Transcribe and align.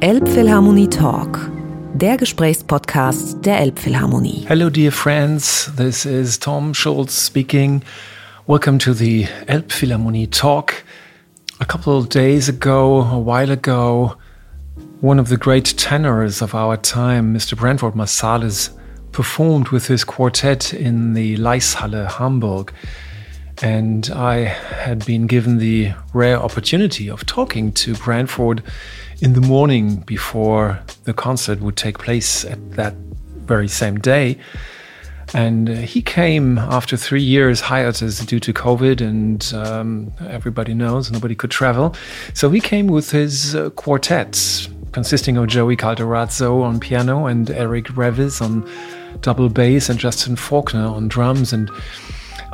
Elbphilharmonie 0.00 0.90
Talk, 0.90 1.50
der 1.94 2.16
Gesprächspodcast 2.16 3.44
der 3.46 3.60
Elbphilharmonie. 3.60 4.44
Hello, 4.46 4.68
dear 4.68 4.92
friends. 4.92 5.70
This 5.76 6.04
is 6.04 6.38
Tom 6.38 6.74
Schulz 6.74 7.14
speaking. 7.14 7.82
Welcome 8.46 8.78
to 8.80 8.92
the 8.92 9.24
Elbphilharmonie 9.46 10.30
Talk. 10.30 10.84
A 11.60 11.64
couple 11.64 11.96
of 11.96 12.08
days 12.08 12.48
ago, 12.48 13.02
a 13.02 13.18
while 13.18 13.50
ago, 13.50 14.16
one 15.00 15.18
of 15.18 15.28
the 15.28 15.38
great 15.38 15.74
tenors 15.78 16.42
of 16.42 16.54
our 16.54 16.76
time, 16.76 17.32
Mr. 17.32 17.56
Branford 17.56 17.94
Marsalis, 17.94 18.70
performed 19.12 19.68
with 19.68 19.86
his 19.86 20.04
quartet 20.04 20.74
in 20.74 21.14
the 21.14 21.36
Laeiszhalle, 21.38 22.10
Hamburg. 22.10 22.72
And 23.62 24.10
I 24.10 24.38
had 24.40 25.06
been 25.06 25.26
given 25.26 25.58
the 25.58 25.92
rare 26.12 26.38
opportunity 26.38 27.08
of 27.08 27.24
talking 27.24 27.72
to 27.72 27.94
Branford 27.94 28.62
in 29.20 29.32
the 29.32 29.40
morning 29.40 29.96
before 30.00 30.80
the 31.04 31.12
concert 31.12 31.60
would 31.60 31.76
take 31.76 31.98
place 31.98 32.44
at 32.44 32.72
that 32.72 32.94
very 33.46 33.68
same 33.68 33.98
day. 33.98 34.38
And 35.32 35.68
uh, 35.68 35.74
he 35.74 36.02
came 36.02 36.58
after 36.58 36.96
three 36.96 37.22
years 37.22 37.60
hiatus 37.60 38.24
due 38.24 38.38
to 38.40 38.52
COVID, 38.52 39.00
and 39.00 39.52
um, 39.54 40.12
everybody 40.28 40.74
knows 40.74 41.10
nobody 41.10 41.34
could 41.34 41.50
travel. 41.50 41.94
So 42.34 42.50
he 42.50 42.60
came 42.60 42.86
with 42.86 43.10
his 43.10 43.54
uh, 43.54 43.70
quartet, 43.70 44.68
consisting 44.92 45.36
of 45.36 45.48
Joey 45.48 45.76
Calderazzo 45.76 46.62
on 46.62 46.78
piano 46.78 47.26
and 47.26 47.50
Eric 47.50 47.86
Revis 47.86 48.40
on 48.40 48.68
double 49.22 49.48
bass 49.48 49.88
and 49.88 49.98
Justin 49.98 50.36
Faulkner 50.36 50.86
on 50.86 51.08
drums. 51.08 51.52
And 51.52 51.68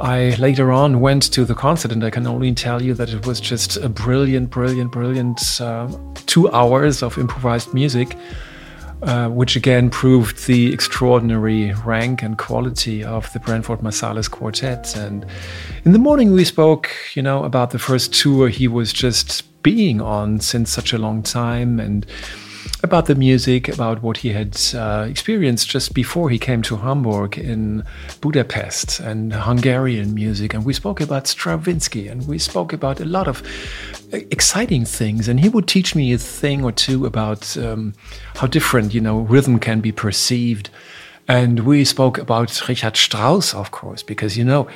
I 0.00 0.34
later 0.36 0.72
on 0.72 1.00
went 1.00 1.30
to 1.32 1.44
the 1.44 1.54
concert, 1.54 1.92
and 1.92 2.02
I 2.02 2.10
can 2.10 2.26
only 2.26 2.54
tell 2.54 2.80
you 2.80 2.94
that 2.94 3.10
it 3.10 3.26
was 3.26 3.40
just 3.40 3.76
a 3.76 3.88
brilliant, 3.88 4.50
brilliant, 4.50 4.92
brilliant 4.92 5.60
uh, 5.60 5.88
two 6.26 6.50
hours 6.50 7.02
of 7.02 7.18
improvised 7.18 7.74
music. 7.74 8.16
Uh, 9.02 9.30
which 9.30 9.56
again 9.56 9.88
proved 9.88 10.46
the 10.46 10.70
extraordinary 10.74 11.72
rank 11.86 12.22
and 12.22 12.36
quality 12.36 13.02
of 13.02 13.32
the 13.32 13.40
Branford 13.40 13.78
Marsalis 13.78 14.30
quartet. 14.30 14.94
And 14.94 15.24
in 15.86 15.92
the 15.92 15.98
morning, 15.98 16.32
we 16.32 16.44
spoke, 16.44 16.90
you 17.14 17.22
know, 17.22 17.44
about 17.44 17.70
the 17.70 17.78
first 17.78 18.12
tour 18.12 18.50
he 18.50 18.68
was 18.68 18.92
just 18.92 19.42
being 19.62 20.02
on 20.02 20.40
since 20.40 20.70
such 20.70 20.92
a 20.92 20.98
long 20.98 21.22
time, 21.22 21.80
and 21.80 22.04
about 22.82 23.06
the 23.06 23.14
music, 23.14 23.68
about 23.68 24.02
what 24.02 24.18
he 24.18 24.30
had 24.30 24.58
uh, 24.74 25.06
experienced 25.08 25.68
just 25.68 25.94
before 25.94 26.30
he 26.30 26.38
came 26.38 26.62
to 26.62 26.76
Hamburg 26.76 27.38
in 27.38 27.84
Budapest 28.20 29.00
and 29.00 29.32
Hungarian 29.32 30.14
music. 30.14 30.54
And 30.54 30.64
we 30.64 30.72
spoke 30.72 31.00
about 31.00 31.26
Stravinsky 31.26 32.08
and 32.08 32.26
we 32.26 32.38
spoke 32.38 32.72
about 32.72 33.00
a 33.00 33.04
lot 33.04 33.28
of 33.28 33.42
uh, 34.12 34.18
exciting 34.30 34.84
things. 34.84 35.28
And 35.28 35.40
he 35.40 35.48
would 35.48 35.68
teach 35.68 35.94
me 35.94 36.12
a 36.12 36.18
thing 36.18 36.64
or 36.64 36.72
two 36.72 37.06
about 37.06 37.56
um, 37.56 37.94
how 38.36 38.46
different, 38.46 38.94
you 38.94 39.00
know, 39.00 39.20
rhythm 39.20 39.58
can 39.58 39.80
be 39.80 39.92
perceived. 39.92 40.70
And 41.28 41.60
we 41.60 41.84
spoke 41.84 42.18
about 42.18 42.68
Richard 42.68 42.96
Strauss, 42.96 43.54
of 43.54 43.70
course, 43.70 44.02
because, 44.02 44.36
you 44.36 44.44
know, 44.44 44.68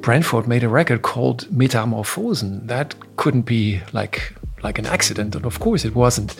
Branford 0.00 0.46
made 0.46 0.64
a 0.64 0.68
record 0.68 1.02
called 1.02 1.46
Metamorphosen. 1.50 2.66
That 2.66 2.94
couldn't 3.16 3.42
be 3.42 3.80
like 3.92 4.34
like 4.62 4.78
an 4.78 4.86
accident, 4.86 5.36
and 5.36 5.44
of 5.44 5.60
course 5.60 5.84
it 5.84 5.94
wasn't. 5.94 6.34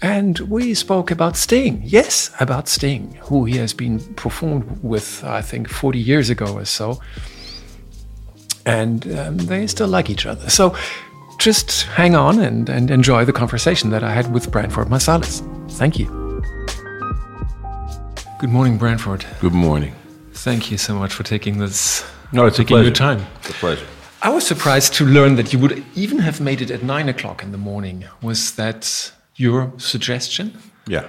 And 0.00 0.38
we 0.40 0.74
spoke 0.74 1.10
about 1.10 1.36
Sting. 1.36 1.80
Yes, 1.84 2.32
about 2.40 2.68
Sting, 2.68 3.16
who 3.22 3.44
he 3.44 3.56
has 3.58 3.72
been 3.72 4.00
performed 4.14 4.82
with, 4.82 5.22
I 5.24 5.42
think, 5.42 5.68
40 5.68 5.98
years 5.98 6.28
ago 6.28 6.46
or 6.54 6.64
so. 6.64 7.00
And 8.66 9.06
um, 9.16 9.36
they 9.38 9.66
still 9.66 9.88
like 9.88 10.10
each 10.10 10.26
other. 10.26 10.50
So 10.50 10.76
just 11.38 11.82
hang 11.84 12.14
on 12.14 12.40
and, 12.40 12.68
and 12.68 12.90
enjoy 12.90 13.24
the 13.24 13.32
conversation 13.32 13.90
that 13.90 14.02
I 14.02 14.12
had 14.12 14.32
with 14.32 14.50
Branford 14.50 14.88
Marsalis. 14.88 15.40
Thank 15.72 15.98
you. 15.98 16.06
Good 18.38 18.50
morning, 18.50 18.76
Branford. 18.76 19.24
Good 19.40 19.52
morning. 19.52 19.94
Thank 20.32 20.70
you 20.70 20.78
so 20.78 20.96
much 20.96 21.12
for 21.12 21.22
taking 21.22 21.58
this. 21.58 22.04
No, 22.32 22.46
it's 22.46 22.56
taking 22.56 22.76
a 22.76 22.80
pleasure. 22.80 22.88
your 22.88 22.94
time. 22.94 23.26
It's 23.40 23.50
a 23.50 23.54
pleasure. 23.54 23.86
I 24.20 24.30
was 24.30 24.46
surprised 24.46 24.94
to 24.94 25.06
learn 25.06 25.36
that 25.36 25.52
you 25.52 25.58
would 25.60 25.84
even 25.94 26.18
have 26.20 26.40
made 26.40 26.60
it 26.60 26.70
at 26.70 26.82
nine 26.82 27.08
o'clock 27.08 27.42
in 27.42 27.52
the 27.52 27.58
morning. 27.58 28.04
Was 28.20 28.52
that 28.56 29.12
your 29.42 29.72
suggestion? 29.78 30.46
Yeah. 30.86 31.06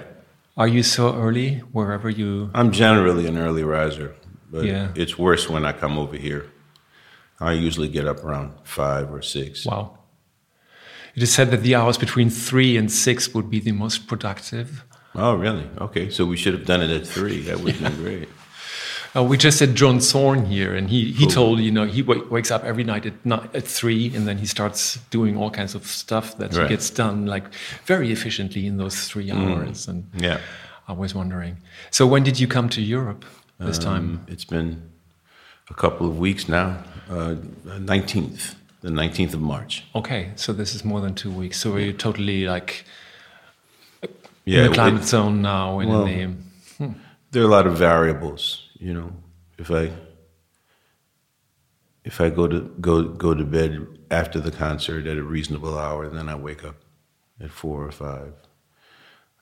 Are 0.56 0.68
you 0.68 0.82
so 0.82 1.14
early 1.14 1.58
wherever 1.72 2.10
you? 2.10 2.50
I'm 2.54 2.70
generally 2.72 3.26
an 3.26 3.38
early 3.38 3.62
riser, 3.64 4.14
but 4.50 4.64
Yeah. 4.64 4.88
it's 4.94 5.16
worse 5.18 5.48
when 5.48 5.64
I 5.64 5.72
come 5.72 5.98
over 5.98 6.16
here. 6.16 6.44
I 7.40 7.52
usually 7.66 7.88
get 7.88 8.06
up 8.06 8.24
around 8.24 8.52
five 8.64 9.12
or 9.12 9.22
six. 9.22 9.64
Wow. 9.66 9.98
It 11.16 11.22
is 11.22 11.32
said 11.32 11.50
that 11.50 11.62
the 11.62 11.74
hours 11.74 11.98
between 11.98 12.30
three 12.30 12.76
and 12.76 12.90
six 12.90 13.32
would 13.34 13.48
be 13.50 13.60
the 13.60 13.72
most 13.72 14.06
productive. 14.08 14.84
Oh, 15.14 15.34
really? 15.36 15.66
Okay, 15.80 16.10
so 16.10 16.24
we 16.26 16.36
should 16.36 16.54
have 16.54 16.66
done 16.66 16.82
it 16.82 16.90
at 16.90 17.06
three. 17.06 17.40
That 17.42 17.60
would 17.60 17.74
have 17.76 17.94
been 17.94 18.02
great. 18.02 18.28
Uh, 19.16 19.22
we 19.22 19.36
just 19.36 19.60
had 19.60 19.76
John 19.76 20.00
Thorne 20.00 20.46
here, 20.46 20.74
and 20.74 20.90
he, 20.90 21.12
he 21.12 21.26
told 21.26 21.60
you 21.60 21.70
know 21.70 21.84
he 21.84 22.02
wakes 22.02 22.50
up 22.50 22.64
every 22.64 22.82
night 22.84 23.06
at 23.06 23.12
ni- 23.24 23.48
at 23.54 23.62
three, 23.64 24.12
and 24.14 24.26
then 24.26 24.38
he 24.38 24.46
starts 24.46 24.98
doing 25.10 25.36
all 25.36 25.50
kinds 25.50 25.74
of 25.76 25.86
stuff 25.86 26.36
that 26.38 26.52
Right. 26.54 26.68
gets 26.68 26.90
done 26.90 27.26
like 27.26 27.44
very 27.86 28.10
efficiently 28.10 28.66
in 28.66 28.76
those 28.76 29.06
three 29.08 29.30
hours. 29.30 29.86
And 29.88 30.04
Yeah. 30.16 30.38
I 30.88 30.92
was 30.92 31.14
wondering, 31.14 31.58
so 31.90 32.06
when 32.06 32.24
did 32.24 32.38
you 32.40 32.48
come 32.48 32.68
to 32.70 32.80
Europe 32.82 33.24
this 33.58 33.78
time? 33.78 33.96
Um, 33.96 34.20
it's 34.28 34.44
been 34.44 34.82
a 35.70 35.74
couple 35.74 36.06
of 36.08 36.18
weeks 36.18 36.48
now. 36.48 36.78
Uh, 37.08 37.36
19th, 37.78 38.54
the 38.80 38.90
19th 38.90 39.34
of 39.34 39.40
March. 39.40 39.84
Okay, 39.94 40.30
so 40.36 40.52
this 40.52 40.74
is 40.74 40.84
more 40.84 41.00
than 41.00 41.14
two 41.14 41.30
weeks. 41.30 41.58
So 41.60 41.72
are 41.74 41.80
you 41.80 41.92
totally 41.92 42.46
like 42.46 42.84
Yeah, 44.44 44.64
in 44.64 44.70
the 44.70 44.74
climate 44.74 45.02
it- 45.02 45.06
zone 45.08 45.40
now? 45.40 45.78
In 45.80 45.88
well, 45.88 46.04
the 46.04 46.28
there 47.30 47.42
are 47.42 47.46
a 47.46 47.48
lot 47.48 47.66
of 47.66 47.78
variables. 47.78 48.63
You 48.74 48.94
know, 48.94 49.12
if 49.58 49.70
I 49.70 49.92
if 52.04 52.20
I 52.20 52.30
go 52.30 52.46
to 52.46 52.60
go 52.80 53.02
go 53.02 53.34
to 53.34 53.44
bed 53.44 53.86
after 54.10 54.40
the 54.40 54.50
concert 54.50 55.06
at 55.06 55.16
a 55.16 55.22
reasonable 55.22 55.78
hour, 55.78 56.08
then 56.08 56.28
I 56.28 56.34
wake 56.34 56.64
up 56.64 56.76
at 57.40 57.50
four 57.50 57.84
or 57.84 57.92
five. 57.92 58.34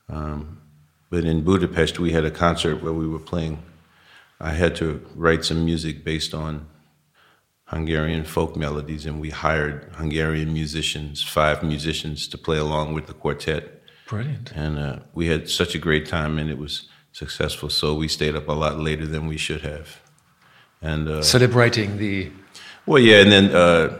Um, 0.09 0.61
but 1.09 1.25
in 1.25 1.43
Budapest, 1.43 1.99
we 1.99 2.11
had 2.11 2.25
a 2.25 2.31
concert 2.31 2.81
where 2.81 2.93
we 2.93 3.07
were 3.07 3.19
playing. 3.19 3.61
I 4.39 4.51
had 4.51 4.75
to 4.77 5.05
write 5.15 5.45
some 5.45 5.63
music 5.63 6.03
based 6.03 6.33
on 6.33 6.67
Hungarian 7.65 8.23
folk 8.23 8.55
melodies, 8.55 9.05
and 9.05 9.19
we 9.21 9.29
hired 9.29 9.89
Hungarian 9.95 10.53
musicians, 10.53 11.23
five 11.23 11.63
musicians, 11.63 12.27
to 12.27 12.37
play 12.37 12.57
along 12.57 12.93
with 12.93 13.07
the 13.07 13.13
quartet 13.13 13.83
brilliant. 14.07 14.51
and 14.55 14.77
uh, 14.77 14.99
we 15.13 15.27
had 15.27 15.49
such 15.49 15.75
a 15.75 15.79
great 15.79 16.05
time 16.07 16.37
and 16.37 16.49
it 16.49 16.57
was 16.57 16.87
successful. 17.13 17.69
So 17.69 17.93
we 17.93 18.07
stayed 18.07 18.35
up 18.35 18.49
a 18.49 18.53
lot 18.53 18.77
later 18.77 19.07
than 19.07 19.27
we 19.27 19.37
should 19.37 19.61
have. 19.61 20.01
And 20.81 21.07
uh, 21.07 21.21
Celebrating 21.21 21.97
the 21.97 22.29
well 22.85 22.99
yeah 22.99 23.21
and 23.21 23.31
then 23.31 23.55
uh, 23.55 23.97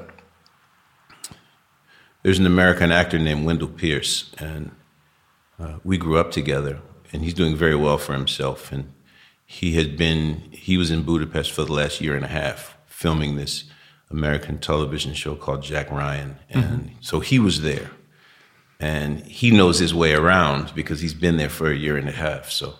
there's 2.23 2.39
an 2.39 2.45
american 2.45 2.91
actor 2.91 3.17
named 3.17 3.45
wendell 3.45 3.69
pierce 3.69 4.29
and 4.37 4.71
uh, 5.57 5.75
we 5.85 5.97
grew 5.97 6.17
up 6.17 6.31
together 6.31 6.81
and 7.13 7.23
he's 7.23 7.33
doing 7.33 7.55
very 7.55 7.75
well 7.75 7.97
for 7.97 8.13
himself. 8.13 8.71
And 8.71 8.91
he 9.45 9.73
had 9.73 9.95
been 9.95 10.49
he 10.51 10.77
was 10.77 10.91
in 10.91 11.03
budapest 11.03 11.51
for 11.51 11.63
the 11.63 11.71
last 11.71 12.01
year 12.01 12.15
and 12.15 12.25
a 12.25 12.29
half 12.29 12.75
filming 12.87 13.35
this 13.35 13.65
american 14.09 14.57
television 14.57 15.13
show 15.13 15.35
called 15.35 15.61
jack 15.61 15.91
ryan 15.91 16.37
and 16.49 16.91
so 16.99 17.19
he 17.19 17.39
was 17.39 17.61
there. 17.61 17.91
And 18.79 19.21
he 19.21 19.49
knows 19.49 19.79
his 19.79 19.93
way 19.93 20.13
around 20.13 20.73
because 20.75 20.99
he's 20.99 21.13
been 21.13 21.37
there 21.37 21.49
for 21.49 21.71
a 21.71 21.75
year 21.75 21.95
and 21.95 22.09
a 22.09 22.11
half. 22.11 22.51
So 22.51 22.79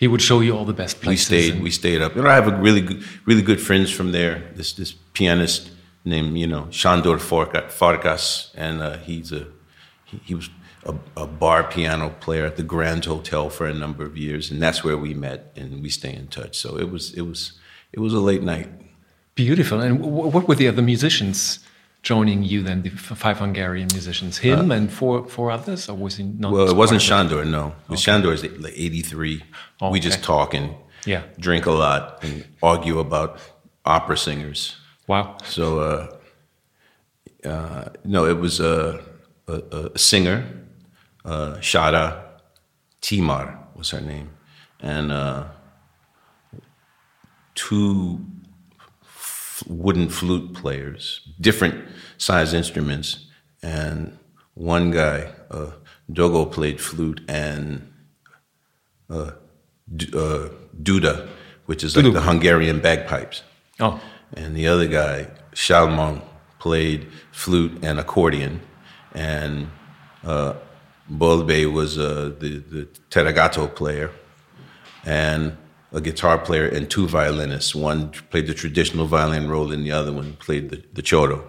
he 0.00 0.08
would 0.08 0.22
show 0.22 0.40
you 0.40 0.56
all 0.56 0.64
the 0.64 0.72
best 0.82 1.02
places. 1.02 1.30
we 1.30 1.42
stayed, 1.42 1.62
we 1.62 1.70
stayed 1.70 2.00
up. 2.00 2.16
You 2.16 2.22
know, 2.22 2.30
I 2.30 2.34
have 2.34 2.48
a 2.48 2.56
really 2.56 2.80
good, 2.80 3.04
really 3.26 3.42
good 3.42 3.60
friends 3.60 3.90
from 3.90 4.12
there. 4.12 4.50
This 4.54 4.72
this 4.72 4.92
pianist 5.12 5.70
named 6.04 6.38
you 6.38 6.46
know 6.46 6.64
Shandor 6.70 7.18
Farka- 7.18 7.70
Farkas, 7.70 8.50
and 8.54 8.80
uh, 8.80 8.96
he's 8.96 9.30
a 9.30 9.46
he, 10.06 10.16
he 10.24 10.34
was 10.34 10.48
a, 10.84 10.94
a 11.16 11.26
bar 11.26 11.64
piano 11.64 12.08
player 12.20 12.46
at 12.46 12.56
the 12.56 12.62
Grand 12.62 13.04
Hotel 13.04 13.50
for 13.50 13.66
a 13.66 13.74
number 13.74 14.02
of 14.04 14.16
years, 14.16 14.50
and 14.50 14.60
that's 14.62 14.82
where 14.82 14.96
we 14.96 15.12
met, 15.12 15.52
and 15.54 15.82
we 15.82 15.90
stay 15.90 16.14
in 16.14 16.28
touch. 16.28 16.56
So 16.56 16.78
it 16.78 16.90
was 16.90 17.12
it 17.14 17.22
was 17.22 17.52
it 17.92 18.00
was 18.00 18.14
a 18.14 18.20
late 18.20 18.42
night. 18.42 18.68
Beautiful. 19.34 19.80
And 19.80 20.00
what 20.34 20.48
were 20.48 20.54
the 20.54 20.68
other 20.68 20.82
musicians 20.82 21.60
joining 22.02 22.42
you 22.42 22.62
then? 22.62 22.82
The 22.82 22.90
five 22.90 23.38
Hungarian 23.38 23.88
musicians, 23.92 24.38
him 24.38 24.70
and 24.70 24.90
four 24.90 25.26
four 25.28 25.50
others, 25.50 25.88
or 25.88 25.96
was 25.96 26.16
he 26.16 26.24
not? 26.24 26.48
Uh, 26.52 26.54
Well, 26.56 26.68
it 26.70 26.76
wasn't 26.76 27.00
Shandor, 27.02 27.44
no. 27.44 27.74
Shandor 27.96 28.32
is 28.32 28.42
like 28.42 28.72
83. 28.76 29.42
Oh, 29.80 29.90
we 29.90 30.00
just 30.00 30.22
talk 30.22 30.54
and 30.54 30.74
Yeah. 31.06 31.22
drink 31.38 31.66
a 31.66 31.72
lot 31.72 32.22
and 32.24 32.44
argue 32.62 32.98
about 33.00 33.38
opera 33.84 34.16
singers. 34.16 34.76
Wow. 35.06 35.36
So, 35.44 35.80
uh, 35.80 37.48
uh, 37.48 37.84
no, 38.04 38.26
it 38.26 38.38
was 38.38 38.60
a, 38.60 39.00
a, 39.48 39.90
a 39.94 39.98
singer, 39.98 40.44
uh, 41.24 41.54
Shada 41.60 42.22
Timar 43.00 43.58
was 43.74 43.90
her 43.90 44.00
name, 44.00 44.28
and 44.80 45.10
uh, 45.10 45.44
two 47.54 48.20
wooden 49.66 50.08
flute 50.08 50.54
players, 50.54 51.20
different 51.40 51.74
size 52.18 52.52
instruments, 52.54 53.26
and 53.62 54.18
one 54.54 54.90
guy, 54.90 55.30
uh, 55.50 55.70
Dogo, 56.12 56.44
played 56.44 56.80
flute 56.80 57.20
and 57.28 57.90
uh, 59.08 59.32
d- 59.94 60.10
uh, 60.14 60.48
duda, 60.82 61.28
which 61.66 61.82
is 61.84 61.96
like 61.96 62.04
Duduk. 62.06 62.12
the 62.14 62.20
Hungarian 62.22 62.80
bagpipes. 62.80 63.42
Oh, 63.78 64.00
And 64.34 64.56
the 64.56 64.66
other 64.68 64.86
guy, 64.86 65.28
Shalmon, 65.52 66.22
played 66.58 67.06
flute 67.32 67.78
and 67.82 67.98
accordion. 67.98 68.60
And 69.14 69.70
uh, 70.24 70.54
Bolbe 71.08 71.66
was 71.72 71.98
uh, 71.98 72.34
the, 72.38 72.58
the 72.58 72.88
tárogató 73.10 73.74
player 73.74 74.10
and 75.04 75.56
a 75.92 76.00
guitar 76.00 76.38
player 76.38 76.66
and 76.66 76.88
two 76.90 77.06
violinists. 77.08 77.74
One 77.74 78.10
played 78.30 78.46
the 78.46 78.54
traditional 78.54 79.06
violin 79.06 79.48
role 79.48 79.72
and 79.72 79.84
the 79.84 79.92
other 79.92 80.12
one 80.12 80.34
played 80.34 80.70
the, 80.70 80.82
the 80.92 81.02
choro. 81.02 81.42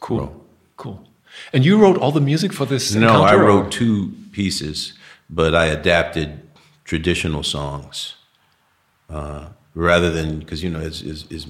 cool, 0.00 0.18
role. 0.18 0.46
cool. 0.76 1.08
And 1.52 1.64
you 1.64 1.78
wrote 1.78 1.98
all 1.98 2.12
the 2.12 2.20
music 2.20 2.52
for 2.52 2.66
this? 2.66 2.94
No, 2.94 3.08
I 3.08 3.32
encounter, 3.32 3.42
or- 3.42 3.46
wrote 3.46 3.72
two 3.72 4.12
pieces, 4.32 4.94
but 5.28 5.54
I 5.54 5.66
adapted 5.66 6.40
traditional 6.84 7.42
songs 7.42 8.16
uh, 9.08 9.48
rather 9.74 10.10
than 10.10 10.38
because 10.38 10.62
you 10.62 10.70
know, 10.70 10.80
it's, 10.80 11.02
it's, 11.02 11.24
it's, 11.30 11.46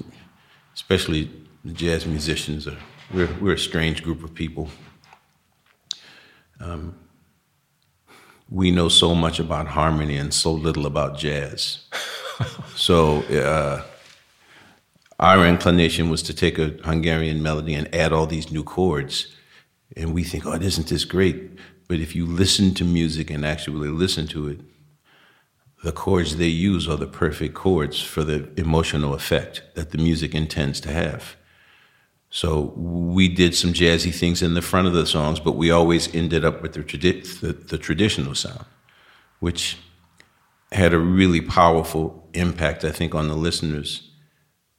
especially 0.74 1.30
the 1.64 1.72
jazz 1.72 2.06
musicians 2.06 2.66
are 2.66 2.78
we're 3.12 3.32
we're 3.40 3.54
a 3.54 3.58
strange 3.58 4.02
group 4.02 4.24
of 4.24 4.34
people. 4.34 4.68
Um, 6.60 6.94
we 8.48 8.70
know 8.70 8.88
so 8.88 9.14
much 9.14 9.40
about 9.40 9.68
harmony 9.68 10.16
and 10.16 10.32
so 10.32 10.52
little 10.52 10.86
about 10.86 11.18
jazz. 11.18 11.84
So. 12.74 13.22
Uh, 13.22 13.82
our 15.22 15.46
inclination 15.46 16.10
was 16.10 16.20
to 16.24 16.34
take 16.34 16.58
a 16.58 16.70
Hungarian 16.82 17.44
melody 17.44 17.74
and 17.74 17.94
add 17.94 18.12
all 18.12 18.26
these 18.26 18.50
new 18.50 18.64
chords. 18.64 19.32
And 19.96 20.12
we 20.12 20.24
think, 20.24 20.44
oh, 20.44 20.54
isn't 20.54 20.88
this 20.88 21.04
great? 21.04 21.52
But 21.86 22.00
if 22.00 22.16
you 22.16 22.26
listen 22.26 22.74
to 22.74 22.84
music 22.84 23.30
and 23.30 23.46
actually 23.46 23.88
listen 23.88 24.26
to 24.28 24.48
it, 24.48 24.60
the 25.84 25.92
chords 25.92 26.38
they 26.38 26.48
use 26.48 26.88
are 26.88 26.96
the 26.96 27.06
perfect 27.06 27.54
chords 27.54 28.00
for 28.00 28.24
the 28.24 28.50
emotional 28.56 29.14
effect 29.14 29.62
that 29.76 29.90
the 29.90 29.98
music 29.98 30.34
intends 30.34 30.80
to 30.80 30.92
have. 30.92 31.36
So 32.28 32.72
we 32.76 33.28
did 33.28 33.54
some 33.54 33.72
jazzy 33.72 34.12
things 34.12 34.42
in 34.42 34.54
the 34.54 34.62
front 34.62 34.88
of 34.88 34.92
the 34.92 35.06
songs, 35.06 35.38
but 35.38 35.52
we 35.52 35.70
always 35.70 36.12
ended 36.12 36.44
up 36.44 36.62
with 36.62 36.72
the, 36.72 36.80
tradi- 36.80 37.40
the, 37.40 37.52
the 37.52 37.78
traditional 37.78 38.34
sound, 38.34 38.64
which 39.38 39.78
had 40.72 40.94
a 40.94 40.98
really 40.98 41.40
powerful 41.40 42.28
impact, 42.34 42.84
I 42.84 42.90
think, 42.90 43.14
on 43.14 43.28
the 43.28 43.34
listeners 43.34 44.10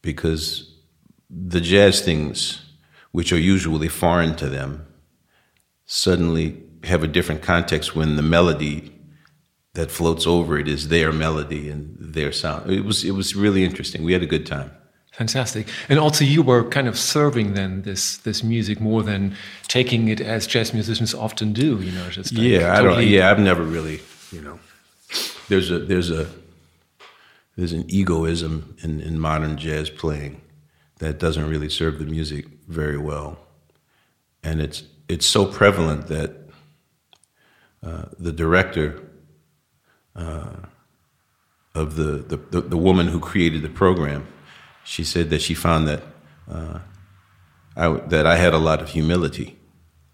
because 0.01 0.73
the 1.29 1.61
jazz 1.61 2.01
things, 2.01 2.61
which 3.11 3.31
are 3.31 3.39
usually 3.39 3.87
foreign 3.87 4.35
to 4.35 4.49
them, 4.49 4.85
suddenly 5.85 6.61
have 6.83 7.03
a 7.03 7.07
different 7.07 7.41
context 7.41 7.95
when 7.95 8.15
the 8.15 8.21
melody 8.21 8.91
that 9.73 9.89
floats 9.89 10.27
over 10.27 10.59
it 10.59 10.67
is 10.67 10.89
their 10.89 11.11
melody 11.11 11.69
and 11.69 11.95
their 11.99 12.31
sound. 12.31 12.69
It 12.69 12.85
was 12.85 13.03
it 13.03 13.11
was 13.11 13.35
really 13.35 13.63
interesting. 13.63 14.03
We 14.03 14.13
had 14.13 14.21
a 14.21 14.27
good 14.27 14.45
time. 14.45 14.71
Fantastic. 15.13 15.67
And 15.89 15.99
also 15.99 16.25
you 16.25 16.41
were 16.41 16.63
kind 16.69 16.87
of 16.87 16.97
serving 16.97 17.53
then 17.53 17.83
this 17.83 18.17
this 18.17 18.43
music 18.43 18.79
more 18.79 19.03
than 19.03 19.35
taking 19.67 20.07
it 20.07 20.19
as 20.19 20.47
jazz 20.47 20.73
musicians 20.73 21.13
often 21.13 21.53
do, 21.53 21.79
you 21.81 21.91
know, 21.91 22.09
just 22.09 22.33
like 22.33 22.43
yeah, 22.43 22.73
I 22.73 22.81
don't. 22.81 23.07
Yeah, 23.07 23.31
I've 23.31 23.39
never 23.39 23.63
really, 23.63 24.01
you 24.31 24.41
know. 24.41 24.59
There's 25.49 25.71
a 25.71 25.79
there's 25.79 26.09
a 26.09 26.29
there's 27.55 27.73
an 27.73 27.85
egoism 27.87 28.75
in, 28.81 28.99
in 28.99 29.19
modern 29.19 29.57
jazz 29.57 29.89
playing 29.89 30.41
that 30.99 31.19
doesn't 31.19 31.47
really 31.47 31.69
serve 31.69 31.99
the 31.99 32.05
music 32.05 32.45
very 32.67 32.97
well, 32.97 33.37
and 34.43 34.61
it's 34.61 34.83
it's 35.07 35.25
so 35.25 35.45
prevalent 35.45 36.07
that 36.07 36.31
uh, 37.83 38.05
the 38.17 38.31
director 38.31 39.01
uh, 40.15 40.53
of 41.75 41.95
the, 41.95 42.23
the, 42.27 42.37
the 42.37 42.61
the 42.61 42.77
woman 42.77 43.07
who 43.07 43.19
created 43.19 43.61
the 43.61 43.69
program, 43.69 44.27
she 44.83 45.03
said 45.03 45.29
that 45.29 45.41
she 45.41 45.53
found 45.53 45.87
that 45.87 46.03
uh, 46.49 46.79
I, 47.75 47.89
that 48.07 48.25
I 48.25 48.37
had 48.37 48.53
a 48.53 48.57
lot 48.57 48.81
of 48.81 48.89
humility, 48.89 49.57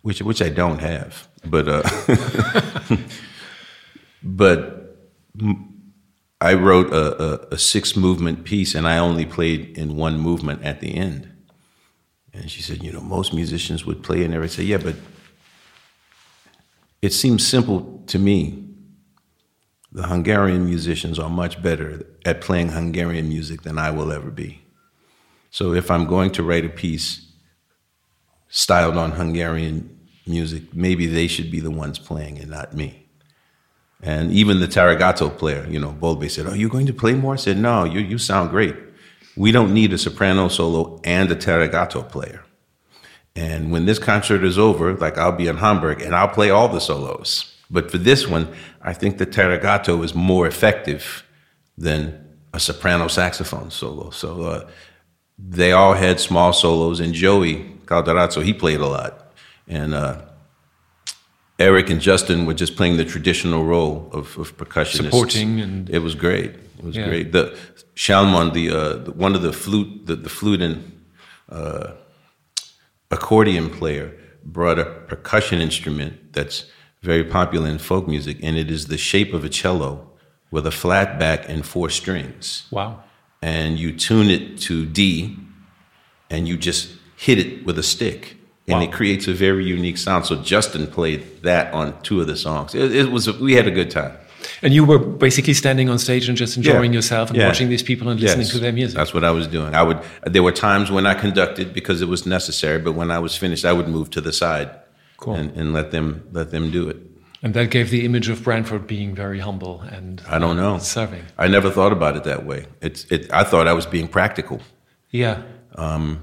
which 0.01 0.21
which 0.21 0.41
I 0.41 0.49
don't 0.49 0.79
have, 0.79 1.27
but 1.45 1.67
uh, 1.67 1.83
but 4.23 4.78
I 6.41 6.53
wrote 6.53 6.93
a, 6.93 7.23
a, 7.23 7.47
a 7.51 7.57
six 7.57 7.95
movement 7.95 8.45
piece 8.45 8.75
and 8.75 8.87
I 8.87 8.97
only 8.97 9.25
played 9.25 9.77
in 9.77 9.97
one 9.97 10.17
movement 10.17 10.63
at 10.63 10.79
the 10.79 10.95
end. 10.95 11.29
And 12.33 12.49
she 12.49 12.61
said, 12.61 12.83
you 12.83 12.91
know, 12.91 13.01
most 13.01 13.33
musicians 13.33 13.85
would 13.85 14.03
play 14.03 14.23
and 14.23 14.33
everything. 14.33 14.65
Say, 14.65 14.69
yeah, 14.69 14.77
but 14.77 14.95
it 17.01 17.13
seems 17.13 17.45
simple 17.45 18.03
to 18.07 18.19
me. 18.19 18.65
The 19.91 20.07
Hungarian 20.07 20.65
musicians 20.65 21.17
are 21.17 21.29
much 21.29 21.61
better 21.61 22.05
at 22.23 22.41
playing 22.41 22.69
Hungarian 22.69 23.27
music 23.27 23.63
than 23.63 23.77
I 23.77 23.89
will 23.89 24.11
ever 24.11 24.29
be. 24.29 24.61
So 25.49 25.73
if 25.73 25.89
I'm 25.89 26.05
going 26.05 26.31
to 26.33 26.43
write 26.43 26.63
a 26.63 26.69
piece 26.69 27.25
styled 28.49 28.97
on 28.97 29.11
Hungarian 29.11 29.99
music, 30.27 30.73
maybe 30.75 31.07
they 31.07 31.27
should 31.27 31.49
be 31.49 31.59
the 31.59 31.71
ones 31.71 31.97
playing 31.97 32.37
and 32.37 32.51
not 32.51 32.75
me. 32.75 33.08
And 34.01 34.31
even 34.31 34.59
the 34.59 34.67
Tárogató 34.67 35.37
player, 35.37 35.67
you 35.69 35.79
know, 35.79 35.91
Bolbe 35.91 36.29
said, 36.29 36.45
Are 36.45 36.55
you 36.55 36.69
going 36.69 36.85
to 36.85 36.93
play 36.93 37.13
more? 37.13 37.33
I 37.33 37.37
said, 37.37 37.57
No, 37.57 37.83
you, 37.83 37.99
you 37.99 38.17
sound 38.17 38.49
great. 38.49 38.75
We 39.35 39.51
don't 39.51 39.73
need 39.73 39.93
a 39.93 39.97
soprano 39.97 40.47
solo 40.47 40.99
and 41.03 41.31
a 41.31 41.35
Tárogató 41.35 42.07
player. 42.09 42.43
And 43.35 43.71
when 43.71 43.85
this 43.85 43.99
concert 43.99 44.43
is 44.43 44.57
over, 44.57 44.93
like 44.95 45.17
I'll 45.17 45.31
be 45.31 45.47
in 45.47 45.57
Hamburg 45.57 46.01
and 46.01 46.15
I'll 46.15 46.29
play 46.29 46.49
all 46.49 46.67
the 46.67 46.81
solos. 46.81 47.55
But 47.69 47.91
for 47.91 47.97
this 47.97 48.27
one, 48.27 48.47
I 48.81 48.93
think 48.93 49.17
the 49.17 49.27
Tárogató 49.27 50.03
is 50.03 50.15
more 50.15 50.47
effective 50.47 51.23
than 51.77 52.25
a 52.53 52.59
soprano 52.59 53.07
saxophone 53.07 53.69
solo. 53.69 54.09
So 54.09 54.41
uh, 54.43 54.69
they 55.37 55.71
all 55.71 55.93
had 55.93 56.19
small 56.19 56.51
solos, 56.51 56.99
and 56.99 57.13
Joey 57.13 57.77
Calderazzo, 57.85 58.43
he 58.43 58.53
played 58.53 58.79
a 58.79 58.87
lot. 58.87 59.33
And 59.67 59.93
uh, 59.93 60.21
Eric 61.59 61.89
and 61.89 61.99
Justin 61.99 62.45
were 62.45 62.53
just 62.53 62.75
playing 62.77 62.97
the 62.97 63.05
traditional 63.05 63.65
role 63.65 64.09
of, 64.13 64.37
of 64.37 64.55
percussionists. 64.57 65.03
Supporting 65.11 65.59
and- 65.59 65.89
it 65.89 65.99
was 65.99 66.15
great. 66.15 66.51
It 66.79 66.83
was 66.83 66.95
Yeah. 66.95 67.07
great. 67.09 67.31
The 67.33 67.57
Shalmon, 67.95 68.53
the, 68.53 68.69
uh, 68.69 68.93
the 69.05 69.11
one 69.11 69.35
of 69.35 69.41
the 69.41 69.51
flute, 69.51 70.05
the, 70.05 70.15
the 70.15 70.29
flute 70.29 70.61
and 70.61 70.77
uh, 71.49 71.91
accordion 73.11 73.69
player, 73.69 74.13
brought 74.45 74.79
a 74.79 74.85
percussion 74.85 75.59
instrument 75.59 76.33
that's 76.33 76.65
very 77.01 77.23
popular 77.25 77.67
in 77.69 77.77
folk 77.77 78.07
music, 78.07 78.37
and 78.41 78.57
it 78.57 78.71
is 78.71 78.87
the 78.87 78.97
shape 78.97 79.33
of 79.33 79.43
a 79.43 79.49
cello 79.49 80.09
with 80.51 80.65
a 80.65 80.71
flat 80.71 81.19
back 81.19 81.47
and 81.47 81.65
four 81.65 81.89
strings 81.89 82.65
Wow. 82.71 83.03
and 83.41 83.77
you 83.77 83.91
tune 83.95 84.29
it 84.29 84.57
to 84.61 84.85
D 84.85 85.37
and 86.29 86.47
you 86.47 86.57
just 86.57 86.89
hit 87.15 87.37
it 87.37 87.65
with 87.65 87.77
a 87.77 87.83
stick. 87.83 88.37
And 88.71 88.77
Wow. 88.81 88.87
it 88.87 88.91
creates 88.91 89.27
a 89.27 89.33
very 89.33 89.65
unique 89.65 89.97
sound. 89.97 90.25
So 90.25 90.35
Justin 90.53 90.85
played 90.87 91.21
that 91.43 91.73
on 91.73 91.93
two 92.03 92.21
of 92.21 92.27
the 92.27 92.35
songs. 92.35 92.75
It, 92.75 92.95
it 92.95 93.11
was 93.11 93.23
we 93.39 93.53
had 93.59 93.67
a 93.67 93.71
good 93.71 93.89
time. 93.91 94.13
And 94.61 94.73
you 94.73 94.85
were 94.85 94.99
basically 94.99 95.53
standing 95.53 95.89
on 95.89 95.97
stage 95.99 96.29
and 96.29 96.37
just 96.37 96.55
enjoying 96.57 96.91
Yeah. 96.93 96.97
yourself 96.99 97.29
and 97.29 97.37
Yeah. 97.37 97.47
watching 97.47 97.69
these 97.69 97.83
people 97.83 98.07
and 98.09 98.19
listening 98.19 98.45
Yes. 98.45 98.51
to 98.55 98.59
their 98.59 98.71
music. 98.71 98.95
That's 98.97 99.13
what 99.13 99.23
I 99.23 99.31
was 99.31 99.47
doing. 99.47 99.73
I 99.73 99.83
would. 99.83 99.97
There 100.35 100.43
were 100.43 100.51
times 100.69 100.91
when 100.91 101.05
I 101.05 101.13
conducted 101.13 101.73
because 101.73 102.01
it 102.01 102.07
was 102.07 102.25
necessary, 102.25 102.79
but 102.79 102.93
when 102.93 103.09
I 103.11 103.19
was 103.19 103.35
finished, 103.35 103.65
I 103.65 103.73
would 103.73 103.87
move 103.87 104.09
to 104.11 104.21
the 104.21 104.31
side 104.33 104.69
Cool. 105.17 105.35
and, 105.35 105.47
and 105.59 105.73
let 105.73 105.91
them 105.91 106.07
let 106.31 106.51
them 106.51 106.71
do 106.71 106.89
it. 106.89 106.97
And 107.43 107.53
that 107.53 107.69
gave 107.69 107.89
the 107.89 108.03
image 108.05 108.27
of 108.29 108.43
Branford 108.43 108.85
being 108.85 109.15
very 109.15 109.39
humble 109.39 109.81
and 109.97 110.21
I 110.29 110.37
don't 110.39 110.57
know. 110.57 110.77
serving. 110.79 111.23
I 111.37 111.47
never 111.47 111.69
thought 111.71 111.93
about 111.99 112.15
it 112.17 112.23
that 112.25 112.45
way. 112.45 112.65
It's. 112.81 113.05
It, 113.09 113.21
I 113.41 113.43
thought 113.43 113.65
I 113.67 113.73
was 113.73 113.85
being 113.85 114.07
practical. 114.09 114.59
Yeah. 115.11 115.35
Um, 115.75 116.19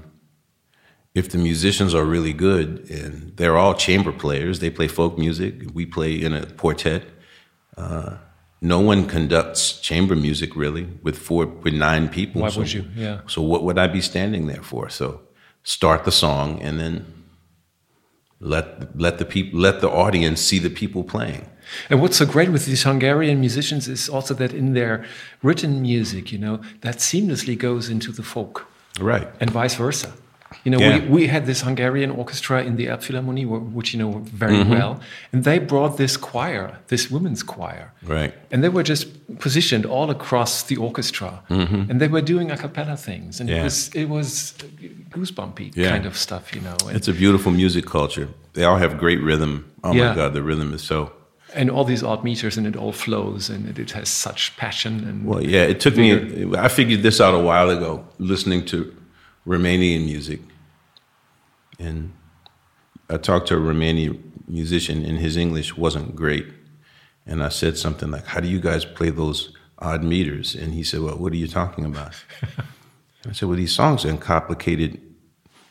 if 1.17 1.29
the 1.29 1.37
musicians 1.37 1.93
are 1.95 2.05
really 2.05 2.33
good 2.33 2.67
and 2.89 3.35
they're 3.37 3.57
all 3.57 3.73
chamber 3.73 4.11
players, 4.11 4.59
they 4.59 4.69
play 4.69 4.87
folk 4.87 5.17
music, 5.17 5.53
we 5.73 5.83
play 5.85 6.13
in 6.25 6.31
a 6.33 6.45
quartet. 6.61 7.03
Uh, 7.75 8.17
no 8.61 8.79
one 8.79 9.07
conducts 9.07 9.79
chamber 9.81 10.15
music 10.15 10.55
really 10.55 10.85
with 11.05 11.17
four 11.17 11.45
with 11.63 11.73
nine 11.73 12.07
people. 12.09 12.41
Why 12.41 12.49
so, 12.49 12.59
would 12.59 12.73
you? 12.73 12.83
Yeah. 12.95 13.19
So 13.27 13.41
what 13.41 13.61
would 13.65 13.77
I 13.77 13.87
be 13.87 14.01
standing 14.01 14.47
there 14.47 14.63
for? 14.71 14.89
So 14.89 15.21
start 15.63 16.03
the 16.05 16.11
song 16.11 16.61
and 16.61 16.79
then 16.79 16.93
let 18.39 18.65
let 19.05 19.17
the 19.17 19.25
people 19.25 19.59
let 19.59 19.81
the 19.81 19.89
audience 19.89 20.39
see 20.49 20.59
the 20.59 20.69
people 20.81 21.03
playing. 21.03 21.43
And 21.89 22.01
what's 22.01 22.17
so 22.17 22.25
great 22.25 22.49
with 22.49 22.65
these 22.65 22.83
Hungarian 22.83 23.39
musicians 23.39 23.87
is 23.87 24.09
also 24.09 24.33
that 24.35 24.53
in 24.53 24.73
their 24.73 25.03
written 25.43 25.81
music, 25.81 26.31
you 26.31 26.39
know, 26.39 26.61
that 26.81 26.97
seamlessly 26.99 27.55
goes 27.57 27.89
into 27.89 28.11
the 28.11 28.23
folk 28.23 28.65
Right. 28.99 29.27
and 29.39 29.49
vice 29.49 29.75
versa. 29.75 30.09
You 30.63 30.71
know, 30.71 30.79
Yeah. 30.79 30.99
we, 30.99 31.07
we 31.07 31.27
had 31.27 31.45
this 31.45 31.61
Hungarian 31.61 32.11
orchestra 32.11 32.63
in 32.63 32.75
the 32.77 32.85
Elbphilharmonie, 32.87 33.45
which 33.73 33.93
you 33.93 33.99
know 33.99 34.11
very 34.43 34.55
Mm-hmm. 34.57 34.71
well, 34.77 34.99
and 35.33 35.43
they 35.43 35.59
brought 35.59 35.97
this 35.97 36.17
choir, 36.17 36.77
this 36.87 37.11
women's 37.11 37.43
choir, 37.43 37.91
Right. 38.03 38.33
and 38.51 38.63
they 38.63 38.69
were 38.69 38.83
just 38.83 39.05
positioned 39.39 39.85
all 39.85 40.09
across 40.09 40.63
the 40.63 40.77
orchestra, 40.77 41.43
and 41.49 41.99
they 42.01 42.07
were 42.07 42.21
doing 42.21 42.51
a 42.51 42.57
cappella 42.57 42.95
things, 42.97 43.39
and 43.39 43.49
it 43.49 43.53
Mm-hmm. 43.53 43.63
Was 43.63 43.89
it 44.01 44.07
was 44.09 44.53
goosebumpy 45.11 45.71
Yeah. 45.75 45.89
kind 45.91 46.05
of 46.05 46.15
stuff, 46.17 46.53
you 46.55 46.61
know. 46.61 46.75
And, 46.87 46.95
It's 46.95 47.07
a 47.07 47.13
beautiful 47.13 47.51
music 47.51 47.85
culture. 47.85 48.27
They 48.53 48.63
all 48.63 48.77
have 48.77 48.97
great 48.97 49.21
rhythm. 49.21 49.65
Oh 49.83 49.93
Yeah. 49.93 50.09
my 50.09 50.15
God, 50.15 50.33
the 50.33 50.41
rhythm 50.43 50.73
is 50.73 50.81
so. 50.81 51.11
and 51.55 51.69
all 51.71 51.85
these 51.85 52.03
odd 52.03 52.23
meters, 52.25 52.57
and 52.57 52.67
it 52.67 52.75
all 52.75 52.91
flows, 52.91 53.49
and 53.49 53.69
it, 53.69 53.79
it 53.79 53.91
has 53.91 54.09
such 54.09 54.55
passion. 54.57 54.93
And 55.07 55.25
Well, 55.25 55.41
yeah, 55.41 55.63
it 55.63 55.79
took 55.79 55.95
me. 55.95 56.07
I 56.65 56.67
figured 56.67 57.03
this 57.03 57.21
out 57.21 57.33
a 57.33 57.39
while 57.39 57.69
ago, 57.69 58.03
listening 58.19 58.65
to 58.65 58.77
Romanian 59.47 60.05
music, 60.05 60.41
and 61.79 62.11
I 63.09 63.17
talked 63.17 63.47
to 63.47 63.55
a 63.55 63.59
Romanian 63.59 64.19
musician, 64.47 65.05
and 65.05 65.17
his 65.17 65.37
English 65.37 65.77
wasn't 65.77 66.15
great, 66.15 66.45
and 67.25 67.41
I 67.41 67.49
said 67.49 67.77
something 67.77 68.11
like, 68.11 68.25
"How 68.27 68.41
do 68.41 68.47
you 68.47 68.59
guys 68.59 68.83
play 68.83 69.09
those 69.09 69.55
odd 69.79 70.03
meters?" 70.03 70.53
And 70.53 70.73
he 70.73 70.83
said, 70.83 70.99
"Well, 70.99 71.17
what 71.17 71.31
are 71.31 71.37
you 71.37 71.47
talking 71.47 71.85
about?" 71.85 72.13
I 73.27 73.31
said, 73.31 73.47
"Well, 73.47 73.57
these 73.57 73.73
songs 73.73 74.03
are 74.05 74.09
in 74.09 74.17
complicated 74.17 74.99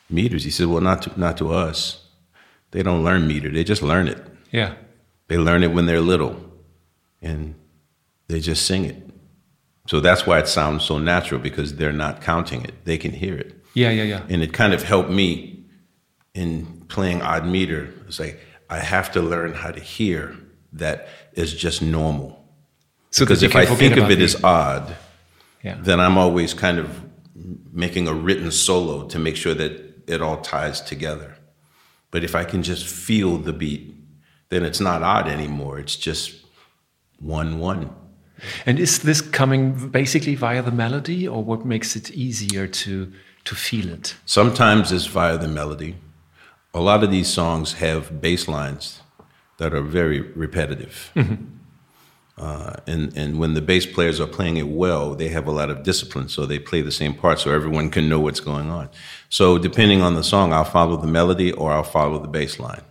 meters." 0.08 0.44
He 0.44 0.50
said, 0.50 0.68
"Well, 0.68 0.80
not 0.80 1.02
to, 1.02 1.20
not 1.20 1.36
to 1.38 1.52
us. 1.52 2.04
They 2.70 2.82
don't 2.82 3.04
learn 3.04 3.26
meter; 3.26 3.50
they 3.50 3.64
just 3.64 3.82
learn 3.82 4.08
it." 4.08 4.26
yeah, 4.52 4.74
They 5.28 5.36
learn 5.36 5.62
it 5.62 5.72
when 5.72 5.86
they're 5.86 6.00
little 6.00 6.46
and 7.20 7.54
they 8.28 8.40
just 8.40 8.64
sing 8.66 8.84
it. 8.84 9.02
So 9.88 10.00
that's 10.00 10.26
why 10.26 10.38
it 10.38 10.48
sounds 10.48 10.84
so 10.84 10.98
natural 10.98 11.40
because 11.40 11.76
they're 11.76 11.92
not 11.92 12.20
counting 12.20 12.64
it. 12.64 12.84
They 12.84 12.98
can 12.98 13.12
hear 13.12 13.36
it. 13.36 13.55
Yeah, 13.76 13.90
yeah, 13.90 14.02
yeah. 14.12 14.22
And 14.32 14.42
it 14.42 14.52
kind 14.52 14.72
of 14.72 14.82
helped 14.82 15.10
me 15.10 15.64
in 16.34 16.84
playing 16.88 17.22
odd 17.22 17.46
meter. 17.46 17.92
It's 18.08 18.18
like 18.18 18.40
I 18.70 18.78
have 18.78 19.12
to 19.12 19.20
learn 19.20 19.52
how 19.52 19.70
to 19.70 19.80
hear 19.80 20.34
that 20.72 21.08
is 21.34 21.54
just 21.54 21.82
normal. 21.82 22.28
So 23.10 23.24
Because 23.24 23.42
if 23.42 23.54
I 23.54 23.66
think 23.66 23.96
of 23.96 24.10
it 24.10 24.18
the- 24.18 24.24
as 24.24 24.42
odd, 24.42 24.96
yeah, 25.62 25.76
then 25.80 26.00
I'm 26.00 26.16
always 26.18 26.54
kind 26.54 26.78
of 26.78 26.88
making 27.72 28.08
a 28.08 28.14
written 28.14 28.50
solo 28.50 29.06
to 29.08 29.18
make 29.18 29.36
sure 29.36 29.54
that 29.54 29.72
it 30.06 30.22
all 30.22 30.38
ties 30.40 30.80
together. 30.80 31.36
But 32.10 32.24
if 32.24 32.34
I 32.34 32.44
can 32.44 32.62
just 32.62 32.86
feel 32.86 33.36
the 33.38 33.52
beat, 33.52 33.94
then 34.48 34.64
it's 34.64 34.80
not 34.80 35.02
odd 35.02 35.28
anymore. 35.28 35.78
It's 35.78 35.96
just 35.96 36.34
one 37.18 37.58
one. 37.58 37.90
And 38.66 38.78
is 38.78 38.98
this 39.00 39.20
coming 39.20 39.90
basically 39.90 40.34
via 40.34 40.62
the 40.62 40.70
melody, 40.70 41.28
or 41.28 41.42
what 41.44 41.64
makes 41.64 41.96
it 41.96 42.10
easier 42.10 42.66
to 42.66 43.12
to 43.46 43.54
feel 43.54 43.88
it? 43.88 44.16
Sometimes 44.24 44.92
it's 44.92 45.06
via 45.06 45.38
the 45.38 45.48
melody. 45.48 45.96
A 46.74 46.80
lot 46.80 47.02
of 47.02 47.10
these 47.10 47.28
songs 47.28 47.74
have 47.74 48.20
bass 48.20 48.46
lines 48.48 49.00
that 49.58 49.72
are 49.72 49.80
very 49.82 50.20
repetitive. 50.20 51.10
Uh, 52.38 52.74
and, 52.86 53.16
and 53.16 53.38
when 53.38 53.54
the 53.54 53.62
bass 53.62 53.86
players 53.86 54.20
are 54.20 54.26
playing 54.26 54.58
it 54.58 54.68
well, 54.68 55.14
they 55.14 55.28
have 55.28 55.46
a 55.46 55.50
lot 55.50 55.70
of 55.70 55.82
discipline, 55.82 56.28
so 56.28 56.44
they 56.44 56.58
play 56.58 56.82
the 56.82 56.92
same 56.92 57.14
part 57.14 57.40
so 57.40 57.50
everyone 57.50 57.88
can 57.90 58.10
know 58.10 58.20
what's 58.20 58.40
going 58.40 58.68
on. 58.70 58.90
So, 59.30 59.56
depending 59.56 60.02
on 60.02 60.14
the 60.16 60.22
song, 60.22 60.52
I'll 60.52 60.64
follow 60.64 60.98
the 60.98 61.06
melody 61.06 61.50
or 61.52 61.72
I'll 61.72 61.82
follow 61.82 62.18
the 62.18 62.28
bass 62.28 62.58
line. 62.58 62.82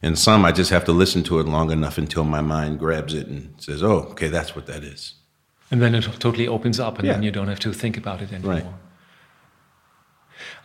And 0.00 0.16
some, 0.16 0.44
I 0.44 0.52
just 0.52 0.70
have 0.70 0.84
to 0.84 0.92
listen 0.92 1.24
to 1.24 1.40
it 1.40 1.46
long 1.48 1.72
enough 1.72 1.98
until 1.98 2.22
my 2.22 2.40
mind 2.40 2.78
grabs 2.78 3.14
it 3.14 3.26
and 3.26 3.52
says, 3.58 3.82
oh, 3.82 4.06
okay, 4.12 4.28
that's 4.28 4.54
what 4.54 4.66
that 4.66 4.84
is. 4.84 5.14
And 5.72 5.82
then 5.82 5.96
it 5.96 6.04
totally 6.20 6.46
opens 6.46 6.78
up, 6.78 6.98
and 7.00 7.06
Yeah. 7.08 7.14
then 7.14 7.24
you 7.24 7.32
don't 7.32 7.48
have 7.48 7.58
to 7.60 7.72
think 7.72 7.96
about 7.96 8.22
it 8.22 8.32
anymore. 8.32 8.52
Right. 8.54 8.66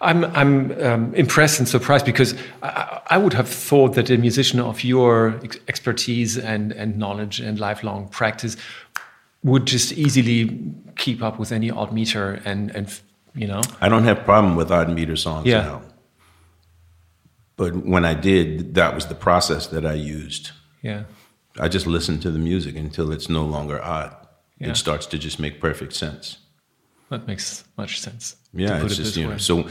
I'm 0.01 0.25
I'm 0.25 0.71
um, 0.83 1.13
impressed 1.15 1.59
and 1.59 1.67
surprised 1.67 2.05
because 2.05 2.33
I, 2.63 3.01
I 3.11 3.17
would 3.17 3.33
have 3.33 3.47
thought 3.47 3.93
that 3.95 4.09
a 4.09 4.17
musician 4.17 4.59
of 4.59 4.83
your 4.83 5.39
ex- 5.43 5.59
expertise 5.67 6.37
and 6.37 6.71
and 6.73 6.97
knowledge 6.97 7.39
and 7.39 7.59
lifelong 7.59 8.07
practice 8.09 8.57
would 9.43 9.65
just 9.67 9.91
easily 9.93 10.59
keep 10.97 11.21
up 11.21 11.39
with 11.39 11.51
any 11.51 11.69
odd 11.71 11.91
meter 11.93 12.41
and 12.45 12.75
and 12.75 13.01
you 13.35 13.47
know 13.47 13.61
I 13.81 13.89
don't 13.89 14.03
have 14.03 14.23
problem 14.25 14.55
with 14.55 14.71
odd 14.71 14.89
meter 14.89 15.15
songs 15.15 15.45
Yeah. 15.47 15.61
now. 15.63 15.81
But 17.57 17.85
when 17.85 18.05
I 18.05 18.13
did, 18.15 18.73
that 18.75 18.95
was 18.95 19.05
the 19.05 19.15
process 19.15 19.67
that 19.67 19.85
I 19.85 19.93
used. 19.93 20.51
yeah 20.81 21.03
I 21.59 21.67
just 21.67 21.85
listen 21.85 22.19
to 22.21 22.31
the 22.31 22.39
music 22.39 22.75
until 22.77 23.11
it's 23.11 23.27
no 23.29 23.43
longer 23.45 23.79
odd. 23.83 24.15
Yeah. 24.57 24.69
It 24.71 24.77
starts 24.77 25.05
to 25.07 25.17
just 25.17 25.37
make 25.39 25.59
perfect 25.59 25.93
sense. 25.93 26.37
That 27.11 27.27
makes 27.27 27.65
much 27.77 27.99
sense. 27.99 28.37
Yeah, 28.53 28.79
put 28.79 28.85
it's 28.85 28.93
it 28.93 29.03
just 29.03 29.15
this 29.15 29.17
you 29.17 29.25
know. 29.25 29.31
way. 29.31 29.37
So 29.37 29.67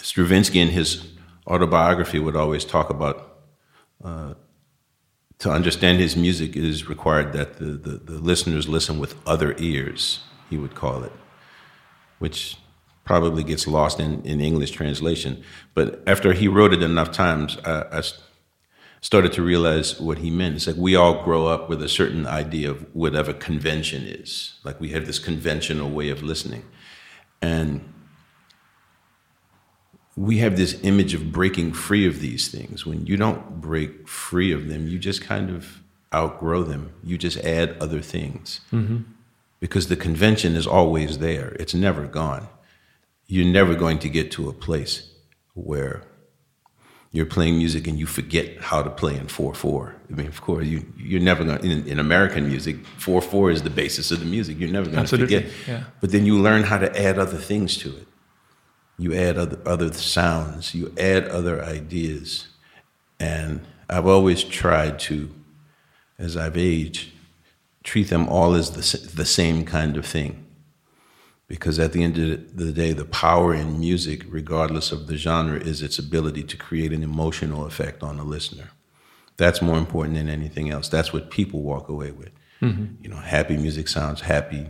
Stravinsky 0.00 0.60
in 0.60 0.68
his 0.68 1.08
autobiography 1.46 2.18
would 2.18 2.36
always 2.36 2.64
talk 2.64 2.90
about 2.90 3.38
uh, 4.04 4.34
to 5.38 5.50
understand 5.50 5.98
his 5.98 6.16
music 6.16 6.54
it 6.54 6.64
is 6.64 6.88
required 6.88 7.32
that 7.32 7.58
the, 7.58 7.64
the, 7.64 7.96
the 7.96 8.18
listeners 8.18 8.68
listen 8.68 8.98
with 8.98 9.16
other 9.26 9.54
ears. 9.58 10.20
He 10.50 10.58
would 10.58 10.74
call 10.74 11.02
it, 11.02 11.12
which 12.18 12.58
probably 13.04 13.42
gets 13.42 13.66
lost 13.66 13.98
in, 13.98 14.22
in 14.24 14.40
English 14.40 14.70
translation. 14.70 15.42
But 15.72 16.02
after 16.06 16.34
he 16.34 16.46
wrote 16.46 16.74
it 16.74 16.82
enough 16.82 17.10
times, 17.10 17.56
I, 17.64 17.84
I 17.90 18.02
started 19.04 19.34
to 19.34 19.42
realize 19.42 20.00
what 20.00 20.16
he 20.16 20.30
meant. 20.30 20.56
It's 20.56 20.66
like 20.66 20.76
we 20.76 20.96
all 20.96 21.22
grow 21.22 21.46
up 21.46 21.68
with 21.68 21.82
a 21.82 21.90
certain 21.90 22.26
idea 22.26 22.70
of 22.70 22.86
whatever 22.94 23.34
convention 23.34 24.04
is. 24.06 24.54
Like 24.64 24.80
we 24.80 24.88
have 24.92 25.04
this 25.04 25.18
conventional 25.18 25.90
way 25.90 26.08
of 26.08 26.22
listening. 26.22 26.64
And 27.42 27.92
we 30.16 30.38
have 30.38 30.56
this 30.56 30.80
image 30.82 31.12
of 31.12 31.30
breaking 31.30 31.74
free 31.74 32.06
of 32.06 32.20
these 32.20 32.48
things. 32.48 32.86
When 32.86 33.04
you 33.04 33.18
don't 33.18 33.60
break 33.60 34.08
free 34.08 34.52
of 34.52 34.68
them, 34.68 34.88
you 34.88 34.98
just 34.98 35.20
kind 35.20 35.50
of 35.50 35.82
outgrow 36.14 36.62
them. 36.62 36.94
You 37.02 37.18
just 37.18 37.36
add 37.40 37.76
other 37.82 38.00
things. 38.00 38.62
Mm-hmm. 38.72 39.02
Because 39.60 39.88
the 39.88 39.96
convention 39.96 40.56
is 40.56 40.66
always 40.66 41.18
there, 41.18 41.54
it's 41.60 41.74
never 41.74 42.06
gone. 42.06 42.48
You're 43.26 43.52
never 43.52 43.74
going 43.74 43.98
to 43.98 44.08
get 44.08 44.30
to 44.32 44.48
a 44.48 44.54
place 44.54 45.10
where 45.52 46.04
you're 47.14 47.24
playing 47.24 47.56
music 47.58 47.86
and 47.86 47.96
you 47.96 48.06
forget 48.06 48.60
how 48.60 48.82
to 48.82 48.90
play 48.90 49.14
in 49.14 49.28
4-4. 49.28 49.94
I 50.10 50.14
mean, 50.14 50.26
of 50.26 50.40
course, 50.40 50.66
you, 50.66 50.84
you're 50.98 51.20
never 51.20 51.44
going 51.44 51.58
to, 51.58 51.64
in, 51.64 51.86
in 51.86 52.00
American 52.00 52.48
music, 52.48 52.82
4-4 52.98 53.52
is 53.52 53.62
the 53.62 53.70
basis 53.70 54.10
of 54.10 54.18
the 54.18 54.26
music. 54.26 54.58
You're 54.58 54.72
never 54.72 54.90
going 54.90 55.06
to 55.06 55.18
forget. 55.18 55.46
yeah. 55.68 55.84
But 56.00 56.10
then 56.10 56.26
you 56.26 56.36
learn 56.36 56.64
how 56.64 56.76
to 56.76 57.00
add 57.00 57.16
other 57.20 57.36
things 57.36 57.76
to 57.78 57.90
it. 57.90 58.08
You 58.98 59.14
add 59.14 59.38
other, 59.38 59.60
other 59.64 59.92
sounds, 59.92 60.74
you 60.74 60.92
add 60.98 61.28
other 61.28 61.62
ideas. 61.62 62.48
And 63.20 63.64
I've 63.88 64.06
always 64.08 64.42
tried 64.42 64.98
to, 65.00 65.32
as 66.18 66.36
I've 66.36 66.56
aged, 66.56 67.12
treat 67.84 68.08
them 68.08 68.28
all 68.28 68.54
as 68.54 68.72
the, 68.72 69.08
the 69.14 69.24
same 69.24 69.64
kind 69.64 69.96
of 69.96 70.04
thing. 70.04 70.43
Because 71.54 71.78
at 71.78 71.92
the 71.92 72.02
end 72.02 72.18
of 72.18 72.56
the 72.56 72.72
day, 72.72 72.92
the 72.92 73.04
power 73.04 73.54
in 73.54 73.78
music, 73.78 74.24
regardless 74.28 74.90
of 74.90 75.06
the 75.06 75.16
genre, 75.16 75.56
is 75.56 75.82
its 75.82 76.00
ability 76.00 76.42
to 76.42 76.56
create 76.56 76.92
an 76.92 77.04
emotional 77.04 77.64
effect 77.64 78.02
on 78.02 78.16
the 78.16 78.24
listener. 78.24 78.70
That's 79.36 79.62
more 79.62 79.78
important 79.78 80.16
than 80.16 80.28
anything 80.28 80.70
else. 80.70 80.88
That's 80.88 81.12
what 81.12 81.30
people 81.30 81.62
walk 81.62 81.88
away 81.88 82.10
with. 82.10 82.32
Mm-hmm. 82.60 83.04
You 83.04 83.08
know, 83.08 83.18
happy 83.18 83.56
music 83.56 83.86
sounds 83.86 84.22
happy, 84.22 84.68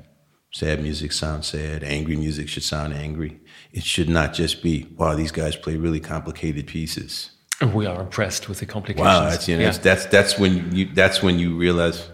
sad 0.53 0.83
music 0.83 1.13
sounds 1.13 1.47
sad, 1.47 1.83
angry 1.83 2.17
music 2.17 2.51
should 2.51 2.65
sound 2.65 2.93
angry. 2.93 3.41
It 3.73 3.85
should 3.85 4.11
not 4.11 4.35
just 4.35 4.63
be, 4.63 4.87
wow, 4.99 5.15
these 5.15 5.33
guys 5.33 5.57
play 5.57 5.77
really 5.77 6.01
complicated 6.01 6.67
pieces. 6.67 7.31
We 7.73 7.87
are 7.87 8.03
impressed 8.03 8.47
with 8.51 8.61
the 8.61 8.67
complications. 8.67 9.07
Wow, 9.07 9.31
that's 9.31 9.49
you 9.49 9.57
know, 9.57 9.63
yeah. 9.63 9.71
that's, 9.71 9.79
that's 9.79 10.07
that's 10.07 10.39
when 10.39 10.71
you 10.77 10.93
that's 10.93 11.23
when 11.23 11.39
you 11.39 11.57
realize 11.57 12.11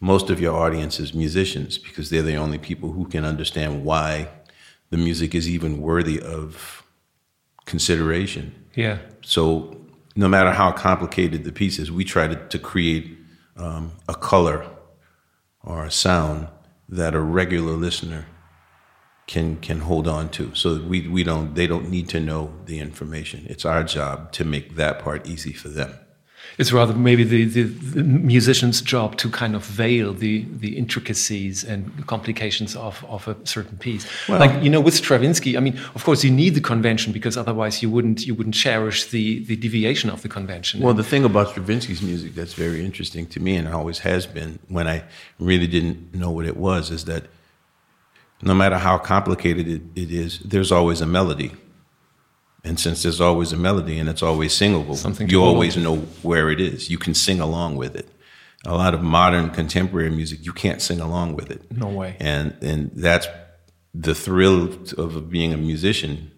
most 0.00 0.30
of 0.30 0.40
your 0.40 0.54
audience 0.54 1.00
is 1.00 1.14
musicians 1.14 1.78
because 1.78 2.10
they're 2.10 2.22
the 2.22 2.36
only 2.36 2.58
people 2.58 2.92
who 2.92 3.06
can 3.06 3.24
understand 3.24 3.84
why 3.84 4.28
the 4.90 4.96
music 4.96 5.34
is 5.34 5.48
even 5.48 5.80
worthy 5.80 6.20
of 6.20 6.84
consideration. 7.64 8.54
yeah. 8.74 8.98
So 9.22 9.80
no 10.14 10.28
matter 10.28 10.52
how 10.52 10.72
complicated 10.72 11.44
the 11.44 11.52
piece 11.52 11.78
is, 11.78 11.90
we 11.90 12.04
try 12.04 12.26
to, 12.28 12.36
to 12.48 12.58
create 12.58 13.18
um, 13.56 13.92
a 14.08 14.14
color 14.14 14.66
or 15.62 15.84
a 15.84 15.90
sound 15.90 16.48
that 16.88 17.14
a 17.14 17.20
regular 17.20 17.72
listener 17.72 18.26
can 19.26 19.56
can 19.56 19.80
hold 19.80 20.06
on 20.06 20.28
to. 20.30 20.54
So 20.54 20.80
we 20.80 21.08
we 21.08 21.24
don't 21.24 21.54
they 21.54 21.66
don't 21.66 21.90
need 21.90 22.08
to 22.10 22.20
know 22.20 22.54
the 22.64 22.78
information. 22.78 23.44
It's 23.48 23.64
our 23.64 23.82
job 23.82 24.32
to 24.32 24.44
make 24.44 24.76
that 24.76 25.00
part 25.00 25.26
easy 25.26 25.52
for 25.52 25.68
them. 25.68 25.98
It's 26.58 26.72
rather 26.72 26.94
maybe 26.94 27.24
the, 27.24 27.44
the, 27.44 27.62
the 27.62 28.02
musician's 28.02 28.80
job 28.80 29.16
to 29.18 29.30
kind 29.30 29.54
of 29.54 29.64
veil 29.64 30.14
the, 30.14 30.44
the 30.50 30.76
intricacies 30.76 31.64
and 31.64 32.06
complications 32.06 32.74
of, 32.76 33.04
of 33.08 33.28
a 33.28 33.36
certain 33.44 33.78
piece. 33.78 34.06
like 34.28 34.62
you 34.62 34.70
know, 34.70 34.80
with 34.80 34.94
Stravinsky, 34.94 35.56
I 35.56 35.60
mean, 35.60 35.78
of 35.94 36.04
course, 36.04 36.24
you 36.24 36.30
need 36.30 36.54
the 36.54 36.60
convention 36.60 37.12
because 37.12 37.36
otherwise 37.36 37.82
you 37.82 37.90
wouldn't 37.90 38.26
you 38.26 38.34
wouldn't 38.34 38.54
cherish 38.54 39.06
the, 39.10 39.44
the 39.44 39.56
deviation 39.56 40.10
of 40.10 40.22
the 40.22 40.28
convention. 40.28 40.80
Well, 40.80 40.94
the 40.94 41.04
thing 41.04 41.24
about 41.24 41.48
Stravinsky's 41.48 42.02
music 42.02 42.34
that's 42.34 42.54
very 42.54 42.84
interesting 42.84 43.26
to 43.28 43.40
me 43.40 43.56
and 43.56 43.68
always 43.68 43.98
has 44.00 44.26
been 44.26 44.58
when 44.68 44.86
I 44.88 45.04
really 45.38 45.66
didn't 45.66 46.14
know 46.14 46.30
what 46.30 46.46
it 46.46 46.56
was 46.56 46.90
is 46.90 47.04
that 47.04 47.24
no 48.42 48.54
matter 48.54 48.78
how 48.78 48.98
complicated 48.98 49.66
it, 49.68 49.82
it 49.94 50.10
is, 50.10 50.40
there's 50.40 50.72
always 50.72 51.00
a 51.00 51.06
melody. 51.06 51.52
And 52.66 52.80
since 52.80 53.04
there's 53.04 53.20
always 53.20 53.52
a 53.52 53.56
melody 53.56 53.96
and 54.00 54.08
it's 54.08 54.24
always 54.24 54.52
singable, 54.52 54.96
Something 54.96 55.28
you 55.28 55.40
always 55.42 55.76
on 55.76 55.84
know 55.84 55.96
where 56.22 56.50
it 56.50 56.60
is. 56.60 56.90
You 56.90 56.98
can 56.98 57.14
sing 57.14 57.40
along 57.40 57.76
with 57.76 57.94
it. 57.94 58.08
A 58.64 58.74
lot 58.74 58.92
of 58.92 59.02
modern 59.02 59.50
contemporary 59.50 60.10
music, 60.10 60.44
you 60.44 60.52
can't 60.52 60.82
sing 60.82 61.00
along 61.00 61.36
with 61.36 61.52
it. 61.52 61.70
No 61.70 61.86
way. 61.86 62.16
And 62.18 62.56
and 62.62 62.90
that's 62.92 63.28
the 63.94 64.14
thrill 64.14 64.76
of 64.98 65.30
being 65.30 65.52
a 65.52 65.56
musician, 65.56 66.32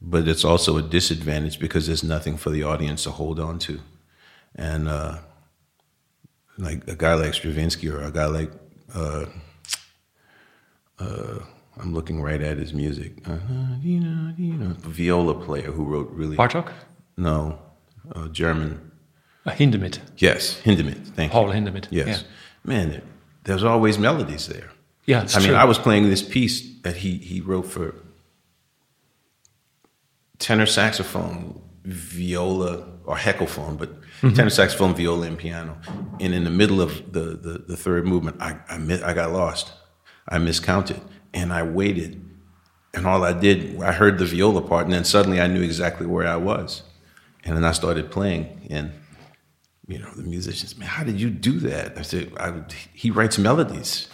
but 0.00 0.26
it's 0.26 0.44
also 0.44 0.76
a 0.78 0.82
disadvantage 0.82 1.60
because 1.60 1.86
there's 1.86 2.02
nothing 2.02 2.36
for 2.36 2.50
the 2.50 2.64
audience 2.64 3.04
to 3.04 3.12
hold 3.12 3.38
on 3.38 3.60
to. 3.60 3.80
And 4.56 4.88
uh, 4.88 5.18
like 6.58 6.88
a 6.88 6.96
guy 6.96 7.14
like 7.14 7.34
Stravinsky 7.34 7.88
or 7.88 8.02
a 8.02 8.10
guy 8.10 8.26
like 8.26 8.50
uh, 8.92 9.26
uh, 10.98 11.38
I'm 11.80 11.94
looking 11.94 12.20
right 12.22 12.40
at 12.40 12.58
his 12.58 12.72
music. 12.74 13.26
Uh, 13.28 13.38
you 13.80 14.00
know, 14.00 14.34
you 14.36 14.52
know, 14.54 14.74
viola 14.80 15.34
player 15.34 15.70
who 15.72 15.84
wrote 15.84 16.10
really 16.10 16.36
Bartok? 16.36 16.70
no 17.16 17.58
uh, 18.14 18.28
German. 18.28 18.90
Uh, 19.46 19.50
Hindemith. 19.50 19.98
Yes, 20.18 20.60
Hindemith. 20.64 21.08
Thank 21.16 21.32
Paul 21.32 21.46
you. 21.46 21.52
Paul 21.52 21.60
Hindemith. 21.60 21.86
Yes, 21.90 22.06
Yeah, 22.08 22.18
man. 22.64 22.90
there- 22.90 23.02
There's 23.44 23.64
always 23.64 23.98
melodies 23.98 24.46
there. 24.46 24.70
yeah 25.06 25.26
I 25.34 25.38
mean, 25.40 25.48
true. 25.48 25.56
I 25.56 25.64
was 25.64 25.78
playing 25.78 26.04
this 26.10 26.22
piece 26.22 26.56
that 26.82 26.96
he 26.96 27.16
he 27.18 27.40
wrote 27.40 27.66
for 27.66 27.94
tenor 30.38 30.66
saxophone, 30.66 31.60
viola, 31.84 32.86
or 33.04 33.16
heckelphone, 33.16 33.76
but 33.78 33.90
Mm-hmm. 34.22 34.36
tenor 34.36 34.50
saxophone, 34.50 34.94
viola, 34.94 35.26
and 35.26 35.36
piano. 35.36 35.76
And 36.20 36.32
in 36.32 36.44
the 36.44 36.50
middle 36.50 36.80
of 36.80 37.12
the 37.12 37.36
the, 37.46 37.64
the 37.66 37.76
third 37.76 38.06
movement, 38.06 38.36
I 38.40 38.58
I, 38.68 38.78
mi- 38.78 39.02
I 39.02 39.12
got 39.14 39.32
lost. 39.32 39.72
I 40.28 40.38
miscounted, 40.38 41.00
and 41.34 41.52
I 41.52 41.62
waited, 41.62 42.22
and 42.94 43.06
all 43.06 43.24
I 43.24 43.32
did, 43.32 43.80
I 43.82 43.92
heard 43.92 44.18
the 44.18 44.26
viola 44.26 44.62
part, 44.62 44.84
and 44.84 44.92
then 44.92 45.04
suddenly 45.04 45.40
I 45.40 45.46
knew 45.46 45.62
exactly 45.62 46.06
where 46.06 46.26
I 46.26 46.36
was, 46.36 46.82
and 47.44 47.56
then 47.56 47.64
I 47.64 47.72
started 47.72 48.10
playing, 48.10 48.68
and 48.70 48.92
you 49.88 49.98
know, 49.98 50.10
the 50.14 50.22
musicians, 50.22 50.76
man, 50.78 50.88
how 50.88 51.04
did 51.04 51.20
you 51.20 51.28
do 51.28 51.58
that? 51.60 51.98
I 51.98 52.02
said, 52.02 52.32
I, 52.38 52.62
he 52.92 53.10
writes 53.10 53.36
melodies. 53.38 54.08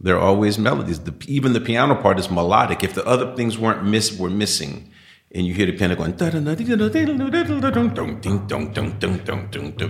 There 0.00 0.16
are 0.16 0.20
always 0.20 0.58
melodies. 0.58 1.00
The, 1.00 1.14
even 1.28 1.52
the 1.52 1.60
piano 1.60 1.94
part 1.94 2.18
is 2.18 2.30
melodic. 2.30 2.82
If 2.82 2.94
the 2.94 3.06
other 3.06 3.34
things 3.36 3.58
weren't 3.58 3.84
miss 3.84 4.18
were 4.18 4.30
missing, 4.30 4.90
and 5.32 5.46
you 5.46 5.54
hear 5.54 5.66
the 5.66 5.72
piano 5.72 5.94
going, 5.96 6.14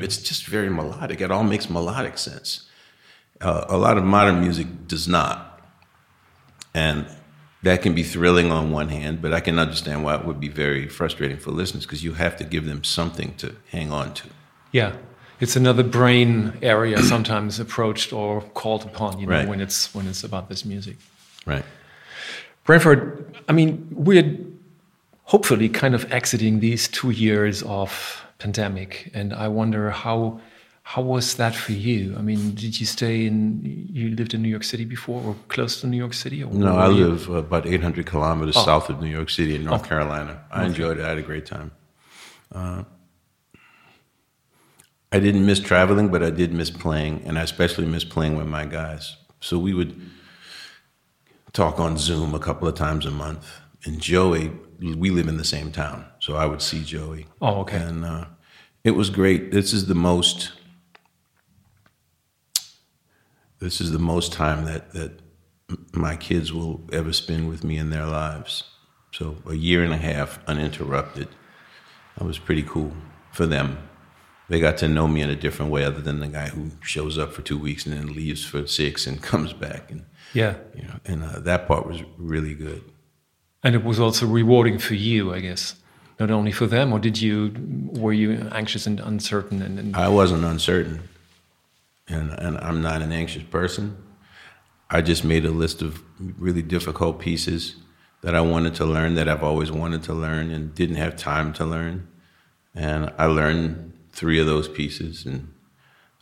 it's 0.02 0.16
just 0.18 0.46
very 0.46 0.70
melodic. 0.70 1.20
It 1.20 1.30
all 1.30 1.44
makes 1.44 1.70
melodic 1.70 2.18
sense. 2.18 2.68
Uh, 3.40 3.64
a 3.68 3.76
lot 3.76 3.98
of 3.98 4.04
modern 4.04 4.40
music 4.40 4.86
does 4.86 5.06
not, 5.06 5.53
and 6.74 7.06
that 7.62 7.80
can 7.82 7.94
be 7.94 8.02
thrilling 8.02 8.52
on 8.52 8.70
one 8.70 8.88
hand, 8.90 9.22
but 9.22 9.32
I 9.32 9.40
can 9.40 9.58
understand 9.58 10.04
why 10.04 10.16
it 10.16 10.24
would 10.26 10.38
be 10.40 10.48
very 10.48 10.86
frustrating 10.88 11.38
for 11.38 11.50
listeners 11.50 11.86
because 11.86 12.04
you 12.04 12.14
have 12.14 12.36
to 12.36 12.44
give 12.44 12.66
them 12.66 12.84
something 12.84 13.34
to 13.36 13.56
hang 13.70 13.90
on 13.90 14.12
to. 14.14 14.28
Yeah, 14.72 14.96
it's 15.40 15.56
another 15.56 15.82
brain 15.82 16.58
area 16.60 17.02
sometimes 17.02 17.58
approached 17.60 18.12
or 18.12 18.42
called 18.52 18.84
upon. 18.84 19.18
You 19.18 19.26
know, 19.26 19.32
Right. 19.32 19.48
when 19.48 19.60
it's 19.60 19.94
when 19.94 20.06
it's 20.08 20.24
about 20.24 20.48
this 20.48 20.64
music. 20.64 20.96
Right. 21.46 21.64
Branford, 22.64 23.34
I 23.48 23.52
mean, 23.52 23.86
we're 23.90 24.36
hopefully 25.24 25.68
kind 25.68 25.94
of 25.94 26.10
exiting 26.12 26.60
these 26.60 26.88
two 26.88 27.10
years 27.10 27.62
of 27.62 28.22
pandemic, 28.38 29.10
and 29.14 29.32
I 29.32 29.48
wonder 29.48 29.90
how 29.90 30.40
how 30.86 31.00
was 31.00 31.34
that 31.36 31.54
for 31.56 31.72
you? 31.72 32.14
I 32.16 32.20
mean, 32.20 32.54
did 32.54 32.78
you 32.78 32.84
stay 32.84 33.24
in? 33.26 33.88
You 33.90 34.10
lived 34.14 34.34
in 34.34 34.42
New 34.42 34.50
York 34.50 34.64
City 34.64 34.84
before, 34.84 35.22
or 35.22 35.34
close 35.48 35.80
to 35.80 35.86
New 35.86 35.96
York 35.96 36.12
City? 36.12 36.44
Or 36.44 36.52
No, 36.52 36.76
I 36.76 36.88
you? 36.90 37.06
live 37.08 37.28
about 37.30 37.66
800 37.66 38.04
kilometers 38.04 38.54
Oh. 38.58 38.64
south 38.64 38.90
of 38.90 39.00
New 39.00 39.08
York 39.08 39.30
City 39.30 39.54
in 39.56 39.64
North 39.64 39.88
Carolina. 39.88 40.42
I 40.52 40.66
enjoyed 40.66 40.98
it. 40.98 41.04
I 41.04 41.08
had 41.08 41.18
a 41.18 41.22
great 41.22 41.46
time. 41.46 41.70
Uh, 42.54 42.84
I 45.10 45.18
didn't 45.20 45.46
miss 45.46 45.58
traveling, 45.58 46.08
but 46.10 46.22
I 46.22 46.30
did 46.30 46.52
miss 46.52 46.70
playing, 46.70 47.22
and 47.24 47.38
I 47.38 47.42
especially 47.42 47.86
miss 47.86 48.04
playing 48.04 48.36
with 48.36 48.46
my 48.46 48.66
guys. 48.66 49.16
So 49.40 49.58
we 49.58 49.72
would 49.72 49.98
talk 51.54 51.80
on 51.80 51.96
Zoom 51.96 52.34
a 52.34 52.38
couple 52.38 52.68
of 52.68 52.74
times 52.74 53.06
a 53.06 53.10
month. 53.10 53.46
And 53.86 54.00
Joey, 54.00 54.50
we 54.80 55.08
live 55.10 55.28
in 55.28 55.38
the 55.38 55.44
same 55.44 55.72
town, 55.72 56.04
so 56.18 56.36
I 56.36 56.44
would 56.44 56.60
see 56.60 56.82
Joey. 56.84 57.26
Oh, 57.40 57.60
okay. 57.60 57.78
And 57.78 58.04
uh, 58.04 58.26
it 58.82 58.90
was 58.92 59.08
great. 59.08 59.50
This 59.50 59.72
is 59.72 59.86
the 59.86 59.94
most. 59.94 60.52
This 63.64 63.80
is 63.80 63.92
the 63.92 63.98
most 63.98 64.30
time 64.30 64.66
that 64.66 64.92
that 64.92 65.20
my 65.94 66.16
kids 66.16 66.52
will 66.52 66.82
ever 66.92 67.14
spend 67.14 67.48
with 67.48 67.64
me 67.64 67.78
in 67.78 67.88
their 67.88 68.04
lives. 68.04 68.64
So 69.10 69.38
a 69.48 69.54
year 69.54 69.82
and 69.82 69.92
a 69.92 69.96
half 69.96 70.38
uninterrupted. 70.46 71.28
That 72.18 72.24
was 72.24 72.38
pretty 72.38 72.62
cool 72.62 72.92
for 73.32 73.46
them. 73.46 73.78
They 74.50 74.60
got 74.60 74.76
to 74.78 74.88
know 74.88 75.08
me 75.08 75.22
in 75.22 75.30
a 75.30 75.34
different 75.36 75.72
way, 75.72 75.82
other 75.82 76.02
than 76.02 76.20
the 76.20 76.28
guy 76.28 76.48
who 76.48 76.72
shows 76.82 77.16
up 77.16 77.32
for 77.32 77.40
two 77.40 77.56
weeks 77.56 77.86
and 77.86 77.96
then 77.96 78.14
leaves 78.14 78.44
for 78.44 78.66
six 78.66 79.06
and 79.06 79.22
comes 79.32 79.54
back, 79.54 79.90
and 79.90 80.04
Yeah, 80.34 80.56
you 80.76 80.82
know, 80.82 81.00
and 81.06 81.24
uh, 81.24 81.40
that 81.40 81.66
part 81.66 81.86
was 81.86 82.02
really 82.18 82.54
good. 82.54 82.82
and 83.62 83.74
it 83.74 83.82
was 83.82 83.98
also 83.98 84.26
rewarding 84.26 84.78
for 84.78 84.94
you, 84.94 85.32
I 85.32 85.40
guess. 85.40 85.76
Not 86.20 86.30
only 86.30 86.52
for 86.52 86.66
them, 86.66 86.92
or 86.92 86.98
did 86.98 87.16
you 87.22 87.52
were 88.02 88.12
you 88.12 88.46
anxious 88.52 88.86
and 88.86 89.00
uncertain? 89.00 89.62
And, 89.62 89.78
and 89.78 89.96
I 89.96 90.08
wasn't 90.08 90.44
uncertain, 90.44 91.00
and 92.08 92.30
and 92.30 92.58
I'm 92.58 92.82
not 92.82 93.02
an 93.02 93.12
anxious 93.12 93.42
person. 93.42 93.96
I 94.90 95.00
just 95.00 95.24
made 95.24 95.44
a 95.44 95.50
list 95.50 95.82
of 95.82 96.02
really 96.18 96.62
difficult 96.62 97.18
pieces 97.18 97.76
that 98.22 98.34
I 98.34 98.40
wanted 98.40 98.74
to 98.76 98.84
learn 98.84 99.14
that 99.14 99.28
I've 99.28 99.42
always 99.42 99.70
wanted 99.70 100.02
to 100.04 100.14
learn 100.14 100.50
and 100.50 100.74
didn't 100.74 100.96
have 100.96 101.16
time 101.16 101.52
to 101.54 101.64
learn, 101.64 102.08
and 102.74 103.12
I 103.18 103.26
learned 103.26 103.92
three 104.12 104.40
of 104.40 104.46
those 104.46 104.68
pieces. 104.68 105.26
And 105.26 105.52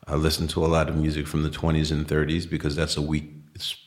I 0.07 0.17
listened 0.17 0.51
to 0.51 0.65
a 0.65 0.67
lot 0.67 0.89
of 0.89 0.97
music 0.97 1.27
from 1.27 1.43
the 1.43 1.51
20s 1.51 1.93
and 1.93 2.07
30s 2.07 2.49
because 2.49 2.75
that's 2.75 2.97
a 2.97 3.03
weak 3.03 3.31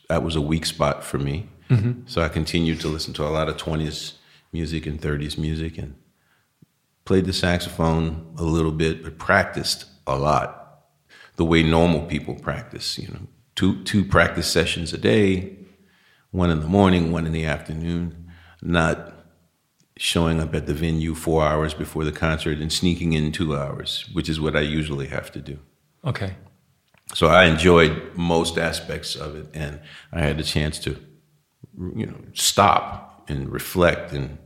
that 0.10 0.24
was 0.24 0.36
a 0.36 0.42
weak 0.42 0.66
spot 0.66 1.04
for 1.04 1.18
me. 1.18 1.50
Mm-hmm. 1.70 2.02
So 2.06 2.22
I 2.22 2.30
continued 2.30 2.80
to 2.82 2.88
listen 2.88 3.14
to 3.16 3.24
a 3.26 3.30
lot 3.30 3.50
of 3.50 3.58
20s 3.58 4.14
music 4.54 4.86
and 4.86 5.02
30s 5.02 5.38
music 5.38 5.78
and 5.78 5.96
played 7.04 7.26
the 7.26 7.34
saxophone 7.34 8.34
a 8.38 8.44
little 8.44 8.72
bit, 8.72 9.04
but 9.04 9.18
practiced 9.18 9.86
a 10.06 10.18
lot 10.18 10.65
the 11.36 11.46
way 11.46 11.64
normal 11.64 12.02
people 12.02 12.36
practice. 12.36 12.98
You 12.98 13.10
know, 13.10 13.28
two 13.56 13.84
two 13.84 14.06
practice 14.06 14.48
sessions 14.52 14.94
a 14.94 14.98
day, 14.98 15.58
one 16.32 16.50
in 16.50 16.60
the 16.60 16.68
morning, 16.68 17.12
one 17.12 17.26
in 17.26 17.34
the 17.34 17.46
afternoon. 17.46 18.32
Not 18.62 19.14
showing 19.98 20.42
up 20.42 20.54
at 20.54 20.66
the 20.66 20.74
venue 20.74 21.16
four 21.16 21.44
hours 21.44 21.74
before 21.74 22.04
the 22.04 22.12
concert 22.12 22.58
and 22.60 22.72
sneaking 22.72 23.14
in 23.14 23.32
two 23.32 23.56
hours, 23.56 24.10
which 24.14 24.28
is 24.28 24.40
what 24.40 24.56
I 24.56 24.62
usually 24.62 25.08
have 25.08 25.32
to 25.32 25.40
do. 25.40 25.60
okay, 26.04 26.36
So 27.14 27.28
I 27.28 27.46
enjoyed 27.46 28.12
most 28.16 28.58
aspects 28.58 29.16
of 29.16 29.36
it, 29.36 29.48
and 29.54 29.80
I 30.12 30.22
had 30.22 30.38
the 30.38 30.44
chance 30.44 30.80
to, 30.80 30.98
you 31.96 32.08
know, 32.08 32.20
stop 32.34 33.24
and 33.30 33.50
reflect 33.50 34.12
and 34.12 34.38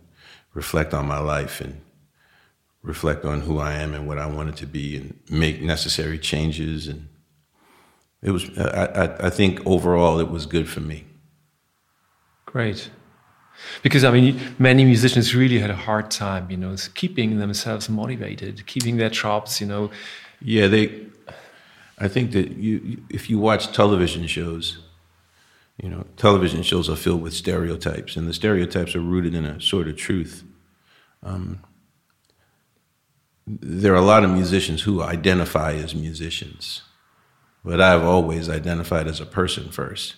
reflect 0.53 0.93
on 0.93 1.07
my 1.07 1.19
life 1.19 1.61
and 1.61 1.81
reflect 2.81 3.25
on 3.25 3.41
who 3.41 3.59
I 3.59 3.73
am 3.73 3.93
and 3.93 4.07
what 4.07 4.17
I 4.17 4.25
wanted 4.25 4.55
to 4.57 4.65
be, 4.65 4.97
and 4.97 5.19
make 5.29 5.61
necessary 5.61 6.17
changes. 6.17 6.87
And 6.87 7.07
it 8.21 8.31
was, 8.31 8.49
I, 8.57 8.85
I, 8.85 9.27
I 9.27 9.29
think, 9.29 9.65
overall, 9.65 10.19
it 10.19 10.29
was 10.29 10.45
good 10.45 10.67
for 10.69 10.79
me. 10.79 11.05
Great. 12.45 12.89
Because 13.83 14.03
I 14.03 14.11
mean, 14.11 14.39
many 14.57 14.85
musicians 14.85 15.35
really 15.35 15.59
had 15.59 15.69
a 15.69 15.75
hard 15.75 16.09
time, 16.09 16.49
you 16.49 16.57
know, 16.57 16.75
keeping 16.95 17.39
themselves 17.39 17.89
motivated, 17.89 18.65
keeping 18.65 18.97
their 18.97 19.09
jobs, 19.09 19.59
you 19.59 19.67
know. 19.67 19.91
Yeah, 20.41 20.67
they. 20.67 21.07
I 21.97 22.07
think 22.07 22.31
that 22.31 22.51
you, 22.51 22.77
you, 22.77 23.03
if 23.09 23.29
you 23.29 23.37
watch 23.39 23.73
television 23.73 24.25
shows, 24.27 24.79
you 25.81 25.89
know, 25.89 26.05
television 26.15 26.63
shows 26.63 26.89
are 26.89 26.95
filled 26.95 27.21
with 27.21 27.33
stereotypes, 27.33 28.15
and 28.15 28.27
the 28.27 28.33
stereotypes 28.33 28.95
are 28.95 29.01
rooted 29.01 29.35
in 29.35 29.45
a 29.45 29.59
sort 29.59 29.89
of 29.89 29.97
truth. 29.97 30.43
Um, 31.21 31.61
there 33.49 33.93
are 33.93 33.97
a 33.97 34.01
lot 34.01 34.23
of 34.23 34.29
musicians 34.29 34.83
who 34.83 35.01
identify 35.01 35.73
as 35.73 35.95
musicians, 35.95 36.83
but 37.65 37.81
I've 37.81 38.03
always 38.03 38.47
identified 38.47 39.07
as 39.07 39.19
a 39.19 39.25
person 39.25 39.71
first, 39.71 40.15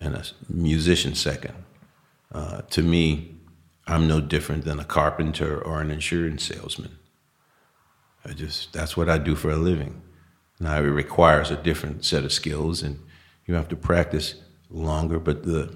and 0.00 0.14
a 0.14 0.22
musician 0.48 1.16
second. 1.16 1.54
Uh, 2.30 2.62
to 2.62 2.82
me, 2.82 3.34
I'm 3.88 4.06
no 4.06 4.20
different 4.20 4.64
than 4.64 4.78
a 4.78 4.84
carpenter 4.84 5.60
or 5.60 5.80
an 5.80 5.90
insurance 5.90 6.44
salesman. 6.44 6.98
I 8.24 8.34
just 8.34 8.72
that's 8.72 8.96
what 8.96 9.08
I 9.08 9.18
do 9.18 9.34
for 9.34 9.50
a 9.50 9.56
living. 9.56 10.00
Now 10.60 10.76
it 10.76 10.82
requires 10.82 11.50
a 11.50 11.56
different 11.56 12.04
set 12.04 12.24
of 12.24 12.32
skills, 12.32 12.82
and 12.82 13.00
you 13.46 13.54
have 13.54 13.68
to 13.68 13.76
practice 13.76 14.36
longer. 14.70 15.18
But 15.18 15.42
the 15.42 15.74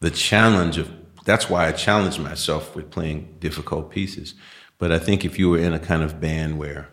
the 0.00 0.10
challenge 0.10 0.76
of 0.76 0.90
that's 1.24 1.48
why 1.48 1.68
I 1.68 1.72
challenge 1.72 2.18
myself 2.18 2.74
with 2.74 2.90
playing 2.90 3.36
difficult 3.38 3.90
pieces. 3.90 4.34
But 4.82 4.90
I 4.90 4.98
think 4.98 5.24
if 5.24 5.38
you 5.38 5.48
were 5.48 5.58
in 5.58 5.72
a 5.72 5.78
kind 5.78 6.02
of 6.02 6.20
band 6.20 6.58
where 6.58 6.88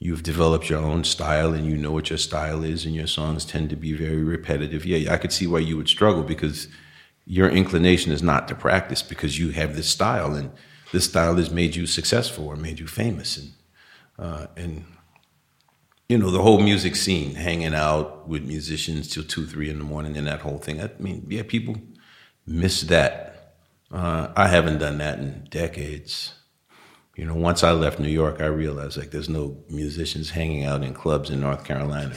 you've 0.00 0.24
developed 0.24 0.68
your 0.68 0.80
own 0.80 1.04
style 1.04 1.54
and 1.54 1.64
you 1.64 1.76
know 1.76 1.92
what 1.92 2.10
your 2.10 2.18
style 2.18 2.64
is 2.64 2.84
and 2.84 2.92
your 2.92 3.06
songs 3.06 3.44
tend 3.44 3.70
to 3.70 3.76
be 3.76 3.92
very 3.92 4.24
repetitive 4.24 4.84
yeah 4.84 5.12
i 5.12 5.16
could 5.16 5.32
see 5.32 5.46
why 5.46 5.60
you 5.60 5.76
would 5.76 5.88
struggle 5.88 6.24
because 6.24 6.66
your 7.24 7.48
inclination 7.48 8.10
is 8.10 8.20
not 8.20 8.48
to 8.48 8.54
practice 8.56 9.00
because 9.00 9.38
you 9.38 9.50
have 9.50 9.76
this 9.76 9.88
style 9.88 10.34
and 10.34 10.50
this 10.90 11.04
style 11.04 11.36
has 11.36 11.52
made 11.52 11.76
you 11.76 11.86
successful 11.86 12.48
or 12.48 12.56
made 12.56 12.80
you 12.80 12.88
famous. 12.88 13.36
And 13.36 13.52
uh, 14.18 14.46
and 14.56 14.84
you 16.08 16.18
know 16.18 16.32
the 16.32 16.42
whole 16.42 16.60
music 16.60 16.96
scene 16.96 17.36
hanging 17.36 17.74
out 17.74 18.26
with 18.26 18.42
musicians 18.42 19.06
till 19.06 19.22
two 19.22 19.46
three 19.46 19.70
in 19.70 19.78
the 19.78 19.84
morning 19.84 20.16
and 20.16 20.26
that 20.26 20.40
whole 20.40 20.58
thing 20.58 20.82
i 20.82 20.90
mean 20.98 21.24
yeah 21.28 21.44
people 21.46 21.76
miss 22.44 22.80
that. 22.94 23.54
Uh, 23.92 24.32
i 24.36 24.48
haven't 24.48 24.78
done 24.78 24.98
that 24.98 25.20
in 25.20 25.46
decades 25.50 26.34
you 27.18 27.24
know, 27.24 27.34
once 27.34 27.64
I 27.64 27.72
left 27.72 27.98
New 27.98 28.08
York, 28.08 28.40
I 28.40 28.46
realized 28.46 28.96
like 28.96 29.10
there's 29.10 29.28
no 29.28 29.56
musicians 29.68 30.30
hanging 30.30 30.64
out 30.64 30.84
in 30.84 30.94
clubs 30.94 31.30
in 31.30 31.40
North 31.40 31.64
Carolina. 31.64 32.14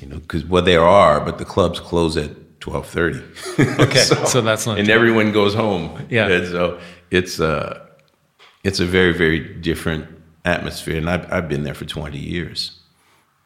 You 0.00 0.06
know, 0.06 0.18
because 0.20 0.44
well 0.44 0.62
there 0.62 0.84
are, 0.84 1.20
but 1.20 1.38
the 1.38 1.44
clubs 1.44 1.80
close 1.80 2.16
at 2.16 2.60
twelve 2.60 2.86
thirty. 2.86 3.20
Okay, 3.58 3.98
so, 3.98 4.24
so, 4.26 4.40
that's 4.40 4.64
not. 4.64 4.78
And 4.78 4.86
true. 4.86 4.94
everyone 4.94 5.32
goes 5.32 5.54
home. 5.54 6.06
Yeah. 6.08 6.28
And 6.28 6.46
so 6.46 6.78
it's 7.10 7.40
uh, 7.40 7.84
it's 8.62 8.78
a 8.78 8.86
very 8.86 9.12
very 9.12 9.40
different 9.40 10.06
atmosphere, 10.44 10.98
and 10.98 11.10
I've 11.10 11.30
I've 11.32 11.48
been 11.48 11.64
there 11.64 11.74
for 11.74 11.84
twenty 11.84 12.20
years, 12.20 12.78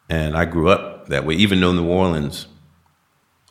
and 0.09 0.37
I 0.37 0.45
grew 0.45 0.69
up 0.69 1.07
that 1.07 1.25
way. 1.25 1.33
Even 1.33 1.59
though 1.59 1.73
New 1.73 1.87
Orleans, 1.87 2.45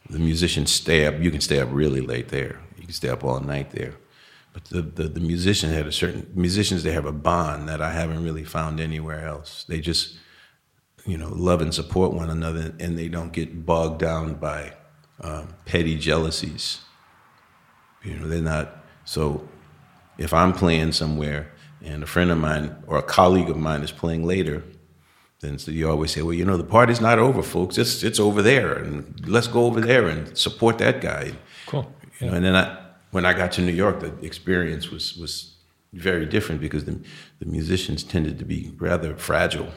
the 0.09 0.20
musicians 0.20 0.70
stay 0.70 1.07
up. 1.07 1.18
You 1.18 1.33
can 1.33 1.40
stay 1.40 1.59
up 1.59 1.70
really 1.72 2.02
late 2.02 2.28
there. 2.28 2.61
You 2.76 2.85
can 2.85 2.92
stay 2.92 3.09
up 3.09 3.24
all 3.24 3.40
night 3.40 3.70
there 3.72 3.94
but 4.53 4.65
the, 4.67 4.83
the, 4.83 5.05
the 5.05 5.21
musician 5.21 5.71
had 5.71 5.87
a 5.87 5.93
certain 5.93 6.31
musicians 6.35 6.83
they 6.83 6.93
have 6.93 7.07
a 7.07 7.12
bond 7.12 7.69
that 7.69 7.81
I 7.81 7.93
haven't 7.93 8.23
really 8.23 8.45
found 8.45 8.81
anywhere 8.81 9.27
else. 9.27 9.65
They 9.65 9.81
just 9.81 10.19
you 11.07 11.17
know 11.17 11.31
love 11.31 11.62
and 11.62 11.75
support 11.75 12.12
one 12.12 12.31
another, 12.31 12.75
and 12.79 12.99
they 12.99 13.09
don't 13.09 13.33
get 13.33 13.65
bogged 13.65 14.01
down 14.01 14.35
by 14.35 14.75
um, 15.21 15.55
petty 15.65 15.97
jealousies. 15.97 16.81
You 18.03 18.15
know, 18.15 18.29
they're 18.29 18.43
not 18.43 18.85
so. 19.05 19.49
If 20.19 20.35
I'm 20.35 20.53
playing 20.53 20.93
somewhere 20.93 21.51
and 21.83 22.03
a 22.03 22.07
friend 22.07 22.31
of 22.31 22.38
mine 22.38 22.77
or 22.87 22.99
a 22.99 23.03
colleague 23.03 23.49
of 23.49 23.57
mine 23.57 23.83
is 23.83 23.91
playing 23.91 24.25
later, 24.25 24.62
then 25.41 25.59
so 25.59 25.71
you 25.71 25.88
always 25.88 26.11
say, 26.11 26.23
well, 26.23 26.35
you 26.35 26.45
know, 26.45 26.57
the 26.57 26.65
party's 26.65 27.01
not 27.01 27.19
over, 27.19 27.43
folks. 27.43 27.79
It's 27.79 28.03
it's 28.03 28.21
over 28.21 28.43
there, 28.43 28.75
and 28.75 29.27
let's 29.27 29.47
go 29.47 29.65
over 29.65 29.81
there 29.81 30.09
and 30.09 30.37
support 30.37 30.77
that 30.79 31.01
guy. 31.01 31.33
Cool. 31.67 31.91
You 32.21 32.27
know, 32.27 32.35
and 32.35 32.45
then 32.45 32.55
I 32.55 32.82
when 33.12 33.25
I 33.25 33.33
got 33.35 33.53
to 33.53 33.62
New 33.62 33.72
York, 33.72 34.01
the 34.01 34.12
experience 34.27 34.90
was 34.90 35.16
was 35.16 35.55
very 35.92 36.27
different 36.27 36.61
because 36.61 36.85
the, 36.87 36.98
the 37.38 37.44
musicians 37.46 38.03
tended 38.03 38.38
to 38.38 38.44
be 38.44 38.72
rather 38.79 39.14
fragile 39.14 39.68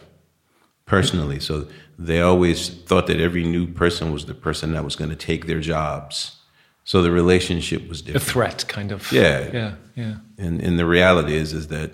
personally. 0.86 1.40
So 1.40 1.68
they 2.00 2.22
always 2.22 2.70
thought 2.70 3.08
that 3.08 3.20
every 3.20 3.44
new 3.44 3.68
person 3.68 4.14
was 4.14 4.26
the 4.26 4.34
person 4.34 4.72
that 4.74 4.84
was 4.84 4.96
going 4.96 5.10
to 5.10 5.16
take 5.16 5.46
their 5.46 5.60
jobs. 5.60 6.38
So 6.86 7.02
the 7.02 7.12
relationship 7.12 7.90
was 7.90 8.02
different. 8.02 8.28
A 8.28 8.32
threat, 8.32 8.66
kind 8.68 8.92
of. 8.92 9.12
Yeah, 9.12 9.50
yeah, 9.52 9.76
yeah. 9.96 10.16
And 10.38 10.62
and 10.62 10.80
the 10.80 10.86
reality 10.86 11.36
is 11.36 11.54
is 11.54 11.68
that 11.68 11.92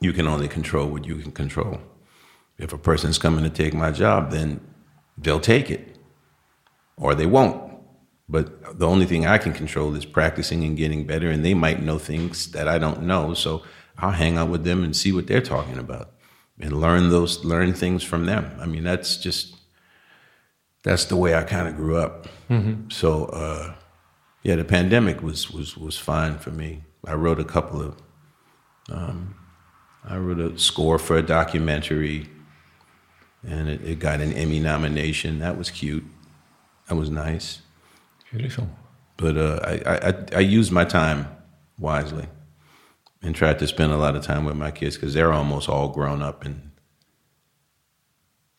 you 0.00 0.12
can 0.12 0.26
only 0.26 0.48
control 0.48 0.88
what 0.88 1.04
you 1.04 1.16
can 1.16 1.32
control. 1.32 1.78
If 2.58 2.72
a 2.72 2.78
person's 2.78 3.18
coming 3.18 3.44
to 3.44 3.50
take 3.50 3.74
my 3.74 3.90
job, 3.90 4.30
then 4.30 4.60
they'll 5.18 5.40
take 5.40 5.70
it, 5.70 5.96
or 6.96 7.14
they 7.14 7.26
won't. 7.26 7.73
But 8.28 8.78
the 8.78 8.86
only 8.86 9.06
thing 9.06 9.26
I 9.26 9.38
can 9.38 9.52
control 9.52 9.94
is 9.94 10.06
practicing 10.06 10.64
and 10.64 10.76
getting 10.76 11.06
better. 11.06 11.30
And 11.30 11.44
they 11.44 11.54
might 11.54 11.82
know 11.82 11.98
things 11.98 12.52
that 12.52 12.68
I 12.68 12.78
don't 12.78 13.02
know. 13.02 13.34
So 13.34 13.62
I'll 13.98 14.12
hang 14.12 14.38
out 14.38 14.48
with 14.48 14.64
them 14.64 14.82
and 14.82 14.96
see 14.96 15.12
what 15.12 15.26
they're 15.26 15.42
talking 15.42 15.78
about 15.78 16.10
and 16.58 16.80
learn 16.80 17.10
those, 17.10 17.44
learn 17.44 17.74
things 17.74 18.02
from 18.02 18.26
them. 18.26 18.56
I 18.60 18.66
mean, 18.66 18.84
that's 18.84 19.18
just, 19.18 19.54
that's 20.82 21.04
the 21.06 21.16
way 21.16 21.34
I 21.34 21.42
kind 21.42 21.68
of 21.68 21.76
grew 21.76 21.98
up. 21.98 22.28
Mm-hmm. 22.48 22.90
So, 22.90 23.26
uh, 23.26 23.74
yeah, 24.42 24.56
the 24.56 24.64
pandemic 24.64 25.22
was, 25.22 25.50
was, 25.50 25.76
was 25.76 25.98
fine 25.98 26.38
for 26.38 26.50
me. 26.50 26.84
I 27.06 27.14
wrote 27.14 27.40
a 27.40 27.44
couple 27.44 27.82
of, 27.82 28.02
um, 28.90 29.34
I 30.04 30.16
wrote 30.16 30.38
a 30.38 30.58
score 30.58 30.98
for 30.98 31.16
a 31.16 31.22
documentary 31.22 32.28
and 33.46 33.68
it, 33.68 33.82
it 33.82 33.98
got 33.98 34.20
an 34.20 34.32
Emmy 34.32 34.60
nomination. 34.60 35.38
That 35.38 35.58
was 35.58 35.70
cute. 35.70 36.04
That 36.88 36.94
was 36.94 37.10
nice. 37.10 37.60
Beautiful. 38.34 38.68
But 39.16 39.36
uh, 39.36 39.60
I, 39.62 40.08
I, 40.08 40.14
I 40.36 40.40
use 40.40 40.72
my 40.72 40.84
time 40.84 41.28
wisely 41.78 42.26
and 43.22 43.34
try 43.34 43.54
to 43.54 43.66
spend 43.66 43.92
a 43.92 43.96
lot 43.96 44.16
of 44.16 44.24
time 44.24 44.44
with 44.44 44.56
my 44.56 44.72
kids 44.72 44.96
because 44.96 45.14
they're 45.14 45.32
almost 45.32 45.68
all 45.68 45.88
grown 45.88 46.20
up 46.20 46.44
and 46.44 46.72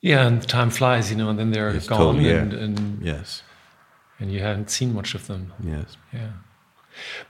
yeah, 0.02 0.28
and 0.28 0.48
time 0.48 0.70
flies, 0.70 1.10
you 1.10 1.18
know, 1.18 1.30
and 1.30 1.40
then 1.40 1.52
they're 1.52 1.74
gone, 1.74 1.98
totally, 1.98 2.30
yeah. 2.30 2.36
and, 2.36 2.54
and 2.54 3.04
yes, 3.04 3.42
and 4.20 4.32
you 4.32 4.40
haven't 4.40 4.70
seen 4.70 4.94
much 4.94 5.16
of 5.16 5.26
them. 5.26 5.52
Yes, 5.64 5.98
yeah. 6.14 6.30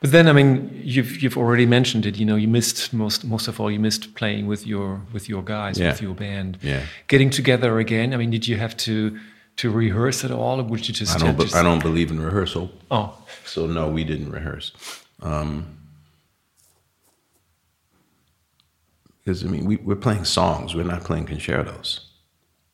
But 0.01 0.12
then, 0.12 0.27
I 0.27 0.34
mean, 0.34 0.81
you've 0.84 1.23
you've 1.23 1.38
already 1.38 1.65
mentioned 1.65 2.05
it. 2.05 2.17
You 2.17 2.25
know, 2.25 2.36
you 2.36 2.49
missed 2.49 2.93
most 2.93 3.23
most 3.23 3.47
of 3.47 3.62
all. 3.62 3.71
You 3.71 3.79
missed 3.79 4.13
playing 4.13 4.47
with 4.47 4.67
your 4.67 5.01
with 5.13 5.29
your 5.29 5.41
guys, 5.41 5.79
yeah. 5.79 5.91
with 5.91 6.01
your 6.01 6.13
band. 6.13 6.58
Yeah. 6.62 6.84
Getting 7.08 7.29
together 7.29 7.79
again. 7.79 8.13
I 8.13 8.17
mean, 8.17 8.29
did 8.29 8.45
you 8.45 8.58
have 8.58 8.75
to 8.77 9.17
to 9.57 9.71
rehearse 9.71 10.23
at 10.25 10.31
all, 10.31 10.59
or 10.59 10.63
would 10.63 10.87
you 10.87 10.93
just? 10.93 11.15
I 11.15 11.19
don't. 11.19 11.55
I 11.55 11.63
don't 11.63 11.81
believe 11.81 12.11
in 12.11 12.19
rehearsal. 12.19 12.71
Oh, 12.91 13.17
so 13.45 13.65
no, 13.65 13.89
we 13.89 14.03
didn't 14.03 14.31
rehearse. 14.31 14.73
Um, 15.21 15.77
because 19.23 19.43
I 19.43 19.47
mean, 19.47 19.65
we, 19.65 19.77
we're 19.77 19.95
playing 19.95 20.25
songs. 20.25 20.75
We're 20.75 20.83
not 20.83 21.03
playing 21.03 21.25
concertos. 21.25 22.11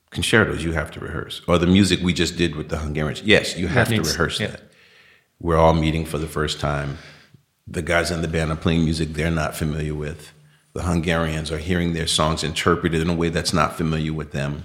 Concertos, 0.09 0.63
you 0.63 0.73
have 0.73 0.91
to 0.91 0.99
rehearse, 0.99 1.41
or 1.47 1.57
the 1.57 1.67
music 1.67 2.01
we 2.01 2.13
just 2.13 2.35
did 2.35 2.55
with 2.55 2.69
the 2.69 2.77
Hungarians. 2.77 3.21
Yes, 3.21 3.57
you 3.57 3.67
have 3.67 3.89
needs, 3.89 4.11
to 4.11 4.13
rehearse 4.13 4.39
yeah. 4.39 4.47
that. 4.47 4.63
We're 5.39 5.57
all 5.57 5.73
meeting 5.73 6.05
for 6.05 6.17
the 6.17 6.27
first 6.27 6.59
time. 6.59 6.97
The 7.67 7.81
guys 7.81 8.11
in 8.11 8.21
the 8.21 8.27
band 8.27 8.51
are 8.51 8.57
playing 8.57 8.83
music 8.83 9.09
they're 9.13 9.31
not 9.31 9.55
familiar 9.55 9.95
with. 9.95 10.33
The 10.73 10.83
Hungarians 10.83 11.51
are 11.51 11.57
hearing 11.57 11.93
their 11.93 12.07
songs 12.07 12.43
interpreted 12.43 13.01
in 13.01 13.09
a 13.09 13.13
way 13.13 13.29
that's 13.29 13.53
not 13.53 13.77
familiar 13.77 14.13
with 14.13 14.31
them 14.31 14.63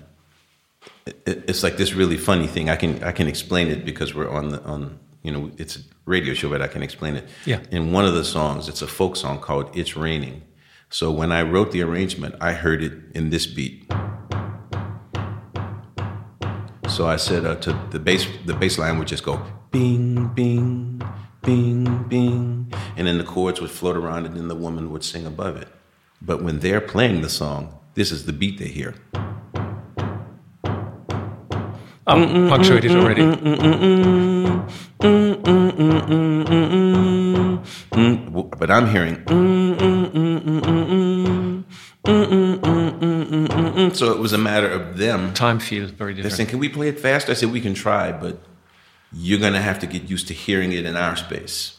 it's 1.07 1.63
like 1.63 1.77
this 1.77 1.95
really 1.95 2.17
funny 2.17 2.47
thing. 2.47 2.69
I 2.69 2.77
can 2.77 3.03
I 3.03 3.13
can 3.13 3.29
explain 3.29 3.69
it 3.69 3.85
because 3.85 4.15
we're 4.15 4.31
on 4.31 4.49
the 4.49 4.63
on 4.65 4.99
you 5.23 5.31
know 5.31 5.51
it's 5.57 5.77
a 5.77 5.81
radio 6.05 6.35
show, 6.35 6.49
but 6.49 6.61
I 6.61 6.69
can 6.69 6.83
explain 6.83 7.17
it. 7.17 7.29
Yeah. 7.45 7.61
In 7.71 7.93
one 7.93 8.05
of 8.05 8.15
the 8.15 8.25
songs, 8.25 8.69
it's 8.69 8.83
a 8.83 8.87
folk 8.87 9.17
song 9.17 9.41
called 9.41 9.77
"It's 9.77 9.97
Raining." 9.97 10.43
So 10.89 11.11
when 11.11 11.33
I 11.33 11.43
wrote 11.43 11.73
the 11.73 11.83
arrangement, 11.83 12.37
I 12.41 12.53
heard 12.53 12.83
it 12.83 12.93
in 13.15 13.31
this 13.31 13.47
beat. 13.47 13.91
So 16.89 17.09
I 17.09 17.17
said 17.17 17.45
uh, 17.45 17.57
to 17.57 17.79
the 17.91 17.99
bass, 17.99 18.27
the 18.47 18.55
bass 18.55 18.79
line 18.79 18.99
would 18.99 19.09
just 19.09 19.25
go 19.25 19.45
bing, 19.71 20.29
bing, 20.29 21.03
bing, 21.43 22.05
bing, 22.09 22.73
and 22.97 23.07
then 23.07 23.19
the 23.19 23.25
chords 23.25 23.61
would 23.61 23.71
float 23.71 23.97
around, 23.97 24.27
and 24.27 24.37
then 24.37 24.49
the 24.49 24.55
woman 24.55 24.91
would 24.91 25.05
sing 25.05 25.27
above 25.27 25.57
it. 25.57 25.69
But 26.23 26.43
when 26.43 26.61
they're 26.61 26.81
playing 26.81 27.21
the 27.23 27.29
song, 27.29 27.79
this 27.95 28.11
is 28.11 28.25
the 28.25 28.33
beat 28.33 28.59
they 28.59 28.69
hear. 28.69 28.95
Oh, 32.09 32.13
I'm 32.13 32.49
punctuated 32.49 32.93
already. 32.93 33.23
Oh. 33.23 34.69
But 38.59 38.71
I'm 38.71 38.87
hearing. 38.89 39.17
So 43.95 44.13
it 44.13 44.19
was 44.19 44.33
a 44.33 44.39
matter 44.39 44.69
of 44.69 44.99
them. 44.99 45.35
Time 45.35 45.59
feels 45.59 45.91
very 45.91 46.15
different. 46.15 46.31
They're 46.31 46.37
saying, 46.37 46.51
"Can 46.51 46.61
we 46.61 46.69
play 46.69 46.87
it 46.89 47.01
fast?" 47.01 47.29
I 47.29 47.33
said, 47.33 47.51
"We 47.51 47.61
can 47.61 47.75
try, 47.75 48.13
but 48.13 48.39
you're 49.13 49.41
going 49.41 49.55
to 49.55 49.61
have 49.61 49.81
to 49.81 49.87
get 49.87 50.09
used 50.09 50.29
to 50.29 50.35
hearing 50.35 50.71
it 50.73 50.87
in 50.87 50.97
our 50.97 51.17
space, 51.17 51.79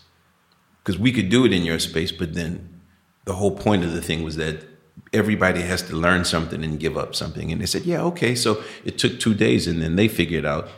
because 0.84 1.00
we 1.00 1.14
could 1.14 1.30
do 1.30 1.46
it 1.46 1.54
in 1.54 1.64
your 1.64 1.80
space, 1.80 2.12
but 2.12 2.34
then 2.34 2.82
the 3.26 3.36
whole 3.36 3.52
point 3.52 3.86
of 3.86 3.94
the 3.94 4.02
thing 4.02 4.24
was 4.24 4.36
that 4.36 4.66
everybody 5.14 5.62
has 5.62 5.82
to 5.84 5.96
learn 5.96 6.26
something 6.26 6.64
and 6.64 6.80
give 6.80 6.98
up 6.98 7.16
something. 7.16 7.52
And 7.52 7.62
they 7.62 7.66
said, 7.66 7.84
yeah, 7.84 8.02
okay. 8.04 8.36
So 8.36 8.64
it 8.84 8.98
took 8.98 9.20
two 9.20 9.34
days, 9.34 9.68
and 9.68 9.82
then 9.82 9.96
they 9.96 10.08
figured 10.08 10.46
out. 10.46 10.70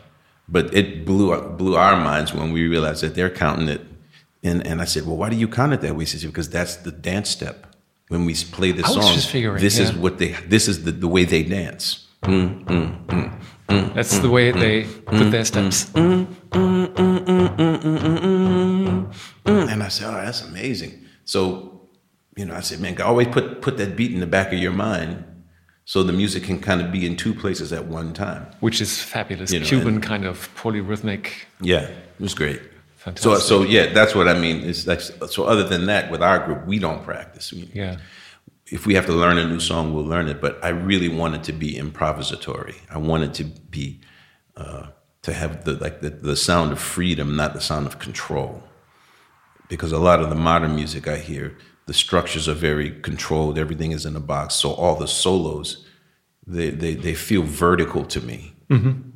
But 0.48 0.74
it 0.74 1.06
blew 1.06 1.40
blew 1.42 1.76
our 1.76 1.96
minds 1.96 2.34
when 2.34 2.52
we 2.52 2.68
realized 2.68 3.04
that 3.04 3.16
they're 3.16 3.30
counting 3.30 3.70
it. 3.70 3.82
And 4.44 4.66
and 4.66 4.82
I 4.82 4.86
said, 4.86 5.06
well, 5.06 5.18
why 5.18 5.30
do 5.30 5.36
you 5.36 5.48
count 5.48 5.74
it 5.74 5.82
that 5.82 5.96
way? 5.96 6.06
He 6.06 6.18
said, 6.18 6.28
because 6.28 6.50
that's 6.50 6.78
the 6.78 6.92
dance 6.92 7.30
step. 7.30 7.68
When 8.08 8.26
we 8.26 8.34
play 8.34 8.72
the 8.72 8.84
song, 8.84 9.16
this 9.60 9.78
yeah. 9.78 9.84
is 9.84 9.94
what 9.94 10.18
they 10.18 10.32
this 10.48 10.68
is 10.68 10.84
the, 10.84 10.92
the 10.92 11.08
way 11.08 11.26
they 11.26 11.44
dance. 11.44 12.08
Mm, 12.24 12.66
mm, 12.66 13.06
mm, 13.06 13.40
mm 13.68 13.94
that's 13.94 14.18
the 14.20 14.30
way 14.30 14.52
mm, 14.52 14.60
they 14.60 14.84
mm, 14.84 15.06
put 15.06 15.32
their 15.32 15.46
steps. 15.46 15.92
And 19.70 19.84
I 19.84 19.88
said, 19.90 20.08
oh, 20.08 20.14
that's 20.14 20.42
amazing. 20.42 21.06
So 21.26 21.79
you 22.40 22.46
know, 22.46 22.56
I 22.56 22.62
said, 22.62 22.80
man, 22.80 23.00
always 23.02 23.28
put 23.28 23.62
put 23.62 23.76
that 23.78 23.98
beat 23.98 24.14
in 24.14 24.22
the 24.22 24.28
back 24.28 24.54
of 24.54 24.60
your 24.60 24.72
mind 24.72 25.26
so 25.84 26.04
the 26.04 26.14
music 26.14 26.44
can 26.44 26.62
kind 26.62 26.82
of 26.82 26.90
be 26.90 27.06
in 27.06 27.18
two 27.18 27.34
places 27.34 27.74
at 27.74 27.86
one 27.88 28.14
time. 28.14 28.48
Which 28.62 28.80
is 28.80 29.02
fabulous. 29.02 29.52
You 29.52 29.60
know, 29.60 29.66
Cuban 29.66 30.00
kind 30.00 30.24
of 30.24 30.50
polyrhythmic. 30.56 31.32
Yeah, 31.60 31.82
it 31.82 32.22
was 32.22 32.34
great. 32.34 32.62
Fantastic. 32.96 33.24
So, 33.24 33.40
so 33.40 33.64
yeah, 33.64 33.92
that's 33.92 34.16
what 34.16 34.30
I 34.30 34.40
mean. 34.40 34.64
It's 34.64 34.88
like 34.88 35.02
so. 35.02 35.44
Other 35.44 35.66
than 35.66 35.88
that, 35.88 36.10
with 36.10 36.24
our 36.24 36.40
group, 36.46 36.66
we 36.66 36.80
don't 36.80 37.04
practice. 37.04 37.52
We, 37.52 37.70
yeah. 37.74 37.98
if 38.68 38.86
we 38.86 38.94
have 38.94 39.06
to 39.08 39.14
learn 39.14 39.38
a 39.38 39.46
new 39.46 39.60
song, 39.60 39.94
we'll 39.94 40.06
learn 40.06 40.30
it. 40.30 40.40
But 40.40 40.64
I 40.64 40.70
really 40.70 41.10
want 41.10 41.36
it 41.36 41.44
to 41.44 41.52
be 41.52 41.74
improvisatory. 41.74 42.76
I 42.90 43.00
want 43.00 43.24
it 43.24 43.34
to 43.34 43.44
be 43.44 44.00
uh, 44.56 44.88
to 45.24 45.34
have 45.34 45.66
the 45.66 45.74
like 45.74 46.00
the, 46.00 46.12
the 46.12 46.38
sound 46.38 46.72
of 46.72 46.80
freedom, 46.80 47.36
not 47.36 47.54
the 47.54 47.62
sound 47.62 47.86
of 47.86 48.00
control. 48.00 48.64
Because 49.68 49.92
a 49.92 50.00
lot 50.00 50.22
of 50.22 50.30
the 50.30 50.36
modern 50.36 50.74
music 50.76 51.08
I 51.08 51.18
hear, 51.18 51.56
the 51.90 51.94
structures 51.96 52.48
are 52.48 52.54
very 52.54 52.92
controlled. 52.92 53.58
Everything 53.58 53.94
is 53.94 54.06
in 54.06 54.16
a 54.16 54.20
box. 54.20 54.54
So 54.54 54.74
all 54.74 54.96
the 54.96 55.08
solos, 55.08 55.88
they 56.46 56.70
they, 56.70 56.94
they 56.94 57.16
feel 57.16 57.42
vertical 57.42 58.06
to 58.06 58.22
me. 58.22 58.54
Mm-hmm. 58.70 59.10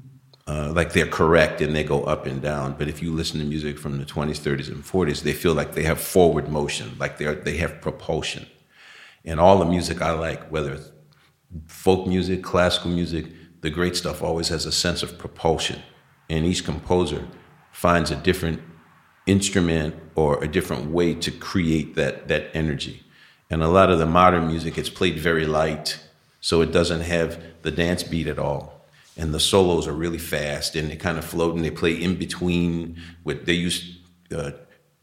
Uh, 0.47 0.73
like 0.75 0.91
they're 0.91 1.05
correct 1.05 1.61
and 1.61 1.75
they 1.75 1.83
go 1.83 2.03
up 2.05 2.25
and 2.25 2.41
down. 2.41 2.73
But 2.75 2.87
if 2.87 2.99
you 2.99 3.13
listen 3.13 3.39
to 3.39 3.45
music 3.45 3.77
from 3.77 3.99
the 3.99 4.05
20s, 4.05 4.39
30s, 4.39 4.69
and 4.69 4.83
40s, 4.83 5.21
they 5.21 5.33
feel 5.33 5.53
like 5.53 5.75
they 5.75 5.83
have 5.83 6.01
forward 6.01 6.49
motion, 6.49 6.95
like 6.97 7.19
they're 7.19 7.35
they 7.35 7.57
have 7.57 7.79
propulsion. 7.79 8.47
And 9.23 9.39
all 9.39 9.59
the 9.59 9.65
music 9.65 10.01
I 10.01 10.13
like, 10.13 10.41
whether 10.49 10.73
it's 10.73 10.89
folk 11.67 12.07
music, 12.07 12.41
classical 12.41 12.89
music, 12.89 13.27
the 13.61 13.69
great 13.69 13.95
stuff 13.95 14.23
always 14.23 14.47
has 14.47 14.65
a 14.65 14.71
sense 14.71 15.03
of 15.03 15.19
propulsion. 15.19 15.79
And 16.27 16.43
each 16.43 16.65
composer 16.65 17.27
finds 17.71 18.09
a 18.09 18.15
different 18.15 18.61
instrument 19.25 19.95
or 20.15 20.43
a 20.43 20.47
different 20.47 20.91
way 20.91 21.13
to 21.15 21.31
create 21.31 21.95
that, 21.95 22.27
that 22.27 22.49
energy. 22.53 23.03
And 23.49 23.61
a 23.61 23.67
lot 23.67 23.89
of 23.89 23.99
the 23.99 24.05
modern 24.05 24.47
music, 24.47 24.77
it's 24.77 24.89
played 24.89 25.19
very 25.19 25.45
light, 25.45 25.99
so 26.41 26.61
it 26.61 26.71
doesn't 26.71 27.01
have 27.01 27.41
the 27.61 27.71
dance 27.71 28.03
beat 28.03 28.27
at 28.27 28.39
all. 28.39 28.81
And 29.15 29.33
the 29.33 29.39
solos 29.39 29.87
are 29.87 29.93
really 29.93 30.17
fast 30.17 30.75
and 30.75 30.89
they 30.89 30.95
kind 30.95 31.17
of 31.17 31.25
float 31.25 31.55
and 31.55 31.63
they 31.63 31.71
play 31.71 31.93
in 31.93 32.15
between. 32.15 32.99
With 33.23 33.45
they 33.45 33.53
use 33.53 33.99
uh, 34.35 34.51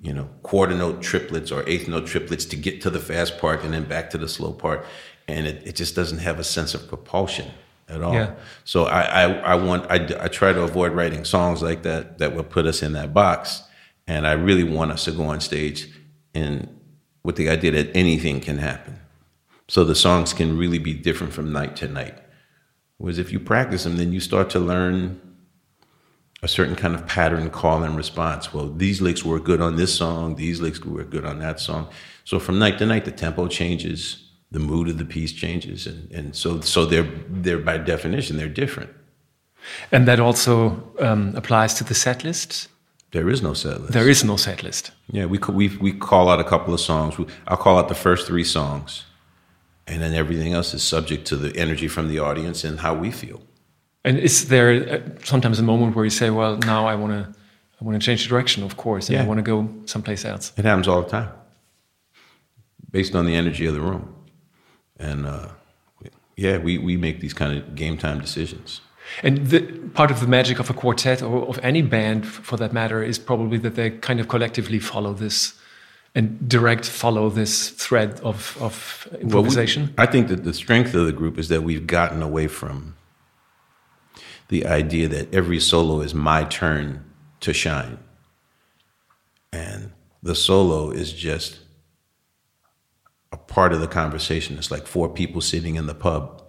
you 0.03 0.13
know, 0.13 0.29
quarter 0.43 0.75
note 0.75 1.03
triplets 1.03 1.53
or 1.53 1.63
eighth 1.69 1.87
note 1.87 2.07
triplets 2.07 2.45
to 2.47 2.57
get 2.57 2.81
to 2.83 2.91
the 2.91 2.99
fast 2.99 3.39
part 3.39 3.63
and 3.63 3.75
then 3.75 3.85
back 3.85 4.11
to 4.11 4.19
the 4.19 4.29
slow 4.29 4.53
part. 4.53 4.85
And 5.29 5.47
it, 5.47 5.63
it 5.67 5.77
just 5.77 5.95
doesn't 5.95 6.19
have 6.19 6.39
a 6.39 6.45
sense 6.45 6.75
of 6.75 6.89
propulsion 6.89 7.51
at 7.89 8.03
all. 8.03 8.15
Yeah. 8.15 8.35
So 8.65 8.85
I, 8.85 9.03
I, 9.03 9.33
I 9.33 9.55
want, 9.55 9.91
I, 9.91 10.25
I 10.25 10.29
try 10.29 10.53
to 10.53 10.63
avoid 10.63 10.93
writing 10.93 11.25
songs 11.25 11.63
like 11.63 11.83
that 11.83 12.19
that 12.19 12.35
will 12.35 12.45
put 12.45 12.67
us 12.67 12.83
in 12.83 12.95
that 12.95 13.13
box. 13.13 13.63
And 14.07 14.27
I 14.27 14.33
really 14.33 14.65
want 14.65 14.93
us 14.93 15.05
to 15.05 15.13
go 15.13 15.25
on 15.25 15.41
stage 15.41 15.89
and 16.35 16.69
with 17.23 17.37
the 17.37 17.49
idea 17.49 17.71
that 17.73 17.95
anything 17.95 18.41
can 18.41 18.59
happen. 18.59 18.99
So 19.69 19.85
the 19.85 19.95
songs 19.95 20.33
can 20.33 20.59
really 20.59 20.79
be 20.79 20.95
different 20.95 21.33
from 21.33 21.53
night 21.53 21.77
to 21.77 21.89
night. 21.89 22.19
Whereas 22.99 23.19
if 23.19 23.33
you 23.33 23.41
practice 23.41 23.85
them, 23.85 23.97
then 23.97 24.13
you 24.13 24.21
start 24.21 24.51
to 24.51 24.59
learn 24.59 25.21
a 26.43 26.49
certain 26.49 26.75
kind 26.75 26.95
of 26.95 27.07
pattern 27.07 27.51
call 27.51 27.83
and 27.83 27.97
response. 27.97 28.53
Well, 28.53 28.71
these 28.71 29.01
licks 29.01 29.25
were 29.25 29.41
good 29.41 29.61
on 29.61 29.77
this 29.77 29.95
song, 29.95 30.37
these 30.37 30.61
licks 30.61 30.81
were 30.85 31.05
good 31.05 31.25
on 31.25 31.39
that 31.41 31.61
song. 31.61 31.89
So 32.25 32.39
from 32.39 32.59
night 32.59 32.79
to 32.79 32.87
night, 32.87 33.05
the 33.05 33.13
tempo 33.13 33.47
changes, 33.49 34.31
the 34.51 34.59
mood 34.59 34.89
of 34.89 34.99
the 34.99 35.05
piece 35.05 35.33
changes, 35.33 35.87
and, 35.87 36.11
and 36.11 36.35
so 36.35 36.61
so 36.61 36.85
they're 36.85 37.09
they're 37.29 37.59
by 37.59 37.79
definition 37.79 38.37
they're 38.37 38.49
different. 38.49 38.91
And 39.93 40.09
that 40.09 40.19
also 40.19 40.93
um, 40.99 41.35
applies 41.37 41.75
to 41.75 41.85
the 41.85 41.95
set 41.95 42.25
list. 42.25 42.69
There 43.13 43.29
is 43.29 43.43
no 43.43 43.55
set 43.55 43.81
list. 43.81 43.93
There 43.93 44.09
is 44.09 44.25
no 44.25 44.37
set 44.37 44.63
list. 44.63 44.93
Yeah, 45.11 45.27
we 45.27 45.39
we 45.39 45.69
we 45.77 45.93
call 45.93 46.29
out 46.29 46.39
a 46.39 46.45
couple 46.45 46.73
of 46.73 46.81
songs. 46.81 47.17
I'll 47.49 47.57
call 47.57 47.79
out 47.79 47.89
the 47.89 47.95
first 47.95 48.27
three 48.27 48.45
songs, 48.45 49.05
and 49.87 50.01
then 50.01 50.15
everything 50.15 50.53
else 50.53 50.75
is 50.75 50.83
subject 50.83 51.27
to 51.27 51.37
the 51.37 51.57
energy 51.57 51.89
from 51.89 52.09
the 52.09 52.21
audience 52.21 52.63
and 52.63 52.81
how 52.81 52.95
we 52.95 53.11
feel. 53.11 53.43
And 54.05 54.19
is 54.19 54.49
there 54.49 55.03
sometimes 55.25 55.59
a 55.59 55.63
moment 55.63 55.97
where 55.97 56.05
you 56.05 56.11
say, 56.11 56.31
"Well, 56.31 56.57
now 56.59 56.87
I 56.87 56.95
want 56.95 57.13
to, 57.13 57.41
I 57.81 57.85
want 57.85 58.01
to 58.01 58.07
change 58.07 58.23
the 58.23 58.29
direction, 58.29 58.63
of 58.63 58.77
course, 58.77 59.09
and 59.09 59.17
yeah. 59.17 59.25
I 59.25 59.27
want 59.27 59.39
to 59.39 59.43
go 59.43 59.69
someplace 59.87 60.25
else"? 60.25 60.53
It 60.57 60.65
happens 60.65 60.87
all 60.87 61.03
the 61.03 61.11
time, 61.11 61.31
based 62.91 63.15
on 63.17 63.27
the 63.27 63.35
energy 63.35 63.67
of 63.67 63.75
the 63.75 63.81
room, 63.81 64.15
and 64.99 65.27
uh, 65.27 65.49
yeah, 66.37 66.59
we 66.59 66.79
we 66.79 66.97
make 66.97 67.21
these 67.21 67.35
kind 67.35 67.59
of 67.59 67.75
game 67.75 67.99
time 67.99 68.21
decisions. 68.21 68.81
And 69.23 69.47
the, 69.49 69.61
part 69.95 70.11
of 70.11 70.21
the 70.21 70.27
magic 70.27 70.59
of 70.59 70.71
a 70.71 70.75
quartet 70.75 71.23
or 71.23 71.49
of 71.49 71.59
any 71.63 71.83
band, 71.83 72.27
for 72.27 72.57
that 72.57 72.73
matter, 72.73 73.03
is 73.03 73.19
probably 73.19 73.59
that 73.59 73.75
they 73.75 73.91
kind 73.91 74.21
of 74.21 74.29
collectively 74.29 74.79
follow 74.79 75.13
this 75.15 75.55
and 76.15 76.49
direct 76.49 76.87
follow 76.87 77.31
this 77.31 77.71
thread 77.71 78.21
of, 78.21 78.57
of 78.61 79.09
improvisation. 79.21 79.83
Well, 79.83 79.95
we, 79.99 80.03
I 80.05 80.07
think 80.07 80.29
that 80.29 80.45
the 80.45 80.55
strength 80.55 80.95
of 80.95 81.07
the 81.07 81.13
group 81.13 81.39
is 81.39 81.49
that 81.49 81.63
we've 81.63 81.87
gotten 81.87 82.23
away 82.23 82.49
from 82.49 82.97
the 84.49 84.67
idea 84.67 85.07
that 85.09 85.33
every 85.33 85.61
solo 85.61 86.01
is 86.01 86.13
my 86.13 86.45
turn 86.45 87.05
to 87.41 87.53
shine. 87.53 87.99
And 89.53 89.93
the 90.23 90.35
solo 90.35 90.91
is 90.91 91.13
just 91.13 91.61
a 93.33 93.37
part 93.37 93.73
of 93.73 93.81
the 93.81 93.87
conversation. 93.87 94.59
It's 94.59 94.71
like 94.71 94.87
four 94.87 95.09
people 95.09 95.41
sitting 95.41 95.77
in 95.77 95.87
the 95.87 95.95
pub 95.95 96.40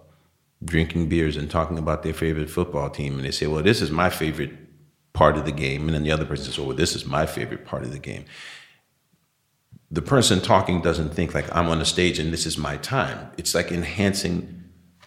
drinking 0.64 1.08
beers 1.08 1.36
and 1.36 1.50
talking 1.50 1.78
about 1.78 2.02
their 2.02 2.14
favorite 2.14 2.50
football 2.50 2.90
team. 2.90 3.16
And 3.16 3.24
they 3.24 3.30
say, 3.30 3.46
Well, 3.46 3.62
this 3.62 3.80
is 3.80 3.90
my 3.90 4.10
favorite 4.10 4.52
part 5.12 5.36
of 5.36 5.44
the 5.44 5.52
game. 5.52 5.86
And 5.86 5.94
then 5.94 6.02
the 6.02 6.12
other 6.12 6.24
person 6.24 6.46
says, 6.46 6.58
Well, 6.58 6.76
this 6.76 6.94
is 6.94 7.04
my 7.04 7.26
favorite 7.26 7.64
part 7.64 7.82
of 7.82 7.92
the 7.92 7.98
game. 7.98 8.24
The 9.90 10.02
person 10.02 10.40
talking 10.40 10.80
doesn't 10.80 11.10
think 11.10 11.34
like 11.34 11.54
I'm 11.54 11.68
on 11.68 11.80
a 11.80 11.84
stage 11.84 12.18
and 12.18 12.32
this 12.32 12.46
is 12.46 12.56
my 12.56 12.76
time. 12.78 13.30
It's 13.36 13.54
like 13.54 13.70
enhancing 13.70 14.62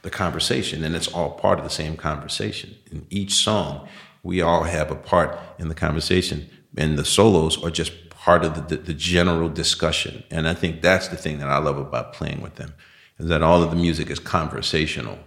the 0.06 0.12
conversation, 0.12 0.84
and 0.84 0.96
it's 0.96 1.08
all 1.08 1.32
part 1.32 1.58
of 1.58 1.66
the 1.66 1.72
same 1.72 1.98
conversation. 1.98 2.76
In 2.92 3.08
each 3.10 3.34
song, 3.34 3.88
we 4.22 4.40
all 4.40 4.64
have 4.64 4.92
a 4.92 4.96
part 4.96 5.38
in 5.58 5.68
the 5.68 5.74
conversation, 5.74 6.48
and 6.78 6.96
the 6.96 7.04
solos 7.04 7.62
are 7.64 7.72
just 7.72 8.12
part 8.12 8.46
of 8.46 8.54
the, 8.54 8.76
the, 8.76 8.84
the 8.84 8.94
general 8.94 9.50
discussion. 9.50 10.24
And 10.30 10.48
I 10.48 10.54
think 10.54 10.84
that's 10.84 11.08
the 11.08 11.18
thing 11.18 11.40
that 11.40 11.48
I 11.48 11.58
love 11.58 11.80
about 11.80 12.14
playing 12.14 12.42
with 12.42 12.56
them, 12.56 12.76
is 13.18 13.28
that 13.30 13.42
all 13.42 13.64
of 13.64 13.72
the 13.72 13.76
music 13.76 14.12
is 14.12 14.20
conversational. 14.20 15.18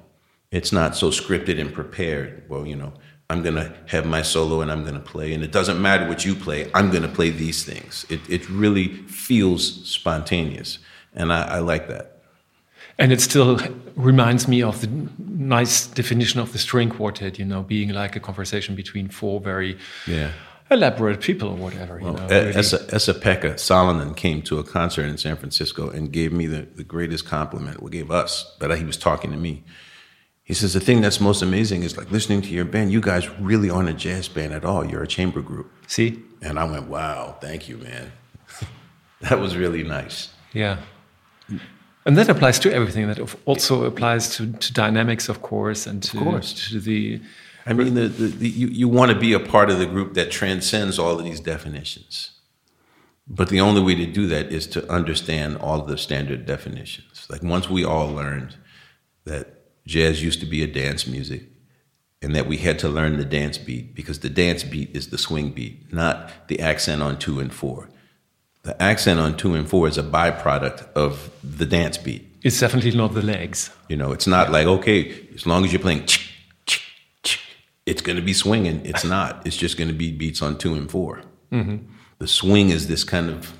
It's 0.51 0.73
not 0.73 0.97
so 0.97 1.11
scripted 1.11 1.61
and 1.61 1.73
prepared. 1.73 2.45
Well, 2.49 2.67
you 2.67 2.77
know, 2.77 2.93
I'm 3.29 3.43
gonna 3.43 3.75
have 3.87 4.07
my 4.07 4.23
solo 4.23 4.63
and 4.63 4.73
I'm 4.73 4.85
gonna 4.85 5.01
play, 5.01 5.35
and 5.35 5.45
it 5.45 5.53
doesn't 5.53 5.81
matter 5.81 6.09
what 6.09 6.25
you 6.25 6.35
play. 6.35 6.71
I'm 6.75 6.91
gonna 6.91 7.09
play 7.09 7.31
these 7.31 7.65
things. 7.65 8.07
It 8.09 8.21
it 8.29 8.49
really 8.49 8.89
feels 9.07 9.87
spontaneous, 9.87 10.79
and 11.15 11.33
I, 11.33 11.57
I 11.57 11.59
like 11.59 11.89
that. 11.89 12.23
And 12.99 13.13
it 13.13 13.21
still 13.21 13.61
reminds 13.95 14.49
me 14.49 14.63
of 14.63 14.81
the 14.81 14.89
nice 15.19 15.87
definition 15.87 16.41
of 16.41 16.53
the 16.53 16.59
string 16.59 16.91
quartet, 16.91 17.39
you 17.39 17.45
know, 17.45 17.63
being 17.63 17.91
like 17.91 18.17
a 18.17 18.21
conversation 18.21 18.75
between 18.75 19.09
four 19.09 19.41
very 19.41 19.79
yeah. 20.07 20.33
elaborate 20.69 21.21
people 21.21 21.49
or 21.49 21.57
whatever. 21.57 22.01
Well, 22.03 22.15
you 22.15 22.19
know, 22.19 22.27
really. 22.27 22.57
Esa-Pekka 22.57 23.55
Salonen 23.55 24.17
came 24.17 24.43
to 24.43 24.59
a 24.59 24.65
concert 24.65 25.05
in 25.05 25.17
San 25.17 25.37
Francisco 25.37 25.91
and 25.91 26.11
gave 26.11 26.33
me 26.33 26.47
the, 26.47 26.63
the 26.75 26.83
greatest 26.83 27.25
compliment, 27.25 27.81
well, 27.81 27.91
gave 27.91 28.11
us, 28.11 28.57
but 28.59 28.77
he 28.77 28.85
was 28.85 28.97
talking 28.97 29.31
to 29.31 29.37
me. 29.37 29.63
He 30.49 30.55
says, 30.55 30.73
the 30.73 30.81
thing 30.81 31.03
that's 31.03 31.21
most 31.21 31.43
amazing 31.43 31.83
is 31.83 31.99
like 31.99 32.11
listening 32.11 32.41
to 32.41 32.49
your 32.49 32.65
band, 32.65 32.91
you 32.91 33.03
guys 33.03 33.29
really 33.39 33.69
aren't 33.69 33.91
a 33.91 33.93
jazz 33.93 34.29
band 34.29 34.55
at 34.55 34.65
all. 34.65 34.83
You're 34.83 35.03
a 35.03 35.07
chamber 35.07 35.43
group. 35.43 35.71
See? 35.87 36.23
And 36.41 36.59
I 36.59 36.65
went, 36.65 36.89
wow, 36.89 37.37
thank 37.39 37.69
you, 37.69 37.77
man. 37.77 38.11
that 39.21 39.39
was 39.41 39.59
really 39.59 39.83
nice. 39.83 40.31
Yeah. 40.55 40.79
And 42.07 42.17
that 42.17 42.31
applies 42.31 42.59
to 42.61 42.73
everything. 42.73 43.09
That 43.09 43.37
also 43.45 43.85
applies 43.85 44.37
to, 44.37 44.51
to 44.51 44.73
dynamics, 44.73 45.29
of 45.29 45.43
course, 45.43 45.87
and 45.87 46.03
to, 46.05 46.17
course. 46.17 46.71
to 46.71 46.81
the. 46.81 47.21
I 47.67 47.75
mean, 47.75 47.93
the, 47.93 48.09
the, 48.09 48.29
the, 48.29 48.49
you, 48.49 48.69
you 48.69 48.89
want 48.89 49.13
to 49.13 49.19
be 49.19 49.35
a 49.35 49.41
part 49.41 49.69
of 49.69 49.79
the 49.79 49.85
group 49.85 50.15
that 50.15 50.31
transcends 50.31 50.99
all 50.99 51.19
of 51.19 51.25
these 51.27 51.41
definitions. 51.41 52.31
But 53.27 53.51
the 53.51 53.61
only 53.61 53.83
way 53.83 53.95
to 53.97 54.07
do 54.07 54.27
that 54.29 54.51
is 54.51 54.67
to 54.69 54.91
understand 54.91 55.59
all 55.59 55.83
of 55.83 55.89
the 55.89 55.99
standard 55.99 56.47
definitions. 56.47 57.27
Like 57.29 57.43
once 57.43 57.69
we 57.69 57.85
all 57.85 58.09
learned 58.09 58.57
that 59.27 59.58
jazz 59.89 60.23
used 60.23 60.41
to 60.41 60.47
be 60.47 60.63
a 60.63 60.67
dance 60.67 61.07
music 61.07 61.43
and 62.21 62.35
that 62.35 62.47
we 62.47 62.57
had 62.59 62.79
to 62.79 62.89
learn 62.89 63.17
the 63.17 63.25
dance 63.25 63.59
beat 63.59 63.95
because 63.95 64.19
the 64.21 64.29
dance 64.29 64.63
beat 64.65 64.95
is 64.95 65.09
the 65.09 65.19
swing 65.19 65.51
beat, 65.51 65.93
not 65.93 66.49
the 66.49 66.59
accent 66.61 67.01
on 67.03 67.19
two 67.19 67.41
and 67.41 67.53
four 67.53 67.89
the 68.69 68.81
accent 68.83 69.19
on 69.19 69.35
two 69.37 69.55
and 69.55 69.67
four 69.69 69.89
is 69.89 69.97
a 69.97 70.03
byproduct 70.03 70.93
of 70.93 71.31
the 71.43 71.65
dance 71.65 71.97
beat. 71.97 72.25
It's 72.43 72.61
definitely 72.61 72.93
not 72.93 73.15
the 73.15 73.23
legs. 73.23 73.71
You 73.89 73.97
know, 73.97 74.13
it's 74.13 74.27
not 74.27 74.53
like 74.53 74.67
okay, 74.67 75.27
as 75.35 75.47
long 75.47 75.65
as 75.65 75.73
you're 75.73 75.81
playing, 75.81 76.07
it's 77.87 78.03
going 78.03 78.17
to 78.17 78.23
be 78.23 78.35
swinging. 78.35 78.85
It's 78.85 79.05
not. 79.17 79.47
It's 79.47 79.57
just 79.57 79.79
going 79.79 79.89
to 79.89 79.95
be 79.95 80.13
beats 80.13 80.43
on 80.43 80.59
two 80.59 80.75
and 80.75 80.91
4 80.91 81.23
mm-hmm. 81.53 81.77
The 82.19 82.29
swing 82.29 82.69
is 82.69 82.89
this 82.89 83.05
kind 83.05 83.31
of. 83.31 83.55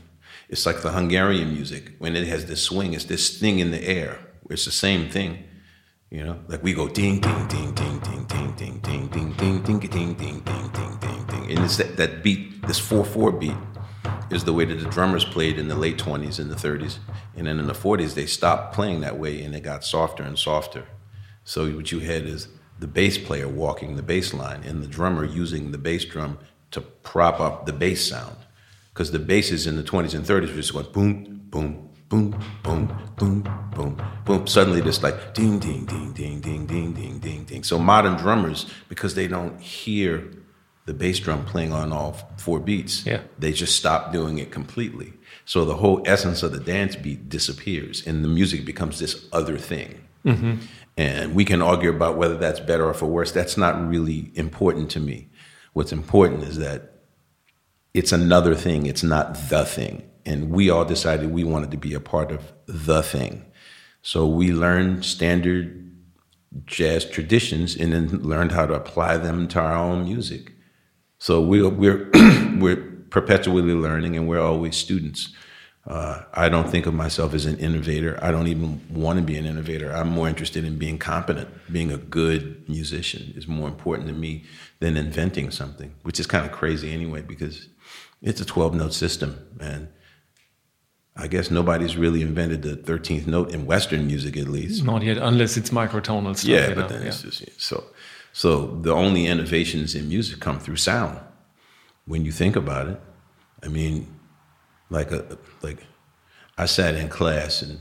It's 0.51 0.65
like 0.67 0.83
the 0.83 0.93
Hungarian 0.93 1.53
music 1.53 1.93
when 1.99 2.15
it 2.17 2.27
has 2.27 2.47
this 2.47 2.63
swing. 2.63 2.93
It's 2.95 3.05
this 3.05 3.39
thing 3.39 3.59
in 3.59 3.71
the 3.71 3.83
air. 3.83 4.19
It's 4.51 4.65
the 4.65 4.71
same 4.87 5.11
thing. 5.11 5.45
You 6.11 6.25
know, 6.25 6.39
like 6.49 6.63
we 6.63 6.73
go 6.73 6.89
ding 6.89 7.21
ding 7.21 7.49
ding 7.49 7.73
ding 7.75 7.99
ding 7.99 8.25
ding 8.27 8.51
ding 8.57 8.79
ding 8.81 9.09
ding 9.09 9.09
ding 9.09 9.61
ding 9.61 9.61
ding 9.61 9.81
ding 9.81 10.15
ding 10.15 10.41
ding 10.41 10.99
ding 11.01 11.27
ding, 11.27 11.51
and 11.51 11.59
it's 11.65 11.77
that, 11.77 12.23
beat, 12.23 12.67
this 12.67 12.79
four 12.79 13.05
four 13.05 13.31
beat 13.31 13.57
is 14.31 14.45
the 14.45 14.53
way 14.53 14.65
that 14.65 14.77
the 14.77 14.89
drummers 14.89 15.25
played 15.25 15.59
in 15.59 15.69
the 15.69 15.75
late 15.75 15.99
20s 15.99 16.39
and 16.39 16.51
the 16.51 16.55
30s. 16.55 16.99
And 17.37 17.47
then 17.47 17.59
in 17.59 17.67
the 17.67 17.73
40s, 17.73 18.15
they 18.15 18.27
stopped 18.27 18.75
playing 18.75 19.01
that 19.01 19.19
way 19.19 19.43
and 19.43 19.55
it 19.55 19.63
got 19.63 19.85
softer 19.85 20.23
and 20.23 20.39
softer. 20.39 20.87
So 21.45 21.71
what 21.71 21.93
you 21.93 22.01
had 22.01 22.25
is 22.25 22.49
the 22.79 22.87
bass 22.87 23.17
player 23.17 23.49
walking 23.49 23.97
the 23.97 24.03
bass 24.03 24.35
line 24.35 24.63
and 24.65 24.83
the 24.83 24.87
drummer 24.87 25.25
using 25.25 25.73
the 25.73 25.79
bass 25.79 26.05
drum 26.05 26.39
to 26.73 26.81
prop 26.81 27.41
up 27.41 27.67
the 27.67 27.73
bass 27.73 28.07
sound. 28.07 28.37
Because 28.93 29.13
the 29.13 29.19
basses 29.19 29.67
in 29.67 29.77
the 29.77 29.83
20s 29.83 30.15
and 30.15 30.27
30s 30.27 30.49
were 30.49 30.57
just 30.57 30.73
going 30.73 30.93
boom, 30.93 31.41
boom, 31.49 31.88
boom, 32.09 32.39
boom, 32.63 32.93
boom, 33.17 33.43
boom, 33.75 34.03
boom. 34.25 34.47
Suddenly, 34.47 34.81
this 34.81 35.03
like 35.03 35.35
ding, 35.35 35.59
ding, 35.59 35.85
ding, 35.85 36.13
ding, 36.13 36.41
ding, 36.41 36.67
ding, 36.67 36.93
ding, 36.93 37.19
ding, 37.19 37.45
ding. 37.45 37.63
So 37.65 37.79
modern 37.79 38.17
drummers, 38.17 38.67
because 38.89 39.15
they 39.15 39.29
don't 39.29 39.61
hear 39.61 40.25
the 40.87 40.95
bass 40.95 41.21
drum 41.21 41.45
playing 41.45 41.73
on 41.73 41.93
all 41.93 42.17
four 42.39 42.61
beats, 42.61 43.05
Yeah. 43.05 43.21
they 43.39 43.53
just 43.53 43.77
stop 43.77 44.11
doing 44.13 44.39
it 44.39 44.51
completely. 44.51 45.13
So 45.45 45.65
the 45.65 45.77
whole 45.77 46.03
essence 46.07 46.43
of 46.43 46.53
the 46.53 46.61
dance 46.61 46.97
beat 46.97 47.29
disappears, 47.29 48.07
and 48.07 48.25
the 48.25 48.29
music 48.29 48.65
becomes 48.65 48.99
this 48.99 49.27
other 49.33 49.59
thing. 49.59 50.01
Mm-hmm. 50.25 50.55
And 50.97 51.35
we 51.35 51.45
can 51.45 51.63
argue 51.63 51.91
about 51.91 52.17
whether 52.17 52.37
that's 52.37 52.59
better 52.59 52.87
or 52.87 52.95
for 52.95 53.07
worse. 53.07 53.31
That's 53.33 53.57
not 53.57 53.87
really 53.89 54.33
important 54.35 54.91
to 54.93 55.01
me. 55.01 55.29
What's 55.73 55.93
important 55.93 56.43
is 56.43 56.57
that 56.59 57.03
it's 57.95 58.11
another 58.11 58.55
thing. 58.55 58.87
It's 58.87 59.03
not 59.03 59.49
the 59.49 59.65
thing. 59.65 60.03
And 60.29 60.51
we 60.51 60.69
all 60.69 60.85
decided 60.85 61.33
we 61.33 61.43
wanted 61.43 61.71
to 61.71 61.79
be 61.79 61.95
a 61.95 62.01
part 62.01 62.31
of 62.31 62.53
the 62.67 63.03
thing. 63.03 63.47
So 64.03 64.27
we 64.27 64.53
learned 64.53 65.07
standard 65.07 65.91
jazz 66.67 67.07
traditions 67.07 67.75
and 67.75 67.95
then 67.95 68.09
learned 68.23 68.53
how 68.53 68.67
to 68.67 68.75
apply 68.75 69.17
them 69.17 69.49
to 69.49 69.61
our 69.61 69.75
own 69.75 70.05
music. 70.05 70.53
So 71.19 71.41
we're 71.41 71.71
we're 71.71 72.11
we're 72.59 72.77
perpetually 73.09 73.73
learning, 73.73 74.17
and 74.17 74.29
we're 74.29 74.41
always 74.41 74.77
students. 74.77 75.35
Uh, 75.87 76.25
I 76.35 76.51
don't 76.51 76.69
think 76.69 76.85
of 76.85 76.93
myself 76.93 77.33
as 77.33 77.47
an 77.47 77.57
innovator. 77.57 78.19
I 78.23 78.31
don't 78.31 78.49
even 78.49 78.83
want 78.91 79.19
to 79.19 79.25
be 79.25 79.39
an 79.39 79.47
innovator. 79.47 79.91
I'm 79.91 80.11
more 80.11 80.29
interested 80.29 80.63
in 80.63 80.77
being 80.77 80.99
competent. 80.99 81.49
Being 81.73 81.91
a 81.91 81.97
good 81.97 82.69
musician 82.69 83.33
is 83.35 83.49
more 83.49 83.69
important 83.69 84.09
to 84.09 84.15
me 84.15 84.45
than 84.81 84.99
inventing 84.99 85.51
something, 85.51 85.95
which 86.03 86.21
is 86.21 86.27
kind 86.27 86.45
of 86.45 86.53
crazy 86.53 86.93
anyway, 86.93 87.23
because 87.23 87.69
it's 88.21 88.43
a 88.43 88.45
12 88.45 88.75
note 88.75 88.93
system. 88.93 89.39
And 89.59 89.89
I 91.21 91.27
guess 91.27 91.51
nobody's 91.51 91.97
really 91.97 92.23
invented 92.23 92.63
the 92.63 92.77
13th 92.77 93.27
note 93.27 93.53
in 93.53 93.67
Western 93.67 94.07
music, 94.07 94.37
at 94.37 94.47
least. 94.47 94.85
Not 94.85 95.03
yet, 95.03 95.19
unless 95.19 95.57
it's 95.57 95.71
microtonal 95.71 96.37
stuff. 96.37 96.49
Yeah, 96.49 96.69
but 96.69 96.83
know, 96.83 96.89
then 96.89 97.03
yeah. 97.03 97.09
it's 97.09 97.23
just 97.23 97.61
so. 97.61 97.85
So 98.33 98.79
the 98.83 98.93
only 98.93 99.27
innovations 99.27 99.97
in 99.97 100.09
music 100.09 100.39
come 100.39 100.61
through 100.61 100.77
sound. 100.77 101.19
When 102.07 102.25
you 102.25 102.31
think 102.31 102.55
about 102.55 102.87
it, 102.87 103.01
I 103.65 103.69
mean, 103.69 104.15
like 104.91 105.11
a 105.11 105.39
like, 105.61 105.85
I 106.57 106.67
sat 106.67 106.95
in 106.95 107.09
class 107.09 107.63
in 107.63 107.81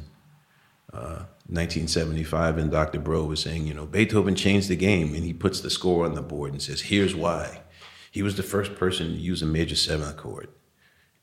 uh, 0.92 1.26
1975, 1.50 2.58
and 2.58 2.72
Dr. 2.72 3.00
Bro 3.00 3.26
was 3.26 3.42
saying, 3.42 3.68
you 3.68 3.74
know, 3.76 3.86
Beethoven 3.86 4.36
changed 4.36 4.68
the 4.68 4.76
game, 4.76 5.14
and 5.14 5.24
he 5.24 5.32
puts 5.32 5.62
the 5.62 5.70
score 5.70 6.06
on 6.06 6.16
the 6.16 6.24
board 6.24 6.54
and 6.54 6.62
says, 6.62 6.82
"Here's 6.82 7.14
why." 7.14 7.62
He 8.10 8.24
was 8.24 8.36
the 8.36 8.42
first 8.42 8.74
person 8.76 9.08
to 9.08 9.20
use 9.20 9.44
a 9.44 9.46
major 9.46 9.76
seventh 9.76 10.18
chord. 10.18 10.50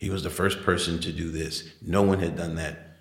He 0.05 0.11
was 0.11 0.23
the 0.23 0.29
first 0.29 0.63
person 0.63 0.99
to 0.99 1.11
do 1.11 1.31
this. 1.31 1.67
No 1.81 2.03
one 2.03 2.19
had 2.19 2.37
done 2.37 2.57
that. 2.57 2.99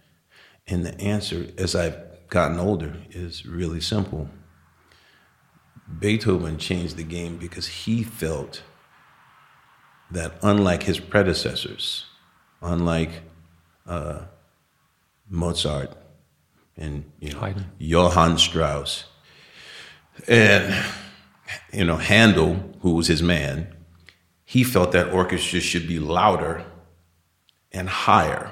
And 0.68 0.86
the 0.86 0.98
answer, 1.02 1.48
as 1.58 1.76
I've 1.76 1.98
gotten 2.30 2.58
older, 2.62 2.94
is 3.10 3.46
really 3.46 3.82
simple. 3.82 4.30
Beethoven 6.00 6.58
changed 6.58 6.96
the 6.96 7.04
game 7.04 7.36
because 7.36 7.68
he 7.68 8.04
felt 8.04 8.63
that 10.12 10.36
unlike 10.42 10.84
his 10.84 10.98
predecessors, 10.98 12.06
unlike 12.62 13.24
uh, 13.86 14.22
Mozart 15.30 15.92
and 16.78 17.12
you 17.20 17.34
know, 17.34 17.39
Haydn. 17.39 17.66
Johann 17.80 18.38
Strauss 18.38 19.04
and 20.30 20.74
you 21.74 21.84
know 21.84 21.98
Handel, 21.98 22.76
who 22.80 22.94
was 22.94 23.08
his 23.08 23.22
man, 23.22 23.76
he 24.46 24.63
felt 24.63 24.94
that 24.94 25.12
orchestras 25.12 25.63
should 25.63 25.86
be 25.86 26.00
louder 26.00 26.63
and 27.74 27.90
higher. 27.90 28.52